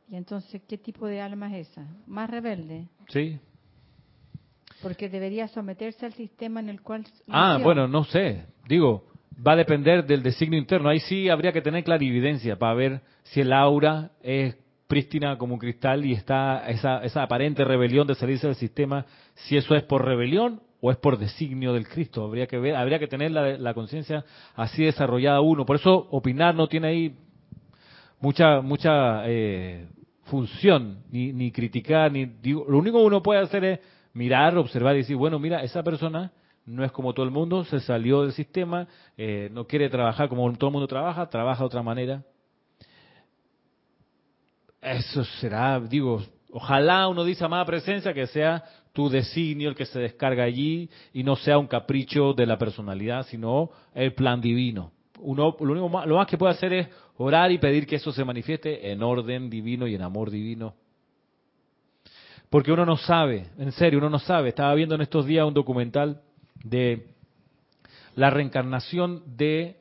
Y 0.10 0.16
entonces, 0.16 0.62
¿qué 0.68 0.78
tipo 0.78 1.08
de 1.08 1.20
alma 1.20 1.56
es 1.58 1.70
esa? 1.70 1.86
¿Más 2.06 2.30
rebelde? 2.30 2.88
Sí. 3.10 3.40
Porque 4.82 5.10
debería 5.10 5.48
someterse 5.48 6.06
al 6.06 6.14
sistema 6.14 6.60
en 6.60 6.70
el 6.70 6.82
cual... 6.82 7.06
Ah, 7.30 7.60
bueno, 7.62 7.88
no 7.88 8.04
sé. 8.04 8.46
Digo, 8.68 9.08
va 9.46 9.54
a 9.54 9.56
depender 9.56 10.06
del 10.06 10.24
designio 10.24 10.60
interno. 10.60 10.90
Ahí 10.90 11.00
sí 11.00 11.30
habría 11.30 11.52
que 11.52 11.62
tener 11.62 11.84
clarividencia 11.84 12.58
para 12.58 12.74
ver 12.74 13.02
si 13.24 13.42
el 13.42 13.54
aura 13.54 14.12
es 14.22 14.56
prístina 14.88 15.38
como 15.38 15.56
un 15.56 15.60
cristal 15.60 16.06
y 16.06 16.14
está 16.14 16.68
esa, 16.70 17.04
esa 17.04 17.24
aparente 17.24 17.64
rebelión 17.64 18.06
de 18.06 18.16
salirse 18.16 18.48
del 18.48 18.56
sistema, 18.56 19.06
si 19.34 19.58
eso 19.58 19.76
es 19.76 19.84
por 19.84 20.06
rebelión 20.06 20.62
o 20.82 20.92
es 20.92 20.98
por 20.98 21.18
designio 21.18 21.74
del 21.74 21.88
Cristo. 21.88 22.24
Habría 22.24 22.48
que 22.48 22.60
ver, 22.60 22.76
habría 22.76 23.00
que 23.00 23.08
tener 23.08 23.32
la, 23.32 23.74
conciencia 23.74 24.24
así 24.56 24.84
desarrollada 24.84 25.42
uno. 25.42 25.66
Por 25.66 25.78
eso 25.78 26.08
opinar 26.12 26.54
no 26.54 26.68
tiene 26.68 26.88
ahí 26.88 27.16
mucha 28.20 28.62
mucha 28.62 29.24
eh, 29.28 29.88
función, 30.26 31.04
ni, 31.10 31.34
ni 31.34 31.52
criticar, 31.52 32.12
ni 32.12 32.26
digo, 32.26 32.66
lo 32.68 32.78
único 32.78 33.00
que 33.00 33.06
uno 33.06 33.24
puede 33.24 33.42
hacer 33.42 33.64
es 33.66 33.80
mirar, 34.14 34.58
observar 34.58 34.96
y 34.96 35.00
decir, 35.00 35.16
bueno, 35.16 35.40
mira, 35.40 35.64
esa 35.64 35.84
persona 35.84 36.32
no 36.66 36.84
es 36.84 36.92
como 36.92 37.14
todo 37.14 37.26
el 37.26 37.32
mundo, 37.32 37.64
se 37.66 37.80
salió 37.80 38.24
del 38.24 38.34
sistema, 38.34 38.88
eh, 39.18 39.50
no 39.52 39.68
quiere 39.68 39.90
trabajar 39.90 40.30
como 40.30 40.52
todo 40.54 40.70
el 40.70 40.74
mundo 40.74 40.88
trabaja, 40.88 41.30
trabaja 41.30 41.60
de 41.60 41.66
otra 41.66 41.84
manera. 41.84 42.24
Eso 44.82 45.24
será, 45.40 45.80
digo, 45.80 46.24
ojalá 46.52 47.08
uno 47.08 47.24
dice 47.24 47.44
amada 47.44 47.66
presencia 47.66 48.14
que 48.14 48.28
sea 48.28 48.64
tu 48.94 49.10
designio 49.10 49.70
el 49.70 49.76
que 49.76 49.86
se 49.86 50.00
descarga 50.00 50.44
allí 50.44 50.90
y 51.14 51.24
no 51.24 51.36
sea 51.36 51.58
un 51.58 51.68
capricho 51.68 52.34
de 52.34 52.46
la 52.46 52.58
personalidad, 52.58 53.26
sino 53.28 53.70
el 53.94 54.14
plan 54.14 54.42
divino. 54.42 54.95
Uno, 55.20 55.56
lo, 55.60 55.72
único 55.72 56.06
lo 56.06 56.16
más 56.18 56.28
que 56.28 56.38
puede 56.38 56.54
hacer 56.54 56.74
es 56.74 56.88
orar 57.18 57.52
y 57.52 57.58
pedir 57.58 57.88
que 57.88 57.96
eso 57.96 58.12
se 58.12 58.26
manifieste 58.26 58.92
en 58.92 59.02
orden 59.02 59.50
divino 59.50 59.88
y 59.88 59.96
en 59.96 60.02
amor 60.02 60.30
divino. 60.30 60.76
Porque 62.50 62.72
uno 62.72 62.86
no 62.86 62.98
sabe, 62.98 63.48
en 63.58 63.72
serio, 63.72 64.00
uno 64.00 64.10
no 64.10 64.20
sabe. 64.20 64.50
Estaba 64.50 64.74
viendo 64.76 64.96
en 64.96 65.02
estos 65.02 65.26
días 65.26 65.46
un 65.46 65.54
documental 65.54 66.22
de 66.64 67.08
la 68.16 68.30
reencarnación 68.30 69.24
de 69.36 69.78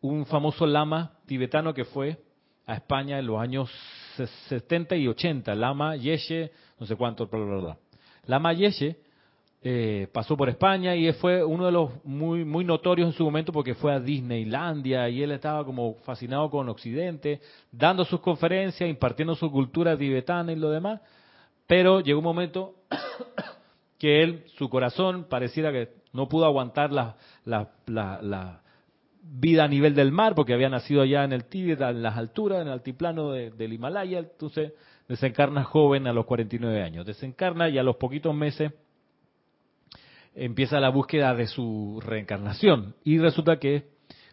un 0.00 0.26
famoso 0.26 0.66
lama 0.66 1.18
tibetano 1.26 1.74
que 1.74 1.84
fue 1.84 2.18
a 2.66 2.74
España 2.74 3.18
en 3.18 3.26
los 3.26 3.40
años 3.40 3.70
70 4.48 4.96
y 4.96 5.08
80, 5.08 5.54
Lama 5.54 5.96
Yeshe, 5.96 6.50
no 6.78 6.86
sé 6.86 6.96
cuánto, 6.96 7.26
bla, 7.26 7.40
bla, 7.40 7.56
bla. 7.56 7.78
Lama 8.24 8.52
Yeshe 8.54 8.96
eh, 9.62 10.06
pasó 10.12 10.36
por 10.36 10.48
España 10.48 10.94
y 10.94 11.12
fue 11.14 11.42
uno 11.44 11.66
de 11.66 11.72
los 11.72 11.90
muy, 12.04 12.44
muy 12.44 12.64
notorios 12.64 13.08
en 13.08 13.12
su 13.14 13.24
momento 13.24 13.52
porque 13.52 13.74
fue 13.74 13.92
a 13.92 14.00
Disneylandia 14.00 15.08
y 15.08 15.22
él 15.22 15.32
estaba 15.32 15.64
como 15.64 15.94
fascinado 16.04 16.50
con 16.50 16.68
Occidente, 16.68 17.40
dando 17.72 18.04
sus 18.04 18.20
conferencias, 18.20 18.88
impartiendo 18.88 19.34
su 19.34 19.50
cultura 19.50 19.96
tibetana 19.96 20.52
y 20.52 20.56
lo 20.56 20.70
demás, 20.70 21.00
pero 21.66 22.00
llegó 22.00 22.20
un 22.20 22.24
momento 22.24 22.74
que 23.98 24.22
él, 24.22 24.44
su 24.56 24.68
corazón, 24.68 25.26
pareciera 25.28 25.72
que 25.72 25.88
no 26.12 26.28
pudo 26.28 26.44
aguantar 26.44 26.92
la, 26.92 28.60
vida 29.22 29.64
a 29.64 29.68
nivel 29.68 29.94
del 29.94 30.12
mar, 30.12 30.36
porque 30.36 30.54
había 30.54 30.68
nacido 30.68 31.02
allá 31.02 31.24
en 31.24 31.32
el 31.32 31.44
Tíbet, 31.46 31.80
en 31.80 32.02
las 32.02 32.16
alturas, 32.16 32.60
en 32.60 32.68
el 32.68 32.74
altiplano 32.74 33.32
del 33.32 33.72
Himalaya, 33.72 34.20
entonces 34.20 34.72
desencarna 35.08 35.64
joven 35.64 36.06
a 36.06 36.12
los 36.12 36.26
49 36.26 36.82
años. 36.82 37.04
Desencarna 37.04 37.68
y 37.68 37.78
a 37.78 37.82
los 37.82 37.96
poquitos 37.96 38.34
meses 38.34 38.72
empieza 40.36 40.78
la 40.78 40.90
búsqueda 40.90 41.34
de 41.34 41.46
su 41.46 42.00
reencarnación. 42.04 42.94
Y 43.02 43.18
resulta 43.18 43.58
que 43.58 43.88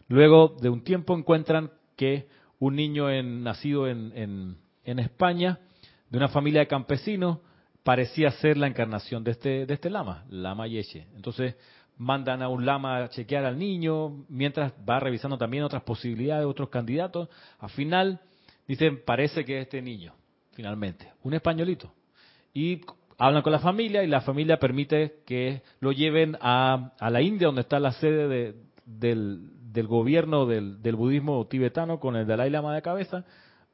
luego 0.07 0.55
de 0.61 0.69
un 0.69 0.83
tiempo 0.83 1.17
encuentran 1.17 1.71
que 1.95 2.27
un 2.59 2.75
niño 2.75 3.09
nacido 3.23 3.87
en, 3.87 4.57
en 4.83 4.99
España, 4.99 5.59
de 6.09 6.17
una 6.17 6.27
familia 6.27 6.61
de 6.61 6.67
campesinos, 6.67 7.39
parecía 7.83 8.31
ser 8.31 8.57
la 8.57 8.67
encarnación 8.67 9.23
de 9.23 9.31
este, 9.31 9.65
de 9.65 9.73
este 9.73 9.89
lama, 9.89 10.25
lama 10.29 10.67
Yeshe. 10.67 11.07
Entonces 11.15 11.55
mandan 11.97 12.41
a 12.41 12.49
un 12.49 12.65
lama 12.65 12.97
a 12.97 13.09
chequear 13.09 13.45
al 13.45 13.57
niño, 13.57 14.25
mientras 14.29 14.73
va 14.87 14.99
revisando 14.99 15.37
también 15.37 15.63
otras 15.63 15.83
posibilidades, 15.83 16.45
otros 16.45 16.69
candidatos. 16.69 17.29
Al 17.59 17.69
final 17.69 18.21
dicen, 18.67 19.01
parece 19.05 19.45
que 19.45 19.59
es 19.59 19.63
este 19.63 19.81
niño, 19.81 20.13
finalmente, 20.53 21.11
un 21.23 21.33
españolito. 21.33 21.93
Y 22.53 22.81
hablan 23.17 23.41
con 23.41 23.51
la 23.51 23.59
familia 23.59 24.03
y 24.03 24.07
la 24.07 24.21
familia 24.21 24.57
permite 24.57 25.21
que 25.25 25.61
lo 25.79 25.91
lleven 25.91 26.37
a, 26.41 26.93
a 26.99 27.09
la 27.09 27.21
India, 27.21 27.47
donde 27.47 27.61
está 27.61 27.79
la 27.79 27.91
sede 27.93 28.27
de, 28.27 28.55
del, 28.85 29.71
del, 29.71 29.87
gobierno 29.87 30.45
del, 30.45 30.81
del 30.81 30.95
budismo 30.95 31.45
tibetano 31.47 31.99
con 31.99 32.15
el 32.15 32.27
Dalai 32.27 32.49
Lama 32.49 32.75
de 32.75 32.81
cabeza, 32.81 33.25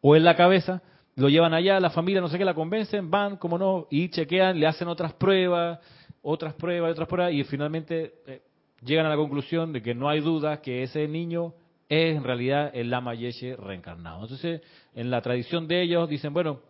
o 0.02 0.16
en 0.16 0.24
la 0.24 0.36
cabeza, 0.36 0.82
lo 1.16 1.30
llevan 1.30 1.54
allá, 1.54 1.80
la 1.80 1.90
familia 1.90 2.22
no 2.22 2.30
sé 2.30 2.38
qué, 2.38 2.46
la 2.46 2.54
convencen, 2.54 3.12
van, 3.12 3.38
como 3.38 3.58
no, 3.58 3.88
y 3.90 4.10
chequean, 4.10 4.60
le 4.60 4.68
hacen 4.68 4.88
otras 4.88 5.14
pruebas, 5.14 5.80
otras 6.22 6.54
pruebas, 6.54 6.92
otras 6.92 7.08
pruebas, 7.08 7.34
y 7.34 7.44
finalmente 7.44 8.14
eh, 8.26 8.42
llegan 8.82 9.06
a 9.06 9.10
la 9.10 9.18
conclusión 9.18 9.74
de 9.74 9.82
que 9.82 9.94
no 9.94 10.10
hay 10.10 10.22
duda 10.22 10.62
que 10.62 10.84
ese 10.84 11.08
niño 11.08 11.54
es 11.90 12.16
en 12.16 12.24
realidad 12.24 12.72
el 12.74 12.90
Lama 12.90 13.16
Yeshe 13.16 13.56
reencarnado. 13.58 14.22
Entonces, 14.22 14.62
en 14.94 15.10
la 15.10 15.22
tradición 15.22 15.68
de 15.68 15.82
ellos 15.82 16.08
dicen, 16.08 16.34
bueno, 16.34 16.62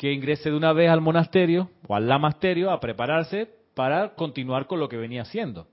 que 0.00 0.14
ingrese 0.14 0.48
de 0.48 0.56
una 0.56 0.72
vez 0.72 0.88
al 0.88 1.02
monasterio 1.02 1.68
o 1.86 1.94
al 1.94 2.08
lamasterio 2.08 2.70
a 2.70 2.80
prepararse 2.80 3.50
para 3.74 4.14
continuar 4.14 4.66
con 4.66 4.80
lo 4.80 4.88
que 4.88 4.96
venía 4.96 5.20
haciendo, 5.20 5.66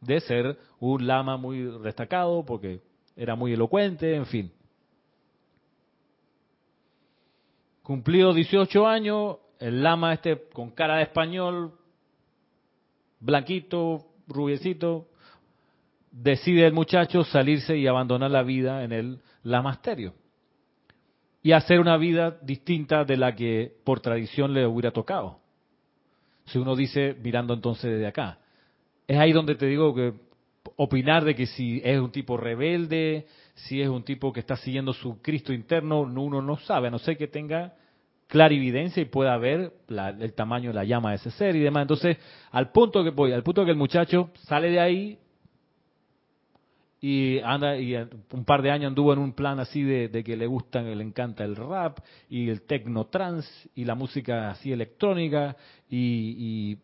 de 0.00 0.20
ser 0.20 0.58
un 0.80 1.06
lama 1.06 1.36
muy 1.36 1.64
destacado 1.82 2.46
porque 2.46 2.80
era 3.14 3.34
muy 3.34 3.52
elocuente, 3.52 4.14
en 4.14 4.24
fin. 4.24 4.52
Cumplido 7.82 8.32
18 8.32 8.86
años, 8.86 9.36
el 9.58 9.82
lama 9.82 10.14
este 10.14 10.48
con 10.54 10.70
cara 10.70 10.96
de 10.96 11.02
español, 11.02 11.74
blanquito, 13.20 14.06
rubiecito, 14.26 15.08
decide 16.10 16.66
el 16.66 16.72
muchacho 16.72 17.22
salirse 17.22 17.76
y 17.76 17.86
abandonar 17.86 18.30
la 18.30 18.44
vida 18.44 18.82
en 18.82 18.92
el 18.92 19.20
lamasterio 19.42 20.14
y 21.44 21.52
hacer 21.52 21.78
una 21.78 21.98
vida 21.98 22.38
distinta 22.40 23.04
de 23.04 23.18
la 23.18 23.34
que 23.36 23.70
por 23.84 24.00
tradición 24.00 24.54
le 24.54 24.66
hubiera 24.66 24.92
tocado. 24.92 25.40
Si 26.46 26.58
uno 26.58 26.74
dice 26.74 27.14
mirando 27.22 27.52
entonces 27.52 27.92
desde 27.92 28.06
acá, 28.06 28.38
es 29.06 29.18
ahí 29.18 29.32
donde 29.32 29.54
te 29.54 29.66
digo 29.66 29.94
que 29.94 30.14
opinar 30.76 31.22
de 31.22 31.34
que 31.34 31.44
si 31.44 31.82
es 31.84 32.00
un 32.00 32.10
tipo 32.10 32.38
rebelde, 32.38 33.26
si 33.54 33.82
es 33.82 33.88
un 33.90 34.02
tipo 34.04 34.32
que 34.32 34.40
está 34.40 34.56
siguiendo 34.56 34.94
su 34.94 35.20
Cristo 35.20 35.52
interno, 35.52 36.00
uno 36.00 36.40
no 36.40 36.56
sabe, 36.56 36.88
a 36.88 36.90
no 36.90 36.98
ser 36.98 37.18
que 37.18 37.28
tenga 37.28 37.74
clarividencia 38.26 39.02
y 39.02 39.06
pueda 39.06 39.36
ver 39.36 39.70
el 39.90 40.32
tamaño 40.32 40.70
de 40.70 40.74
la 40.74 40.84
llama 40.84 41.10
de 41.10 41.16
ese 41.16 41.30
ser 41.32 41.54
y 41.56 41.60
demás. 41.60 41.82
Entonces, 41.82 42.16
al 42.52 42.72
punto 42.72 43.04
que 43.04 43.10
voy, 43.10 43.32
al 43.32 43.42
punto 43.42 43.66
que 43.66 43.70
el 43.70 43.76
muchacho 43.76 44.30
sale 44.44 44.70
de 44.70 44.80
ahí 44.80 45.18
y 47.06 47.38
anda 47.40 47.76
y 47.76 47.94
un 47.96 48.46
par 48.46 48.62
de 48.62 48.70
años 48.70 48.88
anduvo 48.88 49.12
en 49.12 49.18
un 49.18 49.34
plan 49.34 49.60
así 49.60 49.82
de, 49.82 50.24
que 50.24 50.38
le 50.38 50.46
gusta, 50.46 50.80
le 50.80 51.04
encanta 51.04 51.44
el 51.44 51.54
rap 51.54 51.98
y 52.30 52.48
el 52.48 52.62
techno 52.62 53.08
trance 53.08 53.46
y 53.74 53.84
la 53.84 53.94
música 53.94 54.48
así 54.48 54.72
electrónica 54.72 55.54
y, 55.90 55.98
y 55.98 56.78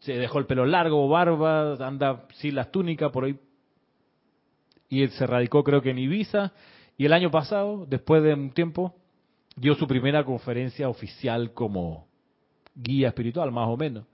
se 0.00 0.12
dejó 0.12 0.40
el 0.40 0.44
pelo 0.44 0.66
largo, 0.66 1.08
barba, 1.08 1.76
anda 1.76 2.26
sin 2.34 2.54
las 2.54 2.70
túnicas 2.70 3.10
por 3.10 3.24
ahí 3.24 3.38
y 4.90 5.00
él 5.00 5.10
se 5.12 5.26
radicó 5.26 5.64
creo 5.64 5.80
que 5.80 5.88
en 5.88 6.00
Ibiza 6.00 6.52
y 6.98 7.06
el 7.06 7.14
año 7.14 7.30
pasado, 7.30 7.86
después 7.88 8.22
de 8.22 8.34
un 8.34 8.50
tiempo, 8.50 8.94
dio 9.56 9.74
su 9.74 9.86
primera 9.86 10.22
conferencia 10.22 10.86
oficial 10.86 11.54
como 11.54 12.06
guía 12.74 13.08
espiritual, 13.08 13.52
más 13.52 13.68
o 13.68 13.76
menos. 13.78 14.04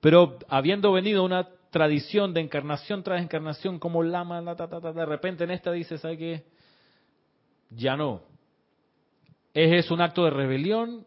Pero 0.00 0.38
habiendo 0.48 0.92
venido 0.92 1.24
una 1.24 1.48
tradición 1.70 2.32
de 2.34 2.40
encarnación 2.40 3.02
tras 3.02 3.22
encarnación 3.22 3.78
como 3.78 4.02
lama, 4.02 4.40
la, 4.40 4.56
ta, 4.56 4.68
ta, 4.68 4.80
de 4.80 5.06
repente 5.06 5.44
en 5.44 5.50
esta 5.50 5.72
dice, 5.72 5.98
¿sabe 5.98 6.18
qué? 6.18 6.44
Ya 7.70 7.96
no. 7.96 8.22
Es, 9.52 9.90
un 9.90 10.00
acto 10.00 10.24
de 10.24 10.30
rebelión 10.30 11.06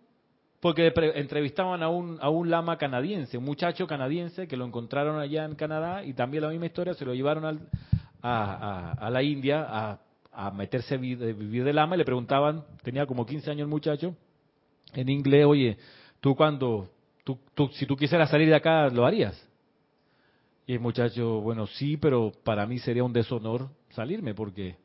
porque 0.60 0.92
entrevistaban 1.16 1.84
a 1.84 1.90
un, 1.90 2.18
a 2.22 2.30
un 2.30 2.50
lama 2.50 2.78
canadiense, 2.78 3.38
un 3.38 3.46
muchacho 3.46 3.88
canadiense 3.88 4.48
que 4.48 4.58
lo 4.58 4.66
encontraron 4.66 5.20
allá 5.20 5.46
en 5.46 5.56
Canadá 5.56 6.04
y 6.04 6.14
también 6.14 6.44
la 6.44 6.50
misma 6.50 6.66
historia, 6.66 6.94
se 6.94 7.06
lo 7.06 7.14
llevaron 7.14 7.46
al, 7.46 7.60
a, 8.22 8.92
a, 8.94 9.10
la 9.10 9.24
India 9.24 9.66
a, 9.70 10.00
a 10.34 10.52
meterse 10.52 10.96
a 10.96 10.98
vivir 10.98 11.64
de 11.64 11.74
lama 11.74 11.96
y 11.96 12.00
le 12.00 12.06
preguntaban, 12.06 12.66
tenía 12.84 13.06
como 13.06 13.26
15 13.26 13.52
años 13.52 13.62
el 13.62 13.70
muchacho, 13.70 14.16
en 14.94 15.10
inglés, 15.10 15.46
oye, 15.46 15.78
tú 16.20 16.36
cuando, 16.36 16.90
tú, 17.24 17.38
tú, 17.54 17.70
si 17.74 17.86
tú 17.86 17.96
quisieras 17.96 18.30
salir 18.30 18.50
de 18.50 18.56
acá, 18.56 18.90
¿lo 18.90 19.06
harías? 19.06 19.49
Y 20.70 20.74
el 20.74 20.82
muchacho, 20.82 21.42
bueno, 21.42 21.66
sí, 21.66 21.98
pero 21.98 22.32
para 22.44 22.68
mí 22.68 22.78
sería 22.78 23.04
un 23.04 23.12
deshonor 23.12 23.70
salirme 23.90 24.36
porque 24.36 24.76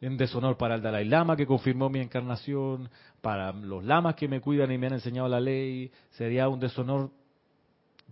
un 0.00 0.16
deshonor 0.16 0.56
para 0.56 0.76
el 0.76 0.80
Dalai 0.80 1.04
Lama 1.04 1.36
que 1.36 1.46
confirmó 1.46 1.90
mi 1.90 1.98
encarnación, 1.98 2.88
para 3.20 3.52
los 3.52 3.84
lamas 3.84 4.14
que 4.14 4.28
me 4.28 4.40
cuidan 4.40 4.72
y 4.72 4.78
me 4.78 4.86
han 4.86 4.94
enseñado 4.94 5.28
la 5.28 5.40
ley, 5.40 5.92
sería 6.12 6.48
un 6.48 6.58
deshonor. 6.58 7.10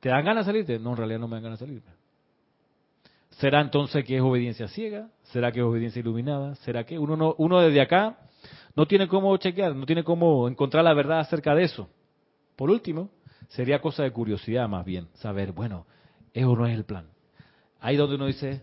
¿Te 0.01 0.11
dan 0.11 0.23
ganas 0.23 0.45
de 0.45 0.53
salirte? 0.53 0.79
No, 0.79 0.91
en 0.91 0.97
realidad 0.99 1.21
no 1.21 1.29
me 1.29 1.37
dan 1.37 1.45
ganas 1.45 1.61
de 1.61 1.65
salirme. 1.65 1.93
¿Será 3.39 3.63
entonces 3.63 4.05
que 4.05 4.17
es 4.17 4.23
obediencia 4.23 4.69
ciega? 4.69 5.09
¿Será 5.33 5.53
que 5.53 5.61
es 5.61 5.65
obediencia 5.65 6.01
iluminada? 6.01 6.57
¿Será 6.57 6.85
que 6.85 6.99
uno, 6.99 7.17
no, 7.17 7.35
uno 7.39 7.59
desde 7.63 7.81
acá 7.81 8.19
no 8.77 8.85
tiene 8.85 9.09
cómo 9.09 9.35
chequear, 9.39 9.75
no 9.75 9.87
tiene 9.87 10.05
cómo 10.05 10.47
encontrar 10.47 10.85
la 10.85 10.93
verdad 10.93 11.21
acerca 11.21 11.55
de 11.55 11.63
eso? 11.63 11.89
Por 12.55 12.69
último, 12.69 13.09
sería 13.49 13.81
cosa 13.81 14.03
de 14.03 14.11
curiosidad 14.11 14.69
más 14.69 14.85
bien, 14.85 15.09
saber, 15.15 15.53
bueno, 15.53 15.87
eso 16.33 16.57
no 16.57 16.67
es 16.67 16.75
el 16.75 16.85
plan. 16.85 17.07
Ahí 17.81 17.97
donde 17.97 18.17
uno 18.17 18.27
dice, 18.27 18.63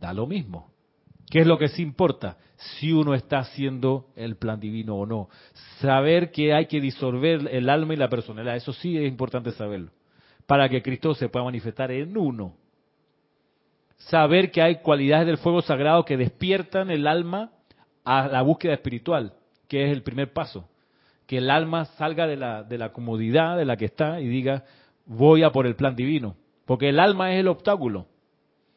da 0.00 0.12
lo 0.12 0.26
mismo. 0.26 0.70
¿Qué 1.30 1.40
es 1.40 1.46
lo 1.46 1.58
que 1.58 1.68
sí 1.68 1.82
importa? 1.82 2.38
Si 2.56 2.92
uno 2.92 3.14
está 3.14 3.38
haciendo 3.38 4.08
el 4.16 4.36
plan 4.36 4.58
divino 4.58 4.96
o 4.96 5.06
no. 5.06 5.28
Saber 5.80 6.32
que 6.32 6.52
hay 6.52 6.66
que 6.66 6.80
disolver 6.80 7.48
el 7.50 7.68
alma 7.68 7.94
y 7.94 7.96
la 7.96 8.08
personalidad, 8.08 8.56
eso 8.56 8.72
sí 8.72 8.96
es 8.98 9.06
importante 9.06 9.52
saberlo. 9.52 9.92
Para 10.46 10.68
que 10.68 10.82
Cristo 10.82 11.14
se 11.14 11.28
pueda 11.28 11.44
manifestar 11.44 11.90
en 11.92 12.16
uno 12.16 12.54
saber 14.08 14.50
que 14.50 14.62
hay 14.62 14.76
cualidades 14.76 15.26
del 15.26 15.38
fuego 15.38 15.62
sagrado 15.62 16.04
que 16.04 16.16
despiertan 16.16 16.90
el 16.90 17.06
alma 17.06 17.50
a 18.04 18.28
la 18.28 18.42
búsqueda 18.42 18.74
espiritual, 18.74 19.34
que 19.68 19.84
es 19.84 19.92
el 19.92 20.02
primer 20.02 20.32
paso. 20.32 20.68
Que 21.26 21.38
el 21.38 21.50
alma 21.50 21.84
salga 21.84 22.26
de 22.26 22.36
la, 22.36 22.62
de 22.62 22.78
la 22.78 22.92
comodidad 22.92 23.56
de 23.56 23.64
la 23.64 23.76
que 23.76 23.84
está 23.84 24.20
y 24.20 24.28
diga, 24.28 24.64
voy 25.06 25.42
a 25.42 25.50
por 25.50 25.66
el 25.66 25.76
plan 25.76 25.94
divino. 25.94 26.36
Porque 26.66 26.88
el 26.88 27.00
alma 27.00 27.34
es 27.34 27.40
el 27.40 27.48
obstáculo. 27.48 28.06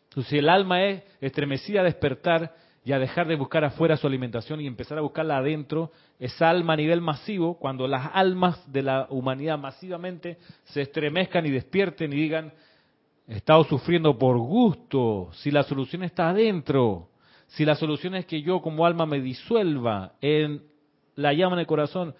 Entonces, 0.09 0.29
si 0.29 0.37
el 0.37 0.49
alma 0.49 0.83
es 0.83 1.03
estremecida 1.21 1.81
a 1.81 1.83
despertar 1.83 2.55
y 2.85 2.91
a 2.91 2.99
dejar 2.99 3.27
de 3.27 3.35
buscar 3.35 3.63
afuera 3.63 3.97
su 3.97 4.07
alimentación 4.07 4.59
y 4.61 4.67
empezar 4.67 4.97
a 4.97 5.01
buscarla 5.01 5.37
adentro, 5.37 5.91
esa 6.19 6.49
alma 6.49 6.73
a 6.73 6.77
nivel 6.77 7.01
masivo, 7.01 7.57
cuando 7.57 7.87
las 7.87 8.09
almas 8.13 8.71
de 8.71 8.83
la 8.83 9.07
humanidad 9.09 9.57
masivamente 9.57 10.37
se 10.65 10.81
estremezcan 10.81 11.45
y 11.45 11.51
despierten 11.51 12.11
y 12.13 12.17
digan, 12.17 12.53
He 13.27 13.37
estado 13.37 13.63
sufriendo 13.63 14.17
por 14.17 14.37
gusto, 14.37 15.29
si 15.33 15.49
la 15.49 15.63
solución 15.63 16.03
está 16.03 16.29
adentro, 16.29 17.07
si 17.47 17.63
la 17.63 17.75
solución 17.75 18.15
es 18.15 18.25
que 18.25 18.41
yo 18.41 18.61
como 18.61 18.85
alma 18.85 19.05
me 19.05 19.21
disuelva 19.21 20.13
en 20.19 20.63
la 21.15 21.33
llama 21.33 21.55
en 21.55 21.61
el 21.61 21.67
corazón, 21.67 22.15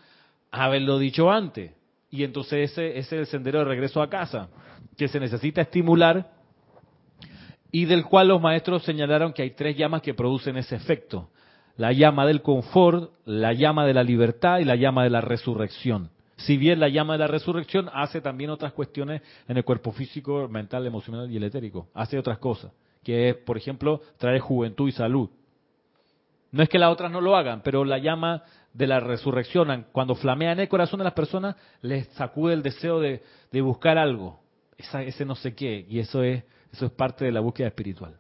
haberlo 0.51 0.99
dicho 0.99 1.30
antes. 1.30 1.72
Y 2.09 2.24
entonces 2.24 2.72
ese, 2.72 2.97
ese 2.97 2.99
es 2.99 3.11
el 3.14 3.26
sendero 3.26 3.59
de 3.59 3.66
regreso 3.66 4.01
a 4.01 4.09
casa, 4.09 4.47
que 4.97 5.07
se 5.07 5.19
necesita 5.19 5.61
estimular 5.61 6.31
y 7.71 7.85
del 7.85 8.05
cual 8.05 8.27
los 8.27 8.41
maestros 8.41 8.83
señalaron 8.83 9.33
que 9.33 9.41
hay 9.41 9.51
tres 9.51 9.75
llamas 9.75 10.01
que 10.01 10.13
producen 10.13 10.57
ese 10.57 10.75
efecto. 10.75 11.29
La 11.75 11.91
llama 11.91 12.25
del 12.27 12.41
confort, 12.41 13.11
la 13.25 13.53
llama 13.53 13.85
de 13.85 13.95
la 13.95 14.03
libertad 14.03 14.59
y 14.59 14.63
la 14.63 14.75
llama 14.75 15.03
de 15.03 15.09
la 15.09 15.21
resurrección. 15.21 16.11
Si 16.35 16.57
bien 16.57 16.79
la 16.79 16.89
llama 16.89 17.13
de 17.13 17.19
la 17.19 17.27
resurrección 17.27 17.89
hace 17.93 18.21
también 18.21 18.49
otras 18.49 18.73
cuestiones 18.73 19.21
en 19.47 19.57
el 19.57 19.63
cuerpo 19.63 19.91
físico, 19.91 20.47
mental, 20.49 20.85
emocional 20.85 21.31
y 21.31 21.37
el 21.37 21.43
etérico. 21.43 21.87
Hace 21.93 22.19
otras 22.19 22.37
cosas, 22.37 22.71
que 23.03 23.29
es, 23.29 23.35
por 23.37 23.57
ejemplo, 23.57 24.01
traer 24.17 24.39
juventud 24.39 24.87
y 24.87 24.91
salud. 24.91 25.29
No 26.51 26.61
es 26.61 26.69
que 26.69 26.77
las 26.77 26.91
otras 26.91 27.11
no 27.11 27.21
lo 27.21 27.35
hagan, 27.35 27.61
pero 27.63 27.83
la 27.83 27.97
llama 27.97 28.43
de 28.73 28.85
la 28.87 28.99
resurrección, 28.99 29.87
cuando 29.91 30.13
flamea 30.13 30.51
en 30.51 30.59
el 30.59 30.67
corazón 30.69 30.99
de 30.99 31.05
las 31.05 31.13
personas, 31.13 31.55
les 31.81 32.07
sacude 32.09 32.53
el 32.53 32.61
deseo 32.61 32.99
de, 32.99 33.21
buscar 33.61 33.97
algo, 33.97 34.39
ese 34.93 35.25
no 35.25 35.36
sé 35.36 35.53
qué, 35.55 35.86
y 35.89 35.99
eso 35.99 36.23
es, 36.23 36.43
eso 36.71 36.86
es 36.86 36.91
parte 36.91 37.25
de 37.25 37.31
la 37.31 37.39
búsqueda 37.39 37.67
espiritual. 37.67 38.17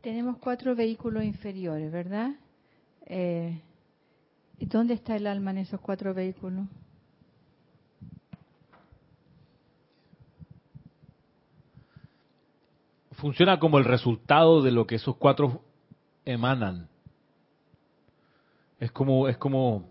Tenemos 0.00 0.38
cuatro 0.38 0.74
vehículos 0.76 1.24
inferiores, 1.24 1.90
¿verdad? 1.90 2.30
Eh, 3.06 3.60
¿Y 4.58 4.66
dónde 4.66 4.94
está 4.94 5.16
el 5.16 5.26
alma 5.26 5.50
en 5.50 5.58
esos 5.58 5.80
cuatro 5.80 6.14
vehículos? 6.14 6.66
Funciona 13.12 13.58
como 13.58 13.78
el 13.78 13.84
resultado 13.84 14.62
de 14.62 14.70
lo 14.70 14.86
que 14.86 14.96
esos 14.96 15.16
cuatro 15.16 15.62
emanan. 16.24 16.88
Es 18.78 18.92
como, 18.92 19.26
es 19.28 19.38
como, 19.38 19.88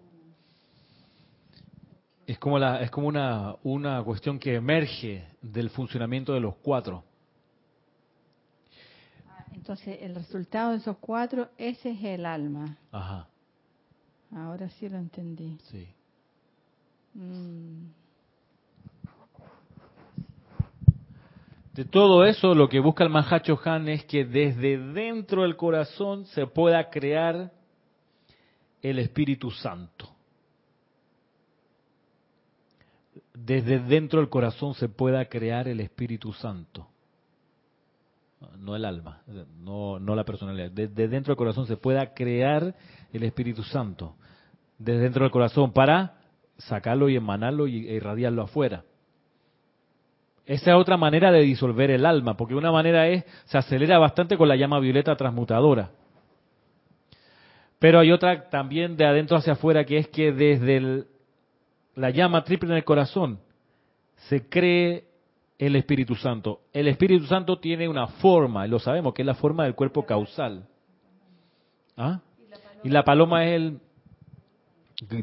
es 2.27 2.39
como 2.39 2.57
la, 2.57 2.81
es 2.81 2.89
como 2.89 3.07
una, 3.07 3.55
una 3.63 4.03
cuestión 4.03 4.39
que 4.39 4.55
emerge 4.55 5.27
del 5.41 5.69
funcionamiento 5.69 6.33
de 6.33 6.39
los 6.39 6.55
cuatro. 6.55 7.03
Ah, 9.29 9.45
entonces, 9.53 9.99
el 10.01 10.15
resultado 10.15 10.71
de 10.71 10.77
esos 10.77 10.97
cuatro, 10.97 11.49
ese 11.57 11.91
es 11.91 12.03
el 12.03 12.25
alma. 12.25 12.77
Ajá. 12.91 13.27
Ahora 14.35 14.69
sí 14.69 14.89
lo 14.89 14.97
entendí. 14.97 15.57
Sí. 15.69 15.87
Mm. 17.13 17.89
De 21.73 21.85
todo 21.85 22.23
eso, 22.23 22.55
lo 22.55 22.69
que 22.69 22.79
busca 22.79 23.03
el 23.03 23.09
Mahacho 23.09 23.59
Han 23.65 23.89
es 23.89 24.05
que 24.05 24.23
desde 24.23 24.77
dentro 24.77 25.43
del 25.43 25.57
corazón 25.57 26.25
se 26.25 26.47
pueda 26.47 26.89
crear 26.89 27.51
el 28.81 28.99
Espíritu 28.99 29.51
Santo. 29.51 30.14
Desde 33.37 33.79
dentro 33.79 34.19
del 34.19 34.29
corazón 34.29 34.73
se 34.75 34.87
pueda 34.87 35.25
crear 35.25 35.67
el 35.67 35.79
Espíritu 35.79 36.33
Santo. 36.33 36.87
No 38.59 38.75
el 38.75 38.85
alma, 38.85 39.21
no, 39.59 39.99
la 39.99 40.23
personalidad. 40.23 40.71
Desde 40.71 41.07
dentro 41.07 41.31
del 41.31 41.37
corazón 41.37 41.67
se 41.67 41.77
pueda 41.77 42.13
crear 42.13 42.75
el 43.11 43.23
Espíritu 43.23 43.63
Santo 43.63 44.15
desde 44.77 45.01
dentro 45.01 45.23
del 45.23 45.31
corazón 45.31 45.71
para 45.71 46.15
sacarlo 46.57 47.09
y 47.09 47.15
emanarlo 47.15 47.67
y 47.67 47.87
irradiarlo 47.89 48.43
afuera. 48.43 48.83
Esa 50.45 50.71
es 50.71 50.77
otra 50.77 50.95
manera 50.95 51.31
de 51.31 51.41
disolver 51.41 51.89
el 51.89 52.05
alma, 52.05 52.37
porque 52.37 52.55
una 52.55 52.71
manera 52.71 53.07
es, 53.07 53.25
se 53.45 53.57
acelera 53.57 53.97
bastante 53.97 54.37
con 54.37 54.47
la 54.47 54.55
llama 54.55 54.79
violeta 54.79 55.15
transmutadora. 55.15 55.89
Pero 57.79 57.99
hay 57.99 58.11
otra 58.11 58.49
también 58.49 58.95
de 58.95 59.05
adentro 59.05 59.37
hacia 59.37 59.53
afuera, 59.53 59.85
que 59.85 59.97
es 59.97 60.07
que 60.09 60.31
desde 60.31 61.05
la 61.95 62.09
llama 62.09 62.43
triple 62.43 62.69
en 62.69 62.77
el 62.77 62.83
corazón 62.83 63.39
se 64.29 64.47
cree 64.47 65.05
el 65.57 65.75
Espíritu 65.75 66.15
Santo. 66.15 66.61
El 66.73 66.87
Espíritu 66.87 67.25
Santo 67.25 67.59
tiene 67.59 67.87
una 67.87 68.07
forma, 68.07 68.67
lo 68.67 68.79
sabemos, 68.79 69.13
que 69.13 69.21
es 69.21 69.25
la 69.25 69.35
forma 69.35 69.63
del 69.63 69.75
cuerpo 69.75 70.05
causal. 70.05 70.67
¿Ah? 71.95 72.19
Y 72.83 72.89
la 72.89 73.03
paloma 73.03 73.45
es 73.45 73.55
el, 73.55 73.79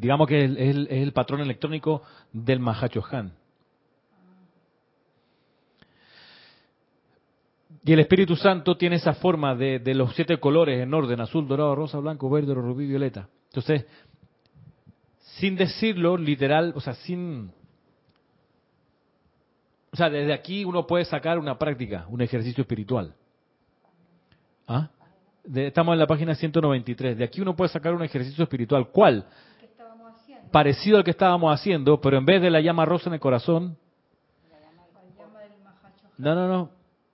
digamos 0.01 0.27
que 0.27 0.45
es 0.45 0.77
el, 0.91 1.13
patrón 1.13 1.41
electrónico 1.41 2.03
del 2.33 2.61
Mahachohan. 2.61 3.33
Y 7.85 7.93
el 7.93 7.99
Espíritu 7.99 8.37
Santo 8.37 8.77
tiene 8.77 8.97
esa 8.97 9.15
forma 9.15 9.55
de, 9.57 9.81
de 9.81 9.95
los 9.95 10.15
siete 10.15 10.39
colores 10.39 10.81
en 10.81 10.95
orden, 10.95 11.21
azul, 11.21 11.49
dorado, 11.49 11.75
rosa, 11.75 11.99
blanco, 11.99 12.31
verde, 12.31 12.55
rubí, 12.55 12.87
violeta. 12.87 13.29
Entonces, 13.47 13.87
sin 15.39 15.57
decirlo 15.57 16.17
literal, 16.17 16.73
o 16.75 16.81
sea, 16.81 16.95
sin... 16.95 17.53
O 19.93 19.97
sea, 19.97 20.09
desde 20.09 20.33
aquí 20.33 20.65
uno 20.65 20.87
puede 20.87 21.05
sacar 21.05 21.39
una 21.39 21.59
práctica, 21.59 22.07
un 22.09 22.23
ejercicio 22.23 22.63
espiritual. 22.63 23.15
¿Ah? 24.67 24.89
De- 25.45 25.67
estamos 25.67 25.93
en 25.93 25.99
la 25.99 26.07
página 26.07 26.35
193. 26.35 27.19
De 27.19 27.25
aquí 27.25 27.41
uno 27.43 27.55
puede 27.55 27.69
sacar 27.69 27.95
un 27.95 28.03
ejercicio 28.03 28.43
espiritual. 28.45 28.89
¿Cuál? 28.91 29.27
Parecido 30.51 30.97
al 30.99 31.05
que 31.05 31.11
estábamos 31.11 31.53
haciendo, 31.53 32.01
pero 32.01 32.17
en 32.17 32.25
vez 32.25 32.41
de 32.41 32.51
la 32.51 32.61
llama 32.61 32.85
rosa 32.85 33.11
en 33.11 33.15
el 33.15 33.21
corazón, 33.21 33.77
no, 36.19 36.35
no, 36.35 36.49
no. 36.49 36.71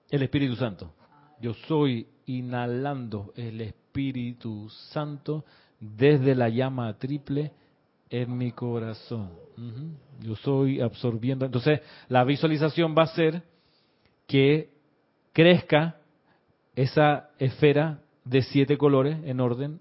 El 0.09 0.23
Espíritu 0.23 0.55
Santo. 0.55 0.93
Yo 1.41 1.53
soy 1.67 2.07
inhalando 2.27 3.33
el 3.35 3.61
Espíritu 3.61 4.69
Santo 4.91 5.45
desde 5.79 6.35
la 6.35 6.49
llama 6.49 6.93
triple 6.97 7.51
en 8.09 8.37
mi 8.37 8.51
corazón. 8.51 9.29
Ujú. 9.57 10.27
Yo 10.27 10.35
soy 10.37 10.81
absorbiendo. 10.81 11.45
Entonces, 11.45 11.81
la 12.07 12.23
visualización 12.23 12.95
va 12.97 13.03
a 13.03 13.07
ser 13.07 13.43
que 14.27 14.69
crezca 15.33 15.97
esa 16.75 17.29
esfera 17.39 18.01
de 18.25 18.41
siete 18.41 18.77
colores 18.77 19.17
en 19.23 19.39
orden. 19.39 19.79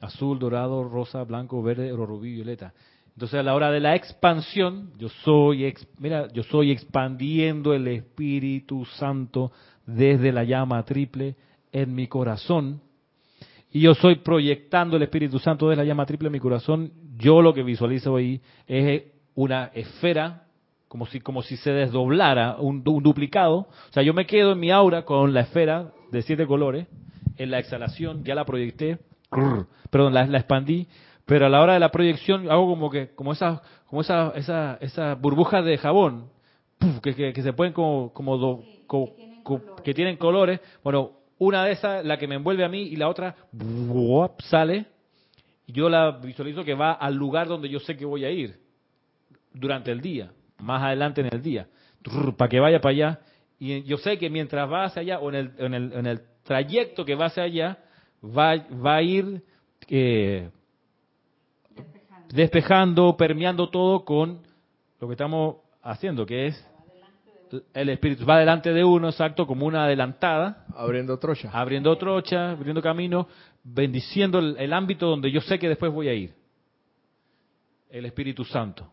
Azul, 0.00 0.38
dorado, 0.38 0.84
rosa, 0.84 1.22
blanco, 1.24 1.62
verde, 1.62 1.92
rubí, 1.92 2.32
violeta. 2.34 2.72
Entonces 3.14 3.40
a 3.40 3.42
la 3.42 3.54
hora 3.54 3.70
de 3.70 3.80
la 3.80 3.96
expansión, 3.96 4.92
yo 4.96 5.08
soy, 5.08 5.74
mira, 5.98 6.28
yo 6.32 6.42
soy 6.44 6.70
expandiendo 6.70 7.74
el 7.74 7.86
Espíritu 7.88 8.84
Santo 8.84 9.52
desde 9.84 10.32
la 10.32 10.44
llama 10.44 10.82
triple 10.84 11.36
en 11.72 11.94
mi 11.94 12.06
corazón. 12.06 12.80
Y 13.72 13.80
yo 13.80 13.94
soy 13.94 14.16
proyectando 14.16 14.96
el 14.96 15.02
Espíritu 15.04 15.38
Santo 15.38 15.68
desde 15.68 15.82
la 15.82 15.86
llama 15.88 16.06
triple 16.06 16.26
en 16.26 16.32
mi 16.32 16.40
corazón. 16.40 16.92
Yo 17.16 17.40
lo 17.42 17.54
que 17.54 17.62
visualizo 17.62 18.16
ahí 18.16 18.40
es 18.66 19.02
una 19.34 19.66
esfera, 19.74 20.44
como 20.88 21.06
si, 21.06 21.20
como 21.20 21.42
si 21.42 21.56
se 21.56 21.70
desdoblara, 21.70 22.56
un, 22.58 22.82
un 22.84 23.02
duplicado. 23.02 23.56
O 23.58 23.92
sea, 23.92 24.02
yo 24.02 24.12
me 24.12 24.26
quedo 24.26 24.52
en 24.52 24.60
mi 24.60 24.70
aura 24.72 25.04
con 25.04 25.32
la 25.32 25.42
esfera 25.42 25.92
de 26.10 26.22
siete 26.22 26.46
colores. 26.46 26.86
En 27.36 27.50
la 27.50 27.58
exhalación 27.60 28.24
ya 28.24 28.34
la 28.34 28.44
proyecté, 28.44 28.98
perdón, 29.90 30.12
la, 30.14 30.26
la 30.26 30.38
expandí, 30.38 30.88
pero 31.24 31.46
a 31.46 31.48
la 31.48 31.62
hora 31.62 31.74
de 31.74 31.80
la 31.80 31.90
proyección 31.90 32.50
hago 32.50 32.66
como 32.66 32.90
que, 32.90 33.14
como 33.14 33.32
esas, 33.32 33.60
como 33.86 34.00
esa, 34.02 34.32
esa, 34.34 34.78
esa 34.80 35.14
burbujas 35.14 35.64
de 35.64 35.78
jabón, 35.78 36.24
que, 37.02 37.14
que, 37.14 37.32
que 37.32 37.42
se 37.42 37.52
pueden 37.52 37.72
como, 37.72 38.12
como, 38.12 38.36
do- 38.36 38.64
que 39.84 39.94
tienen 39.94 40.16
colores. 40.16 40.60
Bueno, 40.82 41.12
una 41.40 41.64
de 41.64 41.72
esas, 41.72 42.04
la 42.04 42.18
que 42.18 42.28
me 42.28 42.34
envuelve 42.34 42.64
a 42.64 42.68
mí, 42.68 42.82
y 42.82 42.96
la 42.96 43.08
otra, 43.08 43.34
sale, 44.40 44.84
y 45.66 45.72
yo 45.72 45.88
la 45.88 46.10
visualizo 46.10 46.64
que 46.64 46.74
va 46.74 46.92
al 46.92 47.14
lugar 47.14 47.48
donde 47.48 47.70
yo 47.70 47.80
sé 47.80 47.96
que 47.96 48.04
voy 48.04 48.26
a 48.26 48.30
ir 48.30 48.60
durante 49.54 49.90
el 49.90 50.02
día, 50.02 50.32
más 50.58 50.82
adelante 50.82 51.22
en 51.22 51.28
el 51.32 51.42
día, 51.42 51.66
para 52.36 52.48
que 52.50 52.60
vaya 52.60 52.80
para 52.82 52.92
allá. 52.92 53.20
Y 53.58 53.82
yo 53.84 53.96
sé 53.96 54.18
que 54.18 54.28
mientras 54.28 54.70
va 54.70 54.84
hacia 54.84 55.00
allá, 55.00 55.18
o 55.18 55.30
en 55.30 55.34
el, 55.34 55.52
en 55.56 55.74
el, 55.74 55.92
en 55.94 56.06
el 56.06 56.20
trayecto 56.42 57.06
que 57.06 57.14
va 57.14 57.26
hacia 57.26 57.44
allá, 57.44 57.78
va, 58.22 58.56
va 58.56 58.96
a 58.96 59.02
ir 59.02 59.42
eh, 59.88 60.50
despejando, 62.34 63.16
permeando 63.16 63.70
todo 63.70 64.04
con 64.04 64.42
lo 65.00 65.06
que 65.08 65.14
estamos 65.14 65.56
haciendo, 65.82 66.26
que 66.26 66.48
es 66.48 66.69
el 67.74 67.88
espíritu. 67.88 68.24
Va 68.24 68.38
delante 68.38 68.72
de 68.72 68.84
uno, 68.84 69.08
exacto, 69.08 69.46
como 69.46 69.66
una 69.66 69.84
adelantada, 69.84 70.64
Abriendo 70.74 71.18
trocha. 71.18 71.50
abriendo 71.52 71.96
trocha, 71.96 72.52
abriendo 72.52 72.82
camino, 72.82 73.28
bendiciendo 73.62 74.38
el, 74.38 74.56
el 74.58 74.72
ámbito 74.72 75.06
donde 75.06 75.30
yo 75.30 75.40
sé 75.40 75.58
que 75.58 75.68
después 75.68 75.92
voy 75.92 76.08
a 76.08 76.14
ir. 76.14 76.34
El 77.90 78.06
Espíritu 78.06 78.44
Santo. 78.44 78.92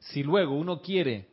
Si 0.00 0.22
luego 0.22 0.54
uno 0.54 0.80
quiere 0.80 1.28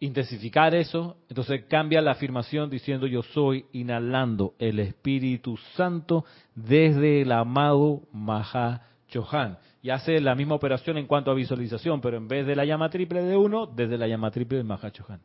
intensificar 0.00 0.74
eso, 0.74 1.16
entonces 1.28 1.64
cambia 1.68 2.00
la 2.02 2.12
afirmación 2.12 2.68
diciendo 2.68 3.06
yo 3.06 3.22
soy 3.22 3.64
inhalando 3.72 4.54
el 4.58 4.78
Espíritu 4.78 5.56
Santo 5.74 6.24
desde 6.54 7.22
el 7.22 7.32
amado 7.32 8.02
Maha 8.12 8.82
Chohan. 9.08 9.58
Y 9.82 9.90
hace 9.90 10.20
la 10.20 10.34
misma 10.34 10.54
operación 10.56 10.98
en 10.98 11.06
cuanto 11.06 11.30
a 11.30 11.34
visualización, 11.34 12.00
pero 12.00 12.16
en 12.16 12.28
vez 12.28 12.46
de 12.46 12.56
la 12.56 12.64
llama 12.64 12.90
triple 12.90 13.22
de 13.22 13.36
uno, 13.36 13.66
desde 13.66 13.98
la 13.98 14.08
llama 14.08 14.30
triple 14.30 14.58
del 14.58 14.66
Maha 14.66 14.90
Chohan. 14.90 15.20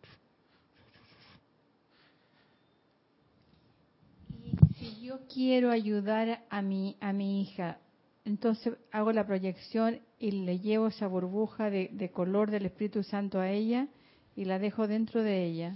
Y 4.44 4.74
si 4.74 5.06
yo 5.06 5.20
quiero 5.34 5.72
ayudar 5.72 6.42
a 6.50 6.62
mi, 6.62 6.96
a 7.02 7.14
mi 7.14 7.42
hija, 7.42 7.78
entonces 8.26 8.78
hago 8.92 9.12
la 9.12 9.26
proyección 9.26 10.00
y 10.20 10.32
le 10.32 10.60
llevo 10.60 10.88
esa 10.88 11.08
burbuja 11.08 11.70
de, 11.70 11.90
de 11.92 12.12
color 12.12 12.52
del 12.52 12.66
Espíritu 12.66 13.04
Santo 13.04 13.40
a 13.40 13.50
ella 13.50 13.88
y 14.36 14.46
la 14.46 14.60
dejo 14.60 14.88
dentro 14.88 15.24
de 15.24 15.46
ella. 15.46 15.76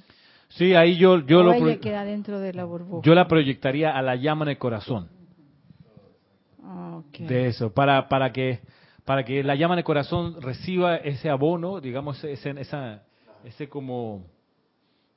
Sí, 0.50 0.74
ahí 0.74 0.98
yo, 0.98 1.26
yo 1.26 1.40
o 1.40 1.44
lo 1.44 1.54
ella 1.54 1.80
queda 1.80 2.06
dentro 2.06 2.40
de 2.40 2.54
la 2.54 2.66
burbuja. 2.66 3.02
yo 3.04 3.16
la 3.16 3.28
proyectaría 3.28 3.92
a 3.92 4.02
la 4.02 4.16
llama 4.16 4.46
en 4.46 4.50
el 4.52 4.58
corazón. 4.58 5.10
De 7.20 7.48
eso, 7.48 7.72
para, 7.74 8.08
para 8.08 8.32
que 8.32 8.60
para 9.06 9.24
que 9.24 9.44
la 9.44 9.56
llama 9.56 9.76
en 9.76 9.80
el 9.80 9.84
corazón 9.86 10.42
reciba 10.42 10.96
ese 10.98 11.30
abono, 11.30 11.80
digamos, 11.80 12.24
ese, 12.24 12.50
esa, 12.60 13.04
ese 13.44 13.70
como, 13.70 14.26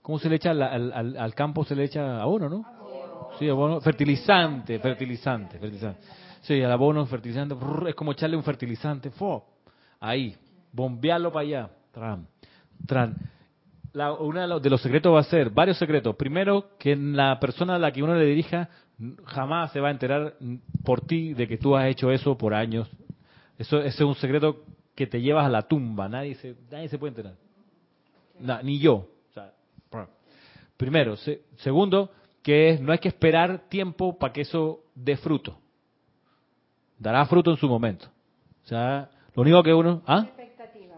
¿cómo 0.02 0.18
se 0.18 0.28
le 0.28 0.36
echa 0.36 0.50
al, 0.50 0.62
al, 0.62 1.16
al- 1.16 1.34
campo? 1.34 1.64
Se 1.64 1.74
le 1.74 1.84
echa 1.84 2.20
abono, 2.20 2.50
¿no? 2.50 2.64
Sí, 3.38 3.48
abono, 3.48 3.80
fertilizante, 3.80 4.78
fertilizante, 4.78 5.58
fertilizante. 5.58 6.00
Sí, 6.42 6.62
al 6.62 6.70
abono, 6.70 7.06
fertilizante, 7.06 7.54
es 7.88 7.94
como 7.94 8.12
echarle 8.12 8.36
un 8.36 8.42
fertilizante, 8.44 9.10
¡fo! 9.10 9.44
ahí, 10.00 10.36
bombearlo 10.72 11.32
para 11.32 11.46
allá, 11.46 11.70
tran, 11.90 12.26
tran. 12.86 13.16
La, 13.98 14.12
uno 14.12 14.60
de 14.60 14.70
los, 14.70 14.80
secretos 14.80 15.12
va 15.12 15.18
a 15.18 15.24
ser, 15.24 15.50
varios 15.50 15.76
secretos. 15.76 16.14
Primero, 16.14 16.70
que 16.78 16.94
la 16.94 17.40
persona 17.40 17.74
a 17.74 17.78
la 17.80 17.90
que 17.90 18.00
uno 18.00 18.14
le 18.14 18.26
dirija 18.26 18.68
jamás 19.24 19.72
se 19.72 19.80
va 19.80 19.88
a 19.88 19.90
enterar 19.90 20.34
por 20.84 21.00
ti 21.00 21.34
de 21.34 21.48
que 21.48 21.58
tú 21.58 21.74
has 21.76 21.86
hecho 21.86 22.12
eso 22.12 22.38
por 22.38 22.54
años. 22.54 22.88
Eso, 23.58 23.78
ese 23.78 23.88
es 23.88 24.00
un 24.08 24.14
secreto 24.14 24.62
que 24.94 25.08
te 25.08 25.20
llevas 25.20 25.46
a 25.46 25.48
la 25.48 25.62
tumba. 25.62 26.08
Nadie 26.08 26.36
se, 26.36 26.54
nadie 26.70 26.88
se 26.88 26.96
puede 26.96 27.10
enterar. 27.10 27.34
Ni 28.62 28.78
yo. 28.78 29.08
Primero. 30.76 31.16
Se- 31.16 31.42
segundo, 31.56 32.12
que 32.40 32.78
no 32.80 32.92
hay 32.92 32.98
que 33.00 33.08
esperar 33.08 33.68
tiempo 33.68 34.16
para 34.16 34.32
que 34.32 34.42
eso 34.42 34.84
dé 34.94 35.16
fruto. 35.16 35.58
Dará 37.00 37.26
fruto 37.26 37.50
en 37.50 37.56
su 37.56 37.68
momento. 37.68 38.06
O 38.64 38.68
sea, 38.68 39.10
lo 39.34 39.42
único 39.42 39.60
que 39.64 39.74
uno... 39.74 40.02
¿Ah? 40.06 40.24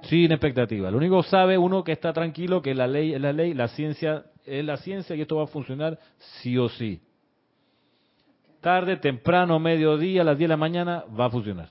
Sin 0.02 0.32
expectativa. 0.32 0.90
Lo 0.90 0.96
único 0.98 1.22
sabe 1.22 1.58
uno 1.58 1.84
que 1.84 1.92
está 1.92 2.12
tranquilo 2.12 2.62
que 2.62 2.74
la 2.74 2.86
ley 2.86 3.14
es 3.14 3.20
la 3.20 3.32
ley, 3.32 3.54
la 3.54 3.68
ciencia 3.68 4.24
es 4.44 4.64
la 4.64 4.76
ciencia 4.78 5.14
y 5.14 5.20
esto 5.20 5.36
va 5.36 5.44
a 5.44 5.48
funcionar 5.48 5.98
sí 6.42 6.56
o 6.58 6.68
sí. 6.68 7.00
Tarde, 8.60 8.96
temprano, 8.96 9.58
mediodía, 9.58 10.22
a 10.22 10.24
las 10.24 10.36
10 10.36 10.48
de 10.48 10.52
la 10.52 10.56
mañana 10.56 11.04
va 11.18 11.26
a 11.26 11.30
funcionar. 11.30 11.70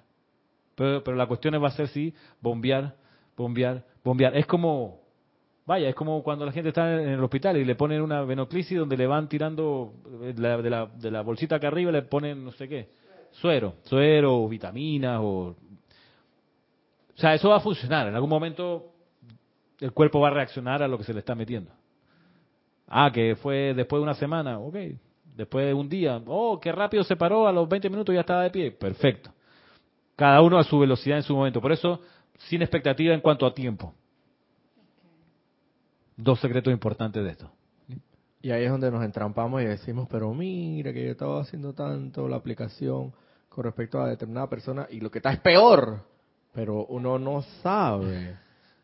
Pero, 0.75 1.03
pero 1.03 1.17
la 1.17 1.27
cuestión 1.27 1.61
va 1.61 1.67
a 1.67 1.71
ser 1.71 1.87
sí, 1.89 2.13
bombear, 2.41 2.95
bombear, 3.37 3.83
bombear. 4.03 4.35
Es 4.35 4.45
como, 4.47 4.99
vaya, 5.65 5.89
es 5.89 5.95
como 5.95 6.23
cuando 6.23 6.45
la 6.45 6.51
gente 6.51 6.69
está 6.69 6.93
en 7.01 7.09
el 7.09 7.23
hospital 7.23 7.57
y 7.57 7.65
le 7.65 7.75
ponen 7.75 8.01
una 8.01 8.21
venoclisis 8.23 8.77
donde 8.77 8.97
le 8.97 9.05
van 9.05 9.27
tirando 9.29 9.93
eh, 10.23 10.33
la- 10.37 10.57
de, 10.61 10.69
la, 10.69 10.85
de 10.87 11.11
la 11.11 11.21
bolsita 11.21 11.55
acá 11.57 11.67
arriba, 11.67 11.91
le 11.91 12.01
ponen 12.03 12.43
no 12.43 12.51
sé 12.53 12.67
qué, 12.67 12.89
suero, 13.33 13.75
suero, 13.83 14.47
vitaminas 14.47 15.19
o 15.21 15.55
o 17.19 17.21
sea, 17.21 17.33
eso 17.33 17.49
va 17.49 17.57
a 17.57 17.59
funcionar. 17.59 18.07
En 18.07 18.15
algún 18.15 18.29
momento 18.29 18.93
el 19.81 19.91
cuerpo 19.91 20.21
va 20.21 20.29
a 20.29 20.31
reaccionar 20.31 20.81
a 20.81 20.87
lo 20.87 20.97
que 20.97 21.03
se 21.03 21.13
le 21.13 21.19
está 21.19 21.35
metiendo. 21.35 21.69
Ah, 22.87 23.11
que 23.13 23.35
fue 23.35 23.73
después 23.73 23.99
de 23.99 24.03
una 24.03 24.13
semana, 24.13 24.57
ok. 24.57 24.77
Después 25.35 25.65
de 25.65 25.73
un 25.73 25.89
día, 25.89 26.21
oh, 26.27 26.61
qué 26.61 26.71
rápido 26.71 27.03
se 27.03 27.17
paró, 27.17 27.45
a 27.45 27.51
los 27.51 27.67
20 27.67 27.89
minutos 27.89 28.15
ya 28.15 28.21
estaba 28.21 28.43
de 28.43 28.51
pie. 28.51 28.71
Perfecto. 28.71 29.31
Cada 30.15 30.41
uno 30.41 30.57
a 30.57 30.63
su 30.63 30.79
velocidad 30.79 31.17
en 31.17 31.23
su 31.23 31.35
momento. 31.35 31.59
Por 31.59 31.73
eso, 31.73 31.99
sin 32.37 32.61
expectativa 32.61 33.13
en 33.13 33.19
cuanto 33.19 33.45
a 33.45 33.53
tiempo. 33.53 33.93
Dos 36.15 36.39
secretos 36.39 36.71
importantes 36.71 37.21
de 37.21 37.31
esto. 37.31 37.51
Y 38.41 38.51
ahí 38.51 38.63
es 38.63 38.71
donde 38.71 38.91
nos 38.91 39.03
entrampamos 39.03 39.61
y 39.61 39.65
decimos, 39.65 40.07
pero 40.09 40.33
mira 40.33 40.93
que 40.93 41.03
yo 41.03 41.11
estaba 41.11 41.41
haciendo 41.41 41.73
tanto 41.73 42.29
la 42.29 42.37
aplicación 42.37 43.11
con 43.49 43.65
respecto 43.65 43.99
a 43.99 44.07
determinada 44.07 44.47
persona 44.47 44.87
y 44.89 45.01
lo 45.01 45.11
que 45.11 45.19
está 45.19 45.33
es 45.33 45.41
peor. 45.41 46.07
Pero 46.53 46.85
uno 46.87 47.19
no 47.19 47.41
sabe. 47.61 48.35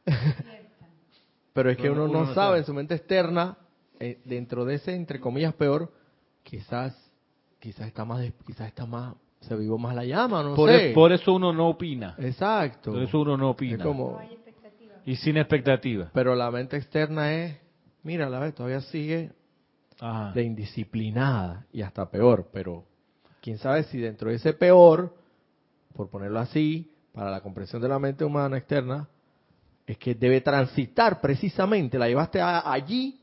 pero 1.53 1.69
es 1.69 1.77
que 1.77 1.89
Uno- 1.89 2.03
uno, 2.03 2.11
uno 2.11 2.21
no, 2.21 2.25
no 2.29 2.33
sabe, 2.33 2.59
en 2.59 2.65
su 2.65 2.73
mente 2.73 2.95
externa, 2.95 3.57
eh, 3.99 4.19
dentro 4.25 4.65
de 4.65 4.75
ese 4.75 4.93
entre 4.93 5.19
comillas 5.19 5.53
peor, 5.53 5.91
quizás 6.43 6.95
quizás 7.59 7.87
está 7.87 8.05
más 8.05 8.21
quizás 8.45 8.67
está 8.67 8.85
más 8.85 9.15
se 9.41 9.55
vivó 9.55 9.77
más 9.77 9.95
la 9.95 10.03
llama, 10.05 10.41
no 10.43 10.55
por, 10.55 10.69
sé. 10.69 10.91
e- 10.91 10.93
por 10.93 11.11
eso 11.11 11.33
uno 11.33 11.53
no 11.53 11.69
opina. 11.69 12.15
Exacto. 12.17 12.91
Por 12.91 13.01
eso 13.03 13.19
uno 13.19 13.37
no 13.37 13.49
es 13.49 13.53
opina. 13.53 13.83
como 13.83 14.19
Y 15.05 15.15
sin 15.17 15.37
expectativa. 15.37 16.09
Pero 16.13 16.33
la 16.35 16.49
mente 16.49 16.77
externa 16.77 17.31
es, 17.33 17.55
mira, 18.03 18.27
la 18.29 18.39
vez 18.39 18.55
todavía 18.55 18.81
sigue 18.81 19.31
Ajá. 19.99 20.31
de 20.33 20.43
indisciplinada 20.43 21.65
y 21.71 21.83
hasta 21.83 22.09
peor, 22.09 22.49
pero 22.51 22.83
quién 23.41 23.59
sabe 23.59 23.83
si 23.83 23.99
dentro 23.99 24.29
de 24.29 24.35
ese 24.37 24.53
peor, 24.53 25.15
por 25.95 26.09
ponerlo 26.09 26.39
así, 26.39 26.91
para 27.15 27.31
la 27.31 27.39
comprensión 27.41 27.81
de 27.81 27.87
la 27.87 27.97
mente 27.97 28.23
humana 28.25 28.57
externa, 28.57 29.07
es 29.87 29.97
que 29.97 30.13
debe 30.15 30.41
transitar 30.41 31.21
precisamente, 31.21 31.97
la 31.97 32.07
llevaste 32.07 32.41
a- 32.41 32.71
allí 32.71 33.19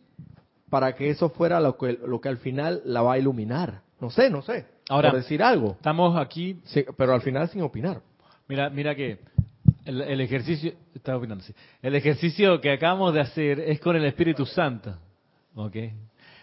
para 0.71 0.95
que 0.95 1.11
eso 1.11 1.29
fuera 1.29 1.61
lo 1.61 1.77
que, 1.77 1.99
lo 2.07 2.21
que 2.21 2.29
al 2.31 2.39
final 2.39 2.81
la 2.87 3.03
va 3.03 3.13
a 3.15 3.19
iluminar. 3.19 3.83
No 4.01 4.11
sé, 4.11 4.31
no 4.31 4.41
sé. 4.43 4.65
Ahora- 4.89 5.11
por 5.11 5.21
decir 5.21 5.43
algo, 5.43 5.73
Estamos 5.73 6.19
aquí 6.19 6.59
Sí, 6.65 6.85
pero 6.97 7.13
al 7.15 7.21
final 7.21 7.49
sin 7.51 7.61
opinar. 7.63 8.01
Mira, 8.49 8.71
mira 8.71 8.95
que 8.95 9.19
el, 9.85 10.01
el 10.01 10.21
ejercicio, 10.21 10.73
estaba 10.95 11.19
opinando, 11.19 11.45
sí. 11.45 11.55
El 11.83 11.95
ejercicio 11.95 12.61
que 12.61 12.71
acabamos 12.73 13.13
de 13.13 13.21
hacer 13.21 13.61
es 13.61 13.79
con 13.81 13.95
el 13.97 14.05
Espíritu 14.07 14.47
Santo. 14.47 14.97
¿Ok? 15.55 15.77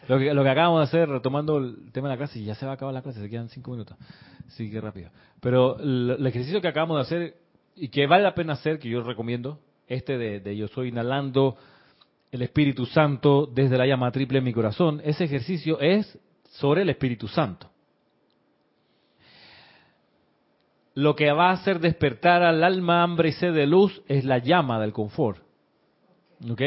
Lo 0.10 0.18
que, 0.18 0.50
acabamos 0.50 0.80
de 0.80 0.84
hacer, 0.86 1.08
retomando 1.08 1.60
el 1.60 1.92
tema 1.92 2.10
de 2.10 2.16
la 2.16 2.18
clase, 2.18 2.40
y 2.40 2.46
ya 2.46 2.56
se 2.56 2.66
va 2.66 2.72
a 2.72 2.76
acabar 2.76 2.96
la 2.96 3.04
clase, 3.04 3.22
se 3.22 3.30
quedan 3.30 3.48
cinco 3.50 3.70
minutos. 3.72 3.96
Sí, 4.48 4.72
que 4.72 4.82
rápido. 4.82 5.12
Pero 5.40 5.80
el, 5.80 6.26
ejercicio 6.26 6.62
que 6.62 6.68
acabamos 6.68 6.98
de 6.98 7.02
hacer, 7.02 7.38
y 7.76 7.90
que 7.90 8.08
vale 8.08 8.24
la 8.24 8.34
pena 8.34 8.54
hacer, 8.54 8.80
que 8.80 8.90
yo 8.90 9.04
recomiendo, 9.04 9.60
este 9.88 10.18
de, 10.18 10.40
de 10.40 10.58
yo 10.58 10.68
soy 10.68 10.88
inhalando 10.88 11.58
el 12.32 12.42
Espíritu 12.42 12.88
Santo 12.88 13.46
desde 13.46 13.78
la 13.78 13.86
llama 13.86 14.12
triple 14.12 14.40
en 14.40 14.46
mi 14.46 14.54
corazón, 14.54 15.00
ese 15.04 15.26
ejercicio 15.26 15.80
es 15.80 16.18
sobre 16.54 16.82
el 16.82 16.90
Espíritu 16.90 17.28
Santo. 17.28 17.70
Lo 20.96 21.16
que 21.16 21.32
va 21.32 21.52
a 21.52 21.54
hacer 21.54 21.80
despertar 21.80 22.42
al 22.42 22.64
alma 22.64 23.04
hambre 23.04 23.30
y 23.30 23.34
sed 23.34 23.54
de 23.54 23.68
luz 23.68 24.02
es 24.08 24.26
la 24.26 24.40
llama 24.40 24.80
del 24.80 24.92
confort. 24.92 25.40
¿Ok? 26.50 26.62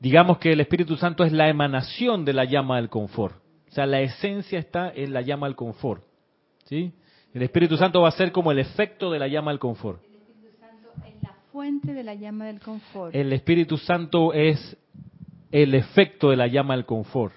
Digamos 0.00 0.38
que 0.38 0.52
el 0.52 0.60
Espíritu 0.60 0.96
Santo 0.96 1.24
es 1.24 1.32
la 1.32 1.50
emanación 1.50 2.24
de 2.24 2.32
la 2.32 2.46
llama 2.46 2.76
del 2.76 2.88
confort. 2.88 3.36
O 3.68 3.72
sea, 3.72 3.84
la 3.86 4.00
esencia 4.00 4.58
está 4.58 4.90
en 4.92 5.12
la 5.12 5.20
llama 5.20 5.46
del 5.46 5.54
confort. 5.54 6.02
¿Sí? 6.64 6.92
El 7.34 7.42
Espíritu 7.42 7.76
Santo 7.76 8.00
va 8.00 8.08
a 8.08 8.12
ser 8.12 8.32
como 8.32 8.50
el 8.50 8.58
efecto 8.58 9.10
de 9.10 9.18
la 9.18 9.28
llama 9.28 9.50
del 9.50 9.60
confort. 9.60 10.02
El 10.02 10.14
Espíritu 10.16 10.58
Santo 10.58 10.90
es 11.06 11.22
la 11.22 11.34
fuente 11.52 11.92
de 11.92 12.02
la 12.02 12.14
llama 12.14 12.46
del 12.46 12.60
confort. 12.60 13.14
El 13.14 13.32
Espíritu 13.32 13.76
Santo 13.76 14.32
es 14.32 14.76
el 15.52 15.74
efecto 15.74 16.30
de 16.30 16.36
la 16.36 16.46
llama 16.46 16.74
del 16.74 16.86
confort. 16.86 17.34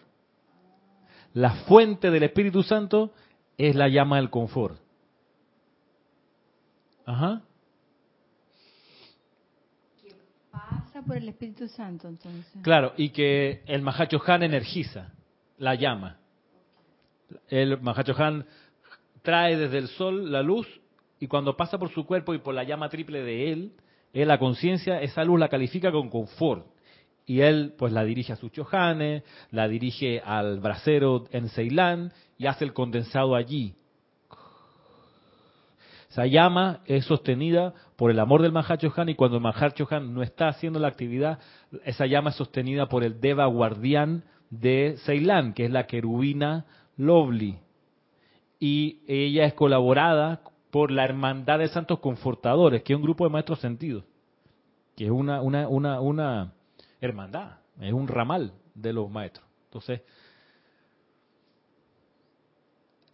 La 1.33 1.51
fuente 1.65 2.11
del 2.11 2.23
Espíritu 2.23 2.63
Santo 2.63 3.11
es 3.57 3.75
la 3.75 3.89
llama 3.89 4.17
del 4.17 4.29
confort. 4.29 4.79
Ajá. 7.05 7.41
Pasa 10.51 10.92
por 11.03 11.17
el 11.17 11.29
Espíritu 11.29 11.67
Santo, 11.67 12.07
entonces. 12.07 12.61
Claro, 12.61 12.93
y 12.97 13.09
que 13.09 13.61
el 13.65 13.81
Mahacho 13.81 14.21
Han 14.25 14.43
energiza 14.43 15.13
la 15.57 15.75
llama. 15.75 16.17
El 17.47 17.79
Mahacho 17.81 18.13
Han 18.17 18.45
trae 19.21 19.57
desde 19.57 19.77
el 19.77 19.87
sol 19.87 20.31
la 20.31 20.41
luz 20.41 20.67
y 21.19 21.27
cuando 21.27 21.55
pasa 21.55 21.77
por 21.77 21.89
su 21.89 22.05
cuerpo 22.05 22.33
y 22.33 22.39
por 22.39 22.53
la 22.53 22.63
llama 22.63 22.89
triple 22.89 23.23
de 23.23 23.51
él, 23.51 23.71
él 24.11 24.27
la 24.27 24.37
conciencia, 24.37 25.01
esa 25.01 25.23
luz 25.23 25.39
la 25.39 25.49
califica 25.49 25.91
con 25.91 26.09
confort. 26.09 26.67
Y 27.25 27.39
él 27.39 27.73
pues 27.77 27.93
la 27.93 28.03
dirige 28.03 28.33
a 28.33 28.35
sus 28.35 28.51
chohanes, 28.51 29.23
la 29.49 29.67
dirige 29.67 30.19
al 30.19 30.59
brasero 30.59 31.25
en 31.31 31.47
Ceilán 31.49 32.11
y 32.37 32.47
hace 32.47 32.65
el 32.65 32.73
condensado 32.73 33.35
allí. 33.35 33.75
Esa 36.13 36.27
llama 36.27 36.81
es 36.85 37.05
sostenida 37.05 37.73
por 37.95 38.11
el 38.11 38.19
amor 38.19 38.43
del 38.43 38.51
Mahachohan 38.51 39.09
y 39.09 39.15
cuando 39.15 39.37
el 39.37 39.43
Mahachohan 39.43 40.13
no 40.13 40.21
está 40.21 40.47
haciendo 40.47 40.77
la 40.77 40.87
actividad, 40.87 41.39
esa 41.85 42.05
llama 42.05 42.29
es 42.29 42.35
sostenida 42.35 42.87
por 42.87 43.03
el 43.03 43.19
Deva 43.19 43.47
guardián 43.47 44.23
de 44.51 44.97
Ceilán, 45.05 45.55
que 45.55 45.65
es 45.65 45.71
la 45.71 45.87
querubina 45.87 46.67
Lovely. 46.97 47.57
Y 48.59 48.99
ella 49.07 49.45
es 49.45 49.55
colaborada 49.55 50.41
por 50.69 50.91
la 50.91 51.03
Hermandad 51.03 51.57
de 51.57 51.67
Santos 51.69 51.97
Confortadores, 51.97 52.83
que 52.83 52.93
es 52.93 52.97
un 52.97 53.03
grupo 53.03 53.23
de 53.23 53.31
maestros 53.31 53.59
sentidos, 53.59 54.03
que 54.95 55.05
es 55.05 55.11
una, 55.11 55.41
una, 55.41 55.67
una, 55.67 55.99
una 55.99 56.53
hermandad, 57.01 57.53
es 57.81 57.91
un 57.91 58.07
ramal 58.07 58.53
de 58.75 58.93
los 58.93 59.09
maestros. 59.09 59.47
Entonces, 59.65 60.01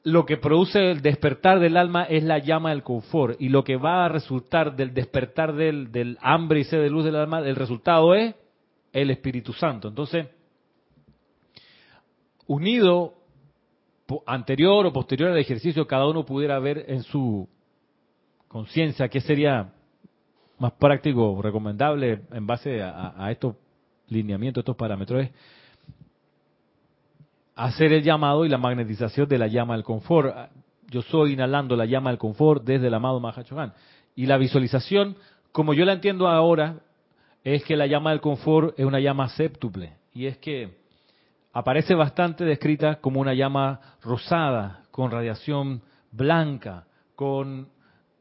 lo 0.04 0.26
que 0.26 0.38
produce 0.38 0.92
el 0.92 1.02
despertar 1.02 1.60
del 1.60 1.76
alma 1.78 2.04
es 2.04 2.24
la 2.24 2.40
llama 2.40 2.70
del 2.70 2.84
confort 2.84 3.40
y 3.40 3.50
lo 3.50 3.64
que 3.64 3.76
va 3.76 4.06
a 4.06 4.10
resultar 4.10 4.76
del 4.76 4.94
despertar 4.94 5.54
del, 5.54 5.92
del 5.92 6.18
hambre 6.22 6.62
y 6.62 6.64
sed 6.64 6.82
de 6.82 6.90
luz 6.90 7.04
del 7.06 7.16
alma, 7.16 7.40
el 7.40 7.56
resultado 7.56 8.16
es 8.16 8.34
el 8.94 9.12
Espíritu 9.12 9.54
Santo. 9.54 9.88
Entonces, 9.90 10.28
unido 12.48 13.14
anterior 14.26 14.86
o 14.86 14.94
posterior 14.94 15.30
al 15.32 15.38
ejercicio, 15.38 15.86
cada 15.86 16.08
uno 16.08 16.26
pudiera 16.26 16.58
ver 16.60 16.86
en 16.88 17.04
su 17.04 17.48
conciencia 18.48 19.08
qué 19.10 19.22
sería 19.22 19.72
más 20.58 20.72
práctico 20.74 21.40
recomendable 21.42 22.22
en 22.32 22.48
base 22.48 22.82
a- 22.82 23.14
a 23.18 23.32
estos 23.32 23.56
lineamientos, 24.08 24.62
estos 24.62 24.76
parámetros, 24.76 25.26
es 25.26 25.32
hacer 27.60 27.92
el 27.92 28.04
llamado 28.04 28.46
y 28.46 28.50
la 28.50 28.58
magnetización 28.58 29.28
de 29.28 29.38
la 29.38 29.48
llama 29.48 29.74
del 29.74 29.84
confort. 29.84 30.34
Yo 30.90 31.02
soy 31.02 31.34
inhalando 31.34 31.76
la 31.76 31.86
llama 31.86 32.10
del 32.10 32.18
confort 32.18 32.64
desde 32.64 32.88
el 32.88 32.94
amado 32.94 33.20
Mahachohan. 33.20 33.74
Y 34.16 34.28
la 34.28 34.38
visualización, 34.38 35.18
como 35.52 35.74
yo 35.74 35.84
la 35.84 35.94
entiendo 35.94 36.30
ahora, 36.30 36.76
es 37.44 37.66
que 37.66 37.76
la 37.76 37.86
llama 37.86 38.12
del 38.12 38.22
confort 38.22 38.80
es 38.80 38.86
una 38.86 39.02
llama 39.02 39.28
séptuple. 39.28 39.94
Y 40.14 40.28
es 40.28 40.38
que 40.38 40.78
aparece 41.52 41.96
bastante 41.96 42.46
descrita 42.46 43.02
como 43.02 43.20
una 43.20 43.34
llama 43.34 43.82
rosada, 44.02 44.84
con 44.92 45.12
radiación 45.12 45.82
blanca, 46.12 46.86
con, 47.16 47.68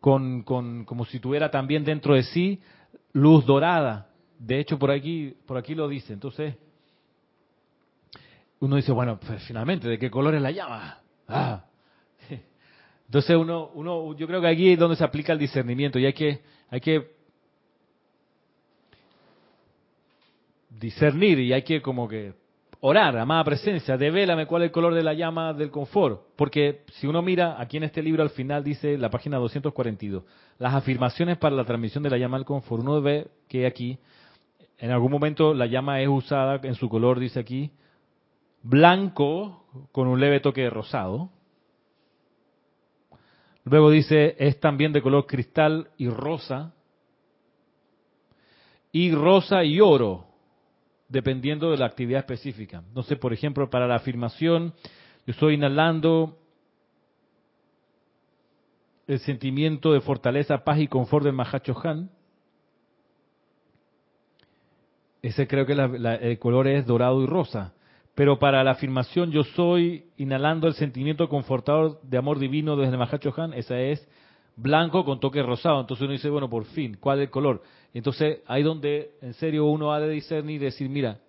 con, 0.00 0.42
con 0.42 0.84
como 0.84 1.04
si 1.04 1.20
tuviera 1.20 1.48
también 1.48 1.84
dentro 1.84 2.14
de 2.14 2.24
sí 2.24 2.60
luz 3.12 3.46
dorada. 3.46 4.08
De 4.36 4.58
hecho, 4.58 4.80
por 4.80 4.90
aquí, 4.90 5.36
por 5.46 5.56
aquí 5.56 5.76
lo 5.76 5.86
dice. 5.86 6.12
Entonces, 6.12 6.56
uno 8.60 8.76
dice, 8.76 8.92
bueno, 8.92 9.18
pues 9.20 9.42
finalmente, 9.44 9.88
¿de 9.88 9.98
qué 9.98 10.10
color 10.10 10.34
es 10.34 10.42
la 10.42 10.50
llama? 10.50 10.98
Ah. 11.28 11.64
Entonces 13.06 13.36
uno, 13.36 13.70
uno, 13.74 14.16
yo 14.16 14.26
creo 14.26 14.40
que 14.40 14.48
aquí 14.48 14.72
es 14.72 14.78
donde 14.78 14.96
se 14.96 15.04
aplica 15.04 15.32
el 15.32 15.38
discernimiento 15.38 15.98
y 15.98 16.06
hay 16.06 16.12
que, 16.12 16.40
hay 16.70 16.80
que 16.80 17.18
discernir 20.70 21.38
y 21.40 21.52
hay 21.52 21.62
que 21.62 21.80
como 21.80 22.08
que 22.08 22.34
orar, 22.80 23.16
amada 23.16 23.44
presencia, 23.44 23.96
devélame 23.96 24.46
cuál 24.46 24.62
es 24.62 24.66
el 24.66 24.72
color 24.72 24.94
de 24.94 25.02
la 25.02 25.14
llama 25.14 25.52
del 25.52 25.70
confort. 25.70 26.22
Porque 26.36 26.82
si 26.94 27.06
uno 27.06 27.22
mira 27.22 27.60
aquí 27.60 27.76
en 27.76 27.84
este 27.84 28.02
libro 28.02 28.22
al 28.22 28.30
final 28.30 28.62
dice 28.62 28.98
la 28.98 29.10
página 29.10 29.38
242, 29.38 30.24
las 30.58 30.74
afirmaciones 30.74 31.38
para 31.38 31.56
la 31.56 31.64
transmisión 31.64 32.02
de 32.02 32.10
la 32.10 32.18
llama 32.18 32.38
del 32.38 32.46
confort, 32.46 32.82
uno 32.82 33.00
ve 33.00 33.28
que 33.48 33.66
aquí 33.66 33.98
en 34.78 34.90
algún 34.90 35.10
momento 35.10 35.54
la 35.54 35.66
llama 35.66 36.00
es 36.00 36.08
usada 36.08 36.60
en 36.62 36.74
su 36.74 36.88
color, 36.88 37.18
dice 37.18 37.40
aquí, 37.40 37.72
blanco 38.62 39.64
con 39.92 40.08
un 40.08 40.20
leve 40.20 40.40
toque 40.40 40.62
de 40.62 40.70
rosado. 40.70 41.30
Luego 43.64 43.90
dice, 43.90 44.34
es 44.38 44.58
también 44.60 44.92
de 44.92 45.02
color 45.02 45.26
cristal 45.26 45.90
y 45.98 46.08
rosa. 46.08 46.72
Y 48.92 49.12
rosa 49.12 49.64
y 49.64 49.80
oro, 49.80 50.26
dependiendo 51.08 51.70
de 51.70 51.76
la 51.76 51.86
actividad 51.86 52.20
específica. 52.20 52.82
Entonces, 52.88 53.18
por 53.18 53.32
ejemplo, 53.32 53.68
para 53.68 53.86
la 53.86 53.96
afirmación, 53.96 54.72
yo 55.26 55.32
estoy 55.32 55.54
inhalando 55.54 56.38
el 59.06 59.18
sentimiento 59.20 59.92
de 59.92 60.00
fortaleza, 60.00 60.64
paz 60.64 60.78
y 60.80 60.88
confort 60.88 61.24
del 61.24 61.34
Mahachohan. 61.34 62.10
Ese 65.20 65.46
creo 65.46 65.66
que 65.66 65.74
la- 65.74 66.14
el 66.14 66.38
color 66.38 66.68
es 66.68 66.86
dorado 66.86 67.22
y 67.22 67.26
rosa. 67.26 67.74
Pero 68.18 68.36
para 68.36 68.64
la 68.64 68.72
afirmación 68.72 69.30
yo 69.30 69.44
soy 69.44 70.06
inhalando 70.16 70.66
el 70.66 70.74
sentimiento 70.74 71.28
confortador 71.28 72.00
de 72.02 72.18
amor 72.18 72.40
divino 72.40 72.74
desde 72.74 72.90
el 72.90 72.98
Mahachohan, 72.98 73.54
esa 73.54 73.78
es 73.78 74.08
blanco 74.56 75.04
con 75.04 75.20
toque 75.20 75.40
rosado. 75.40 75.80
Entonces 75.80 76.02
uno 76.02 76.14
dice, 76.14 76.28
bueno, 76.28 76.50
por 76.50 76.64
fin, 76.64 76.96
¿cuál 76.98 77.20
es 77.20 77.26
el 77.26 77.30
color? 77.30 77.62
Entonces 77.94 78.40
ahí 78.48 78.64
donde 78.64 79.12
en 79.22 79.34
serio 79.34 79.66
uno 79.66 79.92
ha 79.92 80.00
de 80.00 80.10
discernir 80.10 80.60
y 80.60 80.64
decir, 80.64 80.88
mira, 80.88 81.20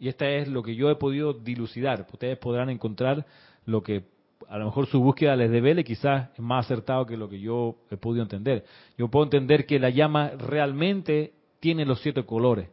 y 0.00 0.08
esta 0.08 0.30
es 0.30 0.48
lo 0.48 0.62
que 0.62 0.74
yo 0.74 0.90
he 0.90 0.96
podido 0.96 1.34
dilucidar. 1.34 2.06
Ustedes 2.10 2.38
podrán 2.38 2.70
encontrar 2.70 3.26
lo 3.66 3.82
que 3.82 4.04
a 4.48 4.56
lo 4.56 4.64
mejor 4.64 4.86
su 4.86 4.98
búsqueda 4.98 5.36
les 5.36 5.50
devele, 5.50 5.84
quizás 5.84 6.30
es 6.32 6.40
más 6.40 6.64
acertado 6.64 7.04
que 7.04 7.18
lo 7.18 7.28
que 7.28 7.38
yo 7.38 7.76
he 7.90 7.98
podido 7.98 8.22
entender. 8.22 8.64
Yo 8.96 9.08
puedo 9.08 9.24
entender 9.24 9.66
que 9.66 9.78
la 9.78 9.90
llama 9.90 10.30
realmente 10.38 11.34
tiene 11.60 11.84
los 11.84 12.00
siete 12.00 12.24
colores, 12.24 12.70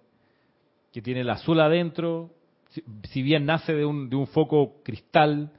que 0.93 1.01
tiene 1.01 1.19
el 1.19 1.29
azul 1.29 1.59
adentro, 1.59 2.31
si, 2.69 3.23
bien 3.23 3.45
nace 3.45 3.73
de 3.73 3.85
un, 3.85 4.09
de 4.09 4.15
un 4.15 4.27
foco 4.27 4.81
cristal, 4.83 5.51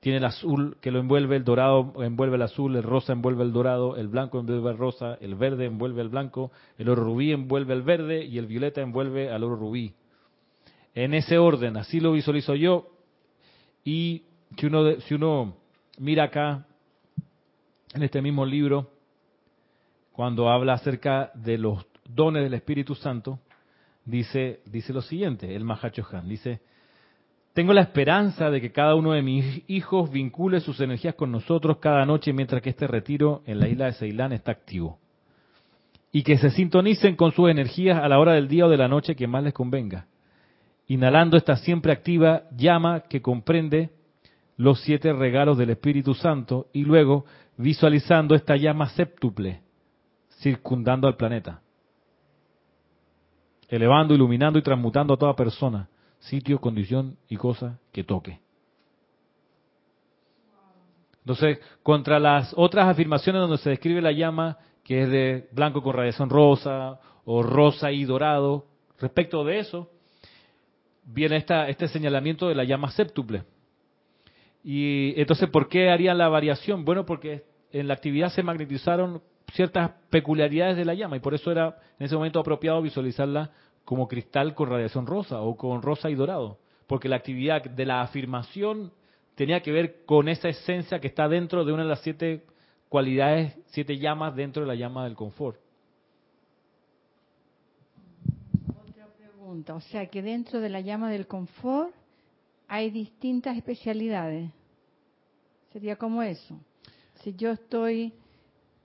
tiene 0.00 0.18
el 0.18 0.24
azul 0.24 0.76
que 0.80 0.90
lo 0.90 0.98
envuelve, 0.98 1.36
el 1.36 1.44
dorado 1.44 1.92
envuelve 2.02 2.36
el 2.36 2.42
azul, 2.42 2.74
el 2.74 2.82
rosa 2.82 3.12
envuelve 3.12 3.44
el 3.44 3.52
dorado, 3.52 3.96
el 3.96 4.08
blanco 4.08 4.40
envuelve 4.40 4.70
el 4.70 4.78
rosa, 4.78 5.16
el 5.20 5.36
verde 5.36 5.66
envuelve 5.66 6.02
el 6.02 6.08
blanco, 6.08 6.50
el 6.76 6.88
oro 6.88 7.04
rubí 7.04 7.32
envuelve 7.32 7.74
el 7.74 7.82
verde 7.82 8.24
y 8.24 8.38
el 8.38 8.46
violeta 8.46 8.80
envuelve 8.80 9.30
al 9.30 9.44
oro 9.44 9.56
rubí. 9.56 9.94
En 10.94 11.14
ese 11.14 11.38
orden, 11.38 11.76
así 11.76 12.00
lo 12.00 12.12
visualizo 12.12 12.54
yo. 12.54 12.88
Y 13.84 14.24
si 14.58 14.66
uno, 14.66 15.00
si 15.02 15.14
uno 15.14 15.56
mira 15.98 16.24
acá, 16.24 16.66
en 17.94 18.02
este 18.02 18.20
mismo 18.20 18.44
libro, 18.44 18.90
cuando 20.12 20.50
habla 20.50 20.74
acerca 20.74 21.30
de 21.34 21.58
los 21.58 21.86
dones 22.08 22.42
del 22.42 22.54
Espíritu 22.54 22.94
Santo, 22.94 23.38
dice, 24.04 24.60
dice 24.66 24.92
lo 24.92 25.02
siguiente, 25.02 25.54
el 25.54 25.64
Mahachohan, 25.64 26.28
dice, 26.28 26.60
tengo 27.52 27.72
la 27.74 27.82
esperanza 27.82 28.50
de 28.50 28.60
que 28.60 28.72
cada 28.72 28.94
uno 28.94 29.12
de 29.12 29.22
mis 29.22 29.62
hijos 29.68 30.10
vincule 30.10 30.60
sus 30.60 30.80
energías 30.80 31.14
con 31.14 31.30
nosotros 31.30 31.78
cada 31.78 32.06
noche 32.06 32.32
mientras 32.32 32.62
que 32.62 32.70
este 32.70 32.86
retiro 32.86 33.42
en 33.46 33.60
la 33.60 33.68
isla 33.68 33.86
de 33.86 33.92
Ceilán 33.92 34.32
está 34.32 34.52
activo. 34.52 34.98
Y 36.10 36.22
que 36.22 36.38
se 36.38 36.50
sintonicen 36.50 37.16
con 37.16 37.32
sus 37.32 37.50
energías 37.50 38.02
a 38.02 38.08
la 38.08 38.18
hora 38.18 38.32
del 38.32 38.48
día 38.48 38.66
o 38.66 38.70
de 38.70 38.76
la 38.76 38.88
noche 38.88 39.16
que 39.16 39.26
más 39.26 39.44
les 39.44 39.52
convenga. 39.52 40.06
Inhalando 40.86 41.36
esta 41.36 41.56
siempre 41.56 41.92
activa 41.92 42.44
llama 42.56 43.00
que 43.00 43.20
comprende 43.20 43.90
los 44.56 44.80
siete 44.80 45.12
regalos 45.12 45.58
del 45.58 45.70
Espíritu 45.70 46.14
Santo 46.14 46.68
y 46.72 46.84
luego 46.84 47.24
visualizando 47.56 48.34
esta 48.34 48.56
llama 48.56 48.88
séptuple 48.90 49.60
circundando 50.42 51.06
al 51.06 51.16
planeta. 51.16 51.62
Elevando, 53.72 54.14
iluminando 54.14 54.58
y 54.58 54.62
transmutando 54.62 55.14
a 55.14 55.16
toda 55.16 55.34
persona 55.34 55.88
sitio, 56.22 56.60
condición 56.60 57.16
y 57.28 57.36
cosa 57.36 57.78
que 57.90 58.04
toque. 58.04 58.38
Entonces, 61.20 61.58
contra 61.82 62.18
las 62.18 62.52
otras 62.56 62.88
afirmaciones 62.88 63.40
donde 63.40 63.58
se 63.58 63.70
describe 63.70 64.02
la 64.02 64.12
llama, 64.12 64.58
que 64.84 65.02
es 65.02 65.10
de 65.10 65.48
blanco 65.52 65.82
con 65.82 65.94
radiación 65.94 66.30
rosa 66.30 67.00
o 67.24 67.42
rosa 67.42 67.92
y 67.92 68.04
dorado, 68.04 68.66
respecto 69.00 69.42
de 69.44 69.60
eso, 69.60 69.90
viene 71.04 71.36
esta, 71.36 71.68
este 71.68 71.88
señalamiento 71.88 72.48
de 72.48 72.56
la 72.56 72.64
llama 72.64 72.90
séptuple. 72.90 73.44
Y 74.62 75.18
entonces, 75.20 75.48
¿por 75.48 75.68
qué 75.68 75.90
harían 75.90 76.18
la 76.18 76.28
variación? 76.28 76.84
Bueno, 76.84 77.06
porque 77.06 77.44
en 77.72 77.88
la 77.88 77.94
actividad 77.94 78.30
se 78.32 78.42
magnetizaron 78.42 79.22
ciertas 79.52 79.90
peculiaridades 80.10 80.76
de 80.76 80.84
la 80.84 80.94
llama 80.94 81.16
y 81.16 81.20
por 81.20 81.34
eso 81.34 81.50
era 81.50 81.78
en 81.98 82.06
ese 82.06 82.14
momento 82.14 82.40
apropiado 82.40 82.82
visualizarla 82.82 83.50
como 83.84 84.08
cristal 84.08 84.54
con 84.54 84.70
radiación 84.70 85.06
rosa 85.06 85.40
o 85.40 85.56
con 85.56 85.82
rosa 85.82 86.10
y 86.10 86.14
dorado, 86.14 86.58
porque 86.86 87.08
la 87.08 87.16
actividad 87.16 87.62
de 87.62 87.86
la 87.86 88.02
afirmación 88.02 88.92
tenía 89.34 89.60
que 89.60 89.72
ver 89.72 90.04
con 90.04 90.28
esa 90.28 90.48
esencia 90.48 91.00
que 91.00 91.08
está 91.08 91.28
dentro 91.28 91.64
de 91.64 91.72
una 91.72 91.82
de 91.82 91.88
las 91.88 92.00
siete 92.00 92.44
cualidades, 92.88 93.56
siete 93.66 93.98
llamas 93.98 94.36
dentro 94.36 94.62
de 94.62 94.68
la 94.68 94.74
llama 94.74 95.04
del 95.04 95.16
confort. 95.16 95.58
Otra 98.88 99.06
pregunta, 99.06 99.74
o 99.74 99.80
sea 99.80 100.06
que 100.06 100.22
dentro 100.22 100.60
de 100.60 100.68
la 100.68 100.80
llama 100.80 101.10
del 101.10 101.26
confort 101.26 101.92
hay 102.68 102.90
distintas 102.90 103.56
especialidades. 103.56 104.50
Sería 105.72 105.96
como 105.96 106.22
eso. 106.22 106.58
Si 107.22 107.34
yo 107.34 107.50
estoy 107.50 108.12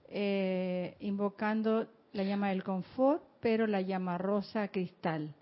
eh, 0.10 0.96
invocando 1.00 1.88
la 2.14 2.24
llama 2.24 2.50
del 2.50 2.64
confort, 2.64 3.22
pero 3.40 3.68
la 3.68 3.82
llama 3.82 4.18
rosa 4.18 4.68
cristal. 4.70 5.34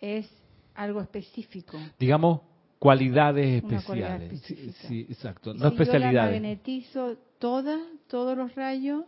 Es 0.00 0.30
algo 0.74 1.00
específico. 1.00 1.78
Digamos, 1.98 2.40
cualidades 2.78 3.62
especiales. 3.62 4.40
sí, 4.88 5.06
exacto. 5.08 5.54
No 5.54 5.68
especialidades. 5.68 6.14
Yo 6.14 6.20
la 6.20 6.30
magnetizo 6.30 7.16
toda, 7.38 7.78
todos 8.08 8.36
los 8.36 8.54
rayos, 8.54 9.04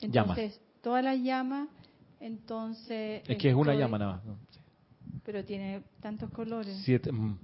entonces 0.00 0.60
toda 0.80 1.00
la 1.02 1.14
llama, 1.14 1.68
entonces... 2.20 3.22
Es 3.28 3.38
que 3.38 3.48
es 3.48 3.54
una 3.54 3.74
llama 3.74 3.98
nada 3.98 4.22
más. 4.24 4.38
Pero 5.24 5.44
tiene 5.44 5.82
tantos 6.00 6.30
colores. 6.30 6.76
Siete, 6.84 7.10
mm. 7.10 7.38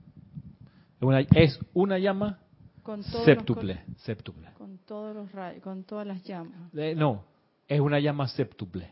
es 1.35 1.59
una 1.73 1.99
llama 1.99 2.39
con 2.83 3.03
séptuple, 3.03 3.83
Con 4.57 4.79
todos 4.79 5.15
los 5.15 5.31
rayos, 5.33 5.63
con 5.63 5.85
todas 5.85 6.07
las 6.07 6.23
llamas. 6.25 6.75
Eh, 6.75 6.95
no, 6.95 7.25
es 7.69 7.81
una 7.81 7.99
llama 8.01 8.29
séptuple. 8.29 8.91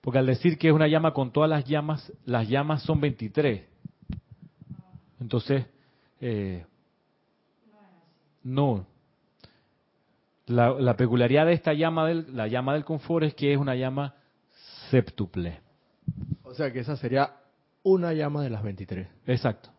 Porque 0.00 0.18
al 0.18 0.26
decir 0.26 0.58
que 0.58 0.68
es 0.68 0.74
una 0.74 0.88
llama 0.88 1.12
con 1.12 1.32
todas 1.32 1.48
las 1.48 1.64
llamas, 1.64 2.12
las 2.24 2.48
llamas 2.48 2.82
son 2.82 3.00
23. 3.00 3.64
Entonces, 5.20 5.66
eh, 6.20 6.64
no. 8.42 8.86
La, 10.46 10.96
peculiaridad 10.96 11.46
de 11.46 11.52
esta 11.52 11.72
llama, 11.72 12.06
del, 12.08 12.36
la 12.36 12.48
llama 12.48 12.74
del 12.74 12.84
confort, 12.84 13.24
es 13.24 13.34
que 13.34 13.52
es 13.52 13.58
una 13.58 13.74
llama 13.74 14.14
séptuple. 14.90 15.60
O 16.42 16.52
sea 16.54 16.72
que 16.72 16.80
esa 16.80 16.96
sería 16.96 17.36
una 17.82 18.12
llama 18.12 18.42
de 18.42 18.50
las 18.50 18.62
23. 18.62 19.08
Exacto. 19.26 19.70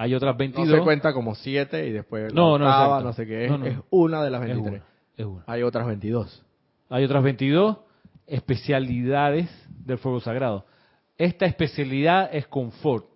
Hay 0.00 0.14
otras 0.14 0.36
22. 0.36 0.68
No 0.68 0.76
se 0.76 0.82
cuenta 0.84 1.12
como 1.12 1.34
7 1.34 1.88
y 1.88 1.90
después 1.90 2.32
no, 2.32 2.56
no, 2.56 3.00
no 3.00 3.12
sé 3.12 3.26
qué 3.26 3.46
es. 3.46 3.52
Es 3.64 3.78
una 3.90 4.22
de 4.22 4.30
las 4.30 4.40
23. 4.40 4.82
Hay 5.46 5.62
otras 5.64 5.86
22. 5.88 6.44
Hay 6.88 7.04
otras 7.04 7.22
22 7.24 7.78
especialidades 8.28 9.50
del 9.68 9.98
fuego 9.98 10.20
sagrado. 10.20 10.64
Esta 11.16 11.46
especialidad 11.46 12.30
es 12.32 12.46
confort. 12.46 13.06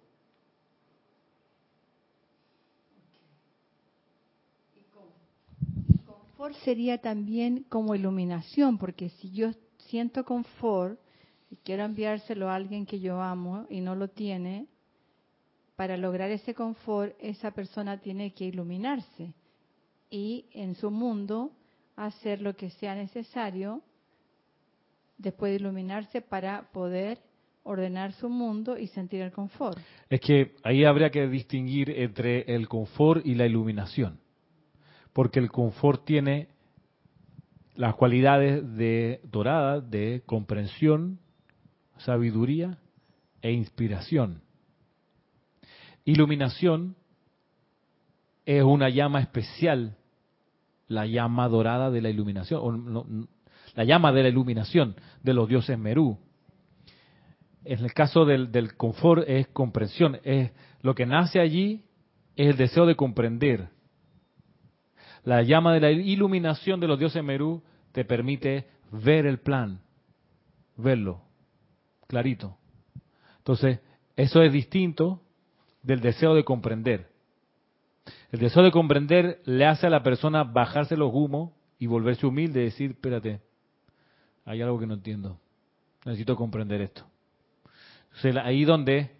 Confort 6.04 6.54
sería 6.64 6.98
también 6.98 7.64
como 7.68 7.94
iluminación, 7.94 8.76
porque 8.76 9.10
si 9.10 9.30
yo 9.30 9.52
siento 9.78 10.24
confort 10.24 10.98
y 11.48 11.56
quiero 11.62 11.84
enviárselo 11.84 12.50
a 12.50 12.56
alguien 12.56 12.86
que 12.86 12.98
yo 12.98 13.22
amo 13.22 13.66
y 13.70 13.80
no 13.80 13.94
lo 13.94 14.08
tiene, 14.08 14.66
para 15.82 15.96
lograr 15.96 16.30
ese 16.30 16.54
confort 16.54 17.12
esa 17.18 17.50
persona 17.50 17.98
tiene 17.98 18.32
que 18.34 18.44
iluminarse 18.44 19.34
y 20.10 20.44
en 20.52 20.76
su 20.76 20.92
mundo 20.92 21.50
hacer 21.96 22.40
lo 22.40 22.54
que 22.54 22.70
sea 22.70 22.94
necesario 22.94 23.82
después 25.18 25.50
de 25.50 25.56
iluminarse 25.56 26.20
para 26.20 26.70
poder 26.70 27.18
ordenar 27.64 28.12
su 28.12 28.28
mundo 28.28 28.78
y 28.78 28.86
sentir 28.86 29.22
el 29.22 29.32
confort. 29.32 29.76
Es 30.08 30.20
que 30.20 30.54
ahí 30.62 30.84
habría 30.84 31.10
que 31.10 31.26
distinguir 31.26 31.90
entre 31.90 32.42
el 32.54 32.68
confort 32.68 33.26
y 33.26 33.34
la 33.34 33.46
iluminación, 33.46 34.20
porque 35.12 35.40
el 35.40 35.50
confort 35.50 36.04
tiene 36.04 36.46
las 37.74 37.96
cualidades 37.96 38.76
de 38.76 39.20
dorada, 39.24 39.80
de 39.80 40.22
comprensión, 40.26 41.18
sabiduría 41.98 42.78
e 43.40 43.50
inspiración. 43.50 44.42
Iluminación 46.04 46.96
es 48.44 48.62
una 48.62 48.88
llama 48.88 49.20
especial, 49.20 49.96
la 50.88 51.06
llama 51.06 51.48
dorada 51.48 51.90
de 51.90 52.02
la 52.02 52.10
iluminación, 52.10 53.28
la 53.74 53.84
llama 53.84 54.12
de 54.12 54.22
la 54.24 54.28
iluminación 54.28 54.96
de 55.22 55.34
los 55.34 55.48
dioses 55.48 55.78
Merú. 55.78 56.18
En 57.64 57.78
el 57.78 57.92
caso 57.94 58.24
del, 58.24 58.50
del 58.50 58.76
confort 58.76 59.24
es 59.28 59.46
comprensión, 59.48 60.18
es 60.24 60.50
lo 60.80 60.94
que 60.94 61.06
nace 61.06 61.38
allí 61.38 61.84
es 62.34 62.48
el 62.48 62.56
deseo 62.56 62.86
de 62.86 62.96
comprender. 62.96 63.68
La 65.24 65.42
llama 65.42 65.72
de 65.72 65.80
la 65.80 65.90
iluminación 65.92 66.80
de 66.80 66.88
los 66.88 66.98
dioses 66.98 67.22
Merú 67.22 67.62
te 67.92 68.04
permite 68.04 68.66
ver 68.90 69.26
el 69.26 69.38
plan, 69.38 69.80
verlo 70.76 71.22
clarito. 72.12 72.58
Entonces, 73.38 73.80
eso 74.16 74.42
es 74.42 74.52
distinto 74.52 75.21
del 75.82 76.00
deseo 76.00 76.34
de 76.34 76.44
comprender. 76.44 77.10
El 78.30 78.40
deseo 78.40 78.62
de 78.62 78.72
comprender 78.72 79.40
le 79.44 79.66
hace 79.66 79.86
a 79.86 79.90
la 79.90 80.02
persona 80.02 80.44
bajarse 80.44 80.96
los 80.96 81.12
humos 81.12 81.52
y 81.78 81.86
volverse 81.86 82.26
humilde 82.26 82.62
y 82.62 82.64
decir, 82.64 82.92
espérate, 82.92 83.40
hay 84.44 84.62
algo 84.62 84.78
que 84.78 84.86
no 84.86 84.94
entiendo. 84.94 85.38
Necesito 86.04 86.36
comprender 86.36 86.80
esto. 86.80 87.04
ahí 88.42 88.64
donde 88.64 89.10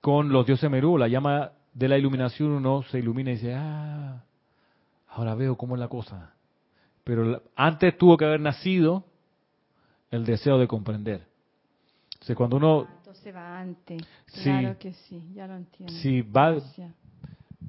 con 0.00 0.30
los 0.30 0.46
dioses 0.46 0.70
Merú, 0.70 0.98
la 0.98 1.08
llama 1.08 1.52
de 1.72 1.88
la 1.88 1.98
iluminación, 1.98 2.50
uno 2.50 2.82
se 2.84 2.98
ilumina 2.98 3.30
y 3.30 3.34
dice, 3.34 3.54
ah, 3.54 4.24
ahora 5.08 5.34
veo 5.34 5.56
cómo 5.56 5.76
es 5.76 5.80
la 5.80 5.88
cosa. 5.88 6.34
Pero 7.04 7.42
antes 7.56 7.96
tuvo 7.96 8.16
que 8.16 8.24
haber 8.24 8.40
nacido 8.40 9.04
el 10.10 10.24
deseo 10.24 10.58
de 10.58 10.66
comprender. 10.66 11.26
Cuando 12.36 12.56
uno 12.56 12.86
se 13.22 13.32
va 13.32 13.60
antes. 13.60 14.02
Claro 14.42 14.78
que 14.78 14.92
sí, 14.92 15.22
ya 15.34 15.46
lo 15.46 15.56
entiendo. 15.56 15.92
Sí, 15.94 16.22
va, 16.22 16.56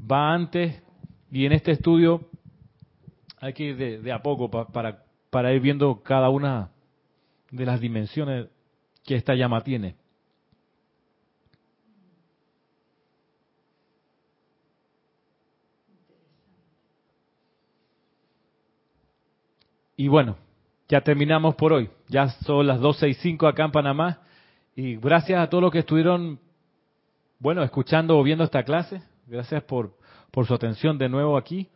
va 0.10 0.34
antes 0.34 0.82
y 1.32 1.45
en 1.45 1.54
este 1.54 1.72
estudio 1.72 2.30
hay 3.39 3.54
que 3.54 3.64
ir 3.64 4.02
de, 4.02 4.12
a 4.12 4.22
poco 4.22 4.49
para, 4.49 5.04
para 5.30 5.54
ir 5.54 5.62
viendo 5.62 6.02
cada 6.04 6.30
una 6.30 6.72
de 7.49 7.66
las 7.66 7.80
dimensiones 7.80 8.47
que 9.04 9.16
esta 9.16 9.34
llama 9.36 9.62
tiene. 9.62 9.95
Y 19.97 20.08
bueno, 20.08 20.36
ya 20.89 21.02
terminamos 21.02 21.54
por 21.56 21.74
hoy. 21.74 21.89
Ya 22.08 22.30
son 22.30 22.66
las 22.66 22.80
12 22.80 23.10
y 23.10 23.14
5 23.14 23.47
acá 23.47 23.66
en 23.66 23.72
Panamá. 23.72 24.22
Y 24.76 24.95
gracias 24.97 25.39
a 25.41 25.49
todos 25.49 25.61
los 25.61 25.72
que 25.72 25.80
estuvieron, 25.80 26.39
bueno, 27.39 27.63
escuchando 27.63 28.17
o 28.17 28.24
viendo 28.24 28.43
esta 28.43 28.63
clase. 28.63 29.01
Gracias 29.28 29.63
por, 29.63 29.97
por 30.32 30.45
su 30.45 30.53
atención 30.53 30.97
de 30.97 31.09
nuevo 31.09 31.38
aquí. 31.38 31.69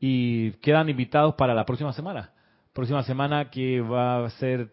Y 0.00 0.52
quedan 0.52 0.88
invitados 0.88 1.34
para 1.34 1.54
la 1.54 1.64
próxima 1.64 1.92
semana. 1.92 2.32
Próxima 2.72 3.02
semana 3.02 3.50
que 3.50 3.80
va 3.80 4.24
a 4.24 4.30
ser 4.30 4.72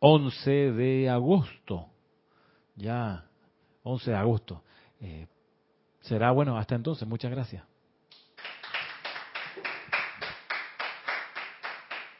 11 0.00 0.50
de 0.72 1.08
agosto. 1.08 1.86
Ya, 2.76 3.24
11 3.84 4.10
de 4.10 4.16
agosto. 4.16 4.62
Eh, 5.00 5.26
será 6.00 6.32
bueno 6.32 6.58
hasta 6.58 6.74
entonces. 6.74 7.06
Muchas 7.06 7.30
gracias. 7.30 7.73